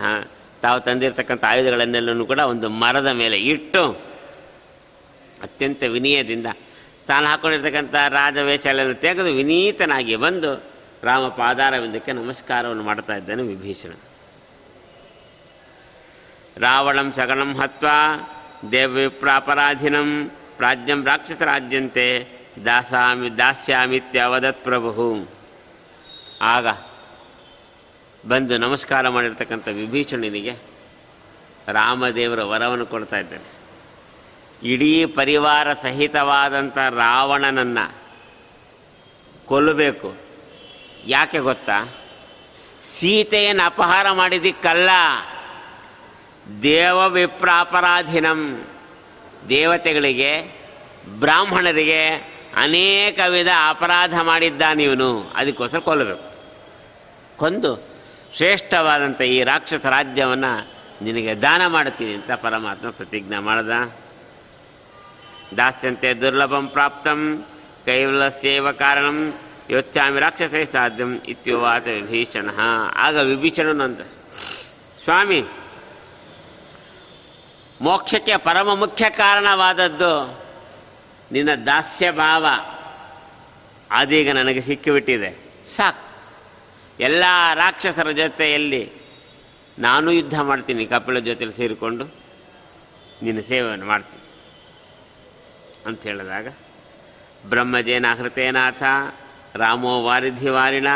[0.63, 4.11] ತಾವು ತಂದಿರತಕ್ಕಂಥ ಆಯುಧಗಳನ್ನೆಲ್ಲೂ ಕೂಡ ಒಂದು ಮರದ ಮೇಲೆ ಇಟ್ಟು
[5.43, 6.47] ಅತ್ಯಂತ ವಿನಯದಿಂದ
[7.07, 10.71] ತಾನು ಹಾಕ್ಕೊಂಡಿರ್ತಕ್ಕಂಥ ರಾಜವೇಷ ಎಲ್ಲ ತೆಗೆದು ವಿನೀತನಾಗಿ ಬಂದು
[11.05, 13.93] ರಾಮ ಪಾದಾರವಿಂದಕ್ಕೆ ನಮಸ್ಕಾರವನ್ನು ಮಾಡ್ತಾ ಇದ್ದಾನೆ ವಿಭೀಷಣ.
[16.57, 17.87] ರಾವಣಂ ಸಗಣಂ ಹತ್ವ,
[18.73, 20.31] ದೇವವಿಪ್ರಾಪರಾಧಿನಂ
[21.07, 22.29] ರಾಕ್ಷಸ ರಾಜ್ಯಂತೆ
[22.65, 25.29] ದಾಸಾಮಿ ದಾಸ್ಯಾಮಿತ್ಯವದತ್ ಪ್ರಭು
[26.41, 26.67] ಆಗ
[28.29, 30.57] ಬಂದು ನಮಸ್ಕಾರ ಮಾಡಿರ್ತಕ್ಕಂಥ ವಿಭೀಷಣನಿಗೆ
[31.69, 33.61] ರಾಮದೇವರ ವರವನ್ನು ಕೊಡ್ತಾ ಇದ್ದಾನೆ.
[34.63, 37.95] ಇಡೀ ಪರಿವಾರ ಸಹಿತವಾದಂಥ ರಾವಣನನ್ನು
[39.47, 40.15] ಕೊಲ್ಲಬೇಕು.
[41.07, 41.89] ಯಾಕೆ ಗೊತ್ತಾ?
[42.85, 44.91] ಸೀತೆಯನ್ನು ಅಪಹಾರ ಮಾಡಿದ್ದಕ್ಕಲ್ಲ
[46.63, 48.67] ದೇವ ವಿಪ್ರಾಪರಾಧಿನಂ.
[49.49, 50.61] ದೇವತೆಗಳಿಗೆ,
[51.21, 52.09] ಬ್ರಾಹ್ಮಣರಿಗೆ
[52.57, 55.33] ಅನೇಕ ವಿಧ ಅಪರಾಧ ಮಾಡಿದ್ದಾನಿವನು.
[55.35, 56.35] ಅದಕ್ಕೋಸ್ಕರ ಕೊಲ್ಲಬೇಕು.
[57.37, 57.90] ಕೊಂದು.
[58.37, 60.53] ಶ್ರೇಷ್ಠವಾದಂಥ ಈ ರಾಕ್ಷಸ ರಾಜ್ಯವನ್ನು
[61.05, 63.71] ನಿನಗೆ ದಾನ ಮಾಡ್ತೀನಿ ಅಂತ ಪರಮಾತ್ಮ ಪ್ರತಿಜ್ಞೆ ಮಾಡ್ದ.
[65.57, 67.45] ದಾಸ್ಯಂತೆ ದುರ್ಲಭಂ ಪ್ರಾಪ್ತಂ,
[67.87, 69.35] ಕೈವಲಸ್ಯವ ಕಾರಣಂ,
[69.71, 72.51] ಯೋಚ್ಚಾಮಿ ರಾಕ್ಷಸೇ ಸಾಧ್ಯಂ ಇತ್ಯುವಾತ ವಿಭೀಷಣ.
[72.95, 74.05] ಆಗ ವಿಭೀಷಣನು
[75.05, 75.41] ಸ್ವಾಮಿ,
[77.81, 80.13] ಮೋಕ್ಷಕ್ಕೆ ಪರಮ ಮುಖ್ಯ ಕಾರಣವಾದದ್ದು
[81.33, 82.47] ನಿನ್ನ ದಾಸ್ಯ ಭಾವ
[83.91, 85.31] ಅದೀಗ ನನಗೆ ಸಿಕ್ಕಿಬಿಟ್ಟಿದೆ.
[85.77, 86.10] ಸಾಕು.
[87.01, 87.25] ಎಲ್ಲ
[87.55, 88.83] ರಾಕ್ಷಸರ ಜೊತೆಯಲ್ಲಿ
[89.79, 92.05] ನಾನು ಯುದ್ಧ ಮಾಡ್ತೀನಿ, ಕಪಿಲ ಜೊತೆಲಿ ಸೇರಿಕೊಂಡು
[93.23, 94.25] ನಿನ್ನ ಸೇವೆಯನ್ನು ಮಾಡ್ತೀನಿ
[95.87, 96.49] ಅಂತ ಹೇಳಿದಾಗ
[97.49, 98.83] ಬ್ರಹ್ಮಜೇನ ಹೃತೇನಾಥ
[99.57, 100.89] ರಾಮೋ ವಾರಿಧಿ ವಾರಿಣ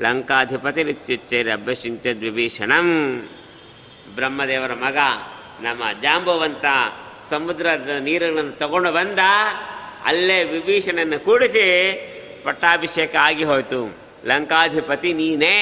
[0.00, 2.88] ಲಂಕಾಧಿಪತಿರಿತ್ಯುಚ್ಚೈರಿ ಅಭ್ಯಸಿಂಚ ದ್ವಿಭೀಷಣಂ.
[4.14, 4.98] ಬ್ರಹ್ಮದೇವರ ಮಗ,
[5.60, 6.64] ನಮ್ಮ ಜಾಂಬವಂತ
[7.30, 9.18] ಸಮುದ್ರದ ನೀರುಗಳನ್ನು ತಗೊಂಡು ಬಂದ,
[10.04, 11.64] ಅಲ್ಲೇ ವಿಭೀಷಣನ್ನು ಕೂಡಿಸಿ
[12.44, 14.07] ಪಟ್ಟಾಭಿಷೇಕ ಆಗಿ ಹೋಯಿತು.
[14.26, 15.56] ಲಂಕಾಧಿಪತಿ ನೀನೇ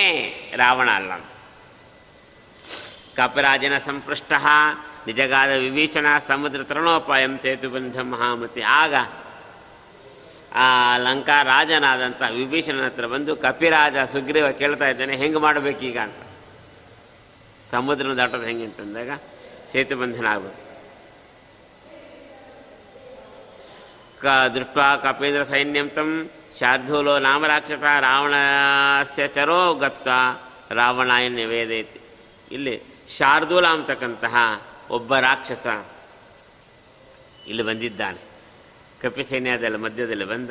[0.57, 1.33] ರಾವಣ ಅಲ್ಲ ಅಂತ
[3.19, 4.33] ಕಪಿರಾಜನ ಸಂಪೃಷ್ಟ
[5.07, 8.63] ನಿಜಗಾದ ವಿಭೀಷಣ ಸಮುದ್ರ ತರಣೋಪಾಯಂ ಸೇತುಬಂಧ ಮಹಾಮತಿ.
[8.63, 8.95] ಆಗ
[10.55, 15.41] ಆ ಲಂಕಾ ರಾಜನಾದಂಥ ವಿಭೀಷಣನ ಹತ್ರ ಬಂದು ಕಪಿರಾಜ ಸುಗ್ರೀವ ಕೇಳ್ತಾ ಇದ್ದಾನೆ, ಹೆಂಗೆ
[15.91, 16.21] ಈಗ ಅಂತ.
[17.71, 19.13] ಸಮುದ್ರನ ದಾಟೋದು ಹೆಂಗೆ ಅಂತಂದಾಗ
[19.73, 20.59] ಸೇತುಬಂಧನ ಆಗ್ಬೋದು
[24.23, 26.11] ಕ ದೃಷ್ಟ ಕಪೀಂದ್ರ ಸೈನ್ಯಂ ತಂ
[26.59, 30.11] ಶಾರ್ಧೂಲೋ ನಾಮರಾಕ್ಷಸ ರಾವಣಸ್ಯ ಚರೋ ಗತ್ವ
[30.71, 32.01] ರಾವಣಾಯ ನಿವೇದೈತಿ
[32.53, 32.83] ಇಲ್ಲಿ
[33.17, 34.37] ಶಾರ್ದೂಲ ಅಂತಕ್ಕಂತಹ
[34.91, 35.85] ಒಬ್ಬ ರಾಕ್ಷಸ
[37.47, 38.19] ಇಲ್ಲಿ ಬಂದಿದ್ದಾನೆ.
[39.03, 40.51] ಕಪಿ ಸೈನ್ಯದಲ್ಲಿ ಮಧ್ಯದಲ್ಲಿ ಬಂದ.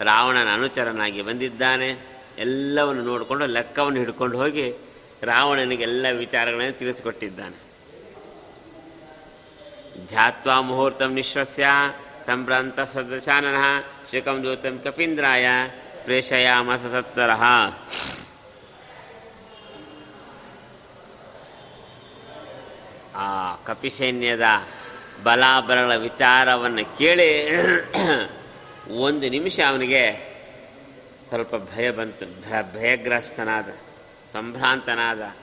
[0.00, 2.06] ರಾವಣನ ಅನುಚರನಾಗಿ ಬಂದಿದ್ದಾನೆ.
[2.38, 4.74] ಎಲ್ಲವನ್ನು ನೋಡಿಕೊಂಡು ಲೆಕ್ಕವನ್ನು ಹಿಡ್ಕೊಂಡು ಹೋಗಿ
[5.22, 7.72] ರಾವಣನಿಗೆ ಎಲ್ಲ ವಿಚಾರಗಳನ್ನು ತಿಳಿಸಿಕೊಟ್ಟಿದ್ದಾನೆ.
[10.08, 11.66] ಧ್ಯಾತ್ವಾ ಮುಹೂರ್ತಂ ನಿಶ್ವಸ್ಯ
[12.26, 13.56] ಸಂಭ್ರಾಂತ ಸದಶಾನನ
[14.12, 15.46] ದೂತಂ ಕಪೀಂದ್ರಾಯ
[16.04, 17.30] ಪ್ರೇಷಯಾಮಸ ಸತ್ವರ
[23.14, 24.42] ಆ ಕಪಿಸೈನ್ಯದ
[25.22, 27.48] ಬಲಾಬಲಗಳ ವಿಚಾರವನ್ನು ಕೇಳಿ
[28.90, 30.32] ಒಂದು ನಿಮಿಷ ಅವನಿಗೆ
[31.28, 32.26] ಸ್ವಲ್ಪ ಭಯ ಬಂತು.
[32.74, 33.68] ಭಯಗ್ರಸ್ತನಾದ,
[34.32, 35.34] ಸಂಭ್ರಾಂತನಾದ.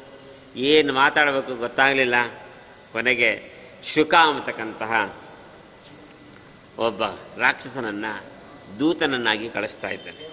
[0.55, 2.15] ಏನು ಮಾತಾಡಬೇಕು ಗೊತ್ತಾಗಲಿಲ್ಲ.
[2.91, 3.43] ಕೊನೆಗೆ
[3.84, 5.15] ಶುಕ ಅಂತಕ್ಕಂತಹ
[6.78, 7.03] ಒಬ್ಬ
[7.38, 8.28] ರಾಕ್ಷಸನನ್ನು
[8.80, 10.30] ದೂತನನ್ನಾಗಿ ಕಳಿಸ್ತಾ ಇದ್ದಾನೆ.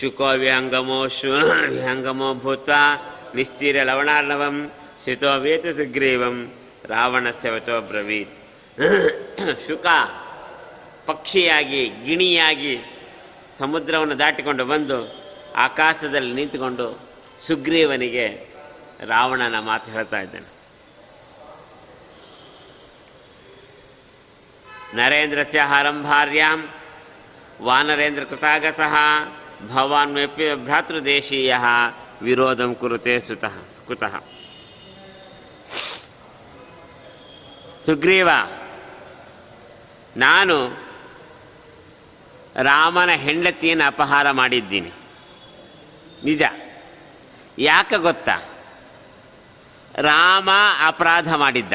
[0.00, 1.30] ಶುಕೋ ವಿಹಂಗಮೋ ಶು
[1.68, 2.70] ವಿಹಂಗಮೋ ಭೂತ
[3.34, 4.70] ನಿಸ್ತೀರ ಲವಣಾರ್ಣವಂ
[5.04, 6.52] ಶಿತೋ ವೇತು ಸುಗ್ರೀವಂ
[6.84, 8.34] ರಾವಣ ಸೆವತೋ ಬ್ರವೀತ್.
[9.66, 9.86] ಶುಕ
[11.06, 12.78] ಪಕ್ಷಿಯಾಗಿ, ಗಿಣಿಯಾಗಿ
[13.58, 14.98] ಸಮುದ್ರವನ್ನು ದಾಟಿಕೊಂಡು ಬಂದು
[15.56, 17.00] ಆಕಾಶದಲ್ಲಿ ನಿಂತುಕೊಂಡು
[17.42, 18.26] ಸುಗ್ರೀವನಿಗೆ
[19.06, 20.55] ರಾವಣನ ಮಾತು ಹೇಳ್ತಾ ಇದ್ದಾನೆ.
[24.96, 26.68] ನರೇಂದ್ರಸ್ಯ ಹರಂಭಾರ್ಯಾಂ
[27.62, 28.94] ವಾನರೇಂದ್ರ ಕೃತಾಗತಃ
[29.68, 31.54] ಭವಾನ್ ಮೇಪಿ ಭ್ರಾತೃದೇಶೀಯ
[32.22, 34.14] ವಿರೋಧಂ ಕುರುತೆ ಸುತಃ ಕುತಃ
[37.86, 38.28] ಸುಗ್ರೀವ,
[40.16, 40.56] ನಾನು
[42.62, 44.92] ರಾಮನ ಹೆಂಡತಿಯನ್ನು ಅಪಹಾರ ಮಾಡಿದ್ದೀನಿ.
[46.24, 46.42] ನಿಜ.
[47.58, 48.36] ಯಾಕೆ ಗೊತ್ತಾ?
[49.94, 50.50] ರಾಮ
[50.86, 51.72] ಅಪರಾಧ ಮಾಡಿದ್ದ.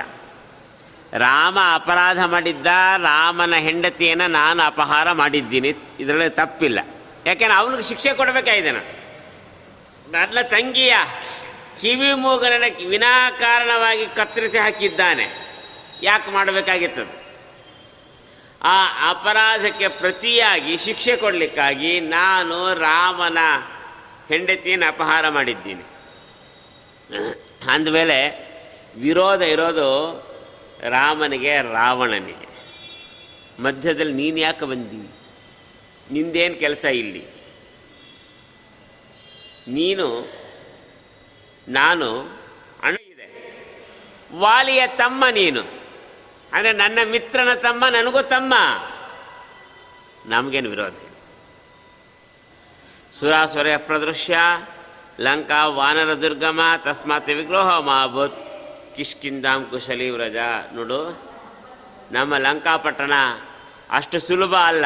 [1.14, 5.74] ರಾಮ ಅಪರಾಧ ಮಾಡಿದ್ದ ರಾಮನ ಹೆಂಡತಿಯನ್ನು ನಾನು ಅಪಹಾರ ಮಾಡಿದ್ದೀನಿ.
[6.00, 6.80] ಇದರಲ್ಲಿ ತಪ್ಪಿಲ್ಲ.
[7.26, 9.02] ಯಾಕೆಂದ್ರೆ ಅವನಿಗೆ ಶಿಕ್ಷೆ ಕೊಡಬೇಕಾಗಿದೆ ನಾನು
[10.12, 10.94] ನನ್ನ ತಂಗಿಯ
[11.82, 15.58] ಕಿವಿ ಮೂಗನ ವಿನಾಕಾರಣವಾಗಿ ಕತ್ತರಿಸಿ ಹಾಕಿದ್ದಾನೆ.
[16.04, 17.22] ಯಾಕೆ ಮಾಡಬೇಕಾಗಿತ್ತದು?
[18.64, 23.38] ಆ ಅಪರಾಧಕ್ಕೆ ಪ್ರತಿಯಾಗಿ ಶಿಕ್ಷೆ ಕೊಡಲಿಕ್ಕಾಗಿ ನಾನು ರಾಮನ
[24.30, 25.84] ಹೆಂಡತಿಯನ್ನು ಅಪಹಾರ ಮಾಡಿದ್ದೀನಿ.
[27.74, 28.52] ಅಂದಮೇಲೆ
[28.98, 30.31] ವಿರೋಧ ಇರೋದು
[30.90, 32.52] ರಾಮನಿಗೆ, ರಾವಣನಿಗೆ.
[33.62, 35.10] ಮಧ್ಯದಲ್ಲಿ ನೀನು ಯಾಕೆ ಬಂದಿ?
[36.14, 37.26] ನಿಂದೇನು ಕೆಲಸ ಇಲ್ಲಿ?
[39.68, 40.34] ನೀನು,
[41.68, 42.20] ನಾನು
[42.84, 43.26] ಅಣ ಇದೆ.
[44.36, 45.62] ವಾಲಿಯ ತಮ್ಮ ನೀನು.
[46.54, 48.54] ಅಂದರೆ ನನ್ನ ಮಿತ್ರನ ತಮ್ಮ, ನನಗೂ ತಮ್ಮ.
[50.26, 50.94] ನಮಗೇನು ವಿರೋಧ
[53.20, 54.38] ಸುರಾಸುರ ಪ್ರದೃಶ್ಯ,
[55.20, 58.51] ಲಂಕಾ ವಾನರ ದುರ್ಗಮ, ತಸ್ಮಾತ್ ವಿಗ್ರಹ ಮಾಭೂತ್
[59.02, 60.36] ಕಿಷ್ಕಿಂದಾಂ ಕುಶಲಿ ವ್ರಜ
[60.74, 61.20] ನೋಡು.
[62.12, 63.12] ನಮ್ಮ ಲಂಕಾಪಟ್ಟಣ
[63.90, 64.86] ಅಷ್ಟು ಸುಲಭ ಅಲ್ಲ.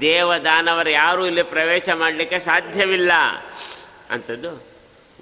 [0.00, 3.12] ದೇವದಾನವರು ಯಾರೂ ಇಲ್ಲಿ ಪ್ರವೇಶ ಮಾಡಲಿಕ್ಕೆ ಸಾಧ್ಯವಿಲ್ಲ.
[4.10, 4.62] ಅಂಥದ್ದು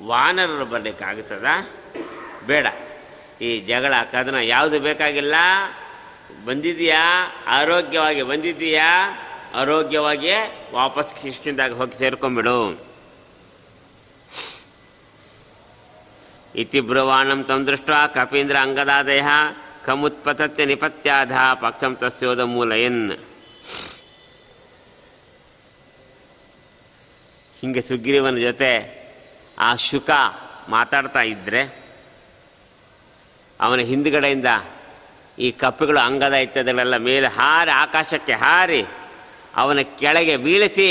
[0.07, 1.47] ವಾನರರು ಬರಲಿಕ್ಕಾಗುತ್ತದ
[2.47, 2.67] ಬೇಡ.
[3.43, 5.35] ಈ ಜಗಳ ಕದನ ಯಾವುದು ಬೇಕಾಗಿಲ್ಲ?
[6.47, 9.19] ಬಂದಿದೆಯಾ ಆರೋಗ್ಯವಾಗಿ ಬಂದಿದೆಯಾ
[9.55, 12.92] ಆರೋಗ್ಯವಾಗಿಯೇ ವಾಪಸ್ ಕಿಷ್ಕಿಂದಾಗ ಹೋಗಿ ಸೇರ್ಕೊಂಬಿಡು
[16.55, 19.23] ಇತಿ ಬ್ರುವಾಣಂ ತಂ ದೃಷ್ಟ ಕಪೀಂದ್ರ ಅಂಗದಾದಯ
[19.85, 23.03] ಕಮುತ್ಪತತ್ಯ ನಿಪತ್ಯಾಧ ಪಕ್ಷಂ ತಸ್ಯೋದ ಮೂಲಯನ್
[27.57, 28.71] ಹಿಂಗೆ ಸುಗ್ರೀವನ ಜೊತೆ
[29.59, 30.11] ಆ ಶುಕ
[30.69, 31.63] ಮಾತಾಡ್ತಾ ಇದ್ದರೆ
[33.61, 34.51] ಅವನ ಹಿಂದುಗಡೆಯಿಂದ
[35.39, 38.83] ಈ ಕಪ್ಪೆಗಳು ಅಂಗದ ಇತ್ಯಾದಿಗಳೆಲ್ಲ ಮೇಲೆ ಹಾರಿ ಆಕಾಶಕ್ಕೆ ಹಾರಿ
[39.57, 40.89] ಅವನ ಕೆಳಗೆ ಬೀಳಿಸಿ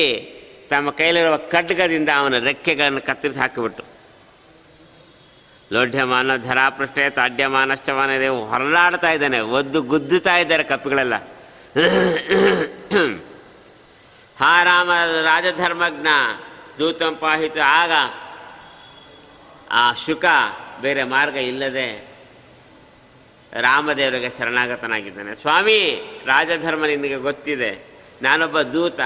[0.70, 3.84] ತಮ್ಮ ಕೈಲಿರುವ ಖಡ್ಗದಿಂದ ಅವನ ರೆಕ್ಕೆಗಳನ್ನು ಕತ್ತರಿಸಿ ಹಾಕಿಬಿಟ್ಟು
[5.72, 11.16] ಲೋಢ್ಯಮಾನ ಧರಾಪೃಷ್ಠೆ ತಾಡ್ಯಮಾನಶ್ಚಮಾನ ಹೊರಲಾಡ್ತಾ ಇದ್ದಾನೆ, ಒದ್ದು ಗುದ್ದುತ್ತಾ ಇದ್ದಾರೆ ಕಪ್ಪುಗಳೆಲ್ಲ.
[14.40, 14.92] ಹಾ ರಾಮ,
[15.22, 16.08] ರಾಜಧರ್ಮಜ್ಞ,
[16.80, 17.92] ದೂತಂ ಪಾಹಿತ, ಆಗ
[19.72, 20.26] ಆ ಶುಕ
[20.82, 22.08] ಬೇರೆ ಮಾರ್ಗ ಇಲ್ಲದೆ
[23.54, 25.36] ರಾಮದೇವರಿಗೆ ಶರಣಾಗತನಾಗಿದ್ದಾನೆ.
[25.36, 27.86] ಸ್ವಾಮಿ, ರಾಜಧರ್ಮ ನಿನಗೆ ಗೊತ್ತಿದೆ.
[28.22, 29.00] ನಾನೊಬ್ಬ ದೂತ.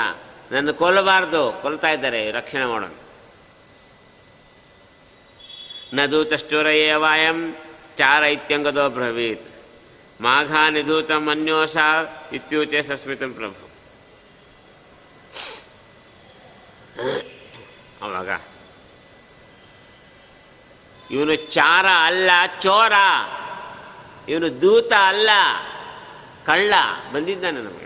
[0.51, 1.59] ನನ್ನ ಕೊಲ್ಲಬಾರ್ದು.
[1.61, 2.32] ಕೊಲ್ತಾ ಇದ್ದಾರೆ.
[2.32, 2.89] ರಕ್ಷಣೆ ಮಾಡೋಣ.
[5.96, 6.06] ನ
[7.98, 9.48] ಚಾರ ಇತ್ಯಂಗದೋ ಬ್ರವೀತ್.
[10.22, 11.78] ಮಾಘಾನಿದೂತಂ ನಿಧೂತಂ ಅನ್ಯೋಷ
[12.32, 13.66] ಇತ್ಯೂಚೆ ಸಸ್ಮಿತಂ ಪ್ರಭು.
[18.02, 18.30] ಅವಾಗ
[21.12, 22.30] ಇವನು ಚಾರ ಅಲ್ಲ,
[22.62, 22.93] ಚೋರ.
[24.30, 25.30] ಇವನು ದೂತ ಅಲ್ಲ,
[26.46, 26.74] ಕಳ್ಳ.
[27.14, 27.86] ಬಂದಿದ್ದಾನೆ ನಮಗೆ.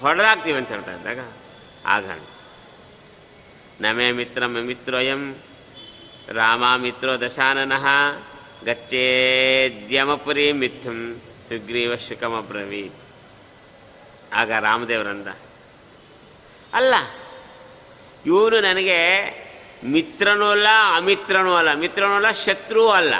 [0.00, 1.18] ಹೊಡೆದಾಗ್ತೀವಿ ಅಂತ ಹೇಳ್ತಾ ಇದ್ದಾಗ,
[1.86, 2.20] ಆಗ
[3.80, 5.34] ನಮೇ ಮಿತ್ರ ಮಿತ್ರೋಯಂ
[6.34, 7.86] ರಾಮ ಮಿತ್ರೋ ದಶಾನನಃ
[8.64, 13.02] ಗಚ್ಚೇದ್ಯಮಪುರಿ ಮಿಥುಂ ಸುಗ್ರೀವ ಶುಕಮಬ್ರವೀತ್
[14.32, 15.28] ಆಗ ರಾಮದೇವರಂದ
[16.74, 16.94] ಅಲ್ಲ
[18.26, 18.98] ಇವನು ನನಗೆ
[19.84, 20.66] ಮಿತ್ರನೂ ಅಲ್ಲ
[20.96, 23.14] ಅಮಿತ್ರನೂ ಅಲ್ಲ ಮಿತ್ರನೂ ಅಲ್ಲ ಶತ್ರುವೂ ಅಲ್ಲ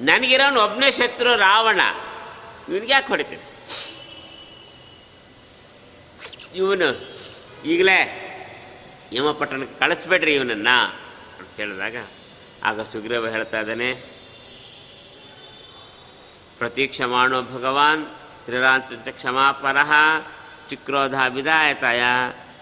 [0.00, 1.80] ನನಗಿರೋನು ಒಬ್ಬನೇ ಶತ್ರು ರಾವಣ।
[2.68, 3.42] ಇವನಿಗೆ ಯಾಕೆ ಹೊಡಿತೀನಿ
[6.54, 6.88] ಇವನು
[7.64, 7.98] ಈಗಲೇ
[9.12, 10.68] ಯಮಪಟ್ಟಣಕ್ಕೆ ಕಳಿಸ್ಬೇಡ್ರಿ ಇವನನ್ನ।
[11.42, 11.96] ಅಂತ ಹೇಳಿದಾಗ
[12.64, 13.88] ಆಗ ಸುಗ್ರೀವ ಹೇಳ್ತಾ ಇದ್ದಾನೆ,
[16.58, 18.04] ಪ್ರತೀಕ್ಷಮಾಣೋ ಭಗವಾನ್
[18.44, 19.92] ತ್ರಿರಾಂತ ಕ್ಷಮಾಪರಃ,
[20.70, 22.02] ಚಿಕ್ರೋಧ ವಿದಾಯತಾಯ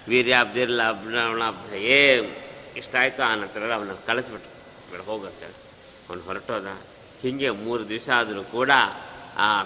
[0.09, 2.03] ವೀರ್ಯಾಬ್ದಿರ್ಲಾಬ್ಧಯೇ
[2.77, 4.51] ಇಷ್ಟಾಯ್ತು ಆ ನಂತರ ಅವನ ಕಳಿಸ್ಬಿಟ್ಟು
[4.91, 5.59] ಬೇಡ ಹೋಗಂತೇಳಿ.
[6.09, 6.69] ಅವನು ಹೊರಟೋದ.
[7.23, 8.71] ಹೀಗೆ ಮೂರು ದಿವಸ ಆದರೂ ಕೂಡ
[9.39, 9.63] ಆ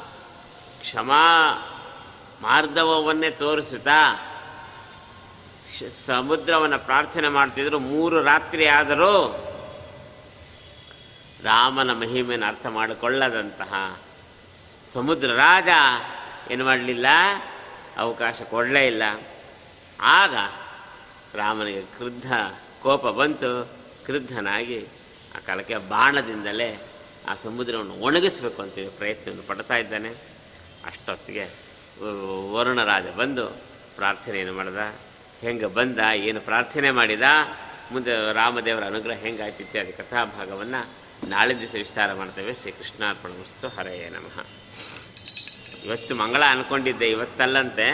[0.81, 1.25] ಕ್ಷಮಾ
[2.43, 4.01] ಮಾರ್ಧವವನ್ನೇ ತೋರಿಸುತ್ತಾ
[6.07, 7.79] ಸಮುದ್ರವನ್ನು ಪ್ರಾರ್ಥನೆ ಮಾಡ್ತಿದ್ರು.
[7.79, 9.13] ಮೂರು ರಾತ್ರಿ ಆದರೂ
[11.43, 13.99] ರಾಮನ ಮಹಿಮೆಯನ್ನು ಅರ್ಥ ಮಾಡಿಕೊಳ್ಳದಂತಹ
[14.93, 15.69] ಸಮುದ್ರ ರಾಜ
[16.51, 17.07] ಏನು ಮಾಡಲಿಲ್ಲ?
[17.99, 19.03] ಅವಕಾಶ ಕೊಡಲೇ ಇಲ್ಲ.
[20.01, 20.35] ಆಗ
[21.35, 22.33] ರಾಮನಿಗೆ ಕ್ರುದ್ಧ
[22.83, 23.71] ಕೋಪ ಬಂತು.
[24.05, 24.87] ಕ್ರುದ್ಧನಾಗಿ
[25.37, 26.81] ಆ ಕಾಲಕ್ಕೆ ಬಾಣದಿಂದಲೇ
[27.29, 30.09] ಆ ಸಮುದ್ರವನ್ನು ಒಣಗಿಸ್ಬೇಕು ಅಂತೇಳಿ ಪ್ರಯತ್ನವನ್ನು ಪಡ್ತಾ ಇದ್ದಾನೆ.
[30.87, 31.45] ಅಷ್ಟೊತ್ತಿಗೆ
[32.53, 33.47] ವರುಣರಾಜ ಬಂದು
[33.97, 34.95] ಪ್ರಾರ್ಥನೆಯನ್ನು ಮಾಡಿದ.
[35.45, 37.23] ಹೆಂಗೆ ಬಂದ, ಏನು ಪ್ರಾರ್ಥನೆ ಮಾಡಿದ,
[37.93, 40.81] ಮುಂದೆ ರಾಮದೇವರ ಅನುಗ್ರಹ ಹೆಂಗಾಯ್ತು ಇತ್ಯಾದಿ ಕಥಾಭಾಗವನ್ನು
[41.29, 42.53] ನಾಳೆ ದಿವಸ ವಿಸ್ತಾರ ಮಾಡ್ತೇವೆ.
[42.53, 44.37] ಶ್ರೀ ಕೃಷ್ಣಾರ್ಪಣ ವಸ್ತು ಹರೆಯೇ ನಮಃ.
[45.85, 47.87] ಇವತ್ತು ಮಂಗಳ ಅನ್ಕೊಂಡಿದ್ದೆ, ಇವತ್ತಲ್ಲಂತೆ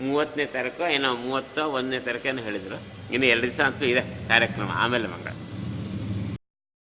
[0.00, 2.78] ಮೂವತ್ತನೇ ತಾರೀಕು, ಏನೋ ಮೂವತ್ತೋ ಒಂದನೇ ತಾರೀಕು ಏನೋ ಹೇಳಿದರು.
[3.12, 5.30] ಇನ್ನು ಎರಡು ದಿವಸ ಅಂತೂ ಇದೆ ಕಾರ್ಯಕ್ರಮ, ಆಮೇಲೆ ಮಂಗಳ.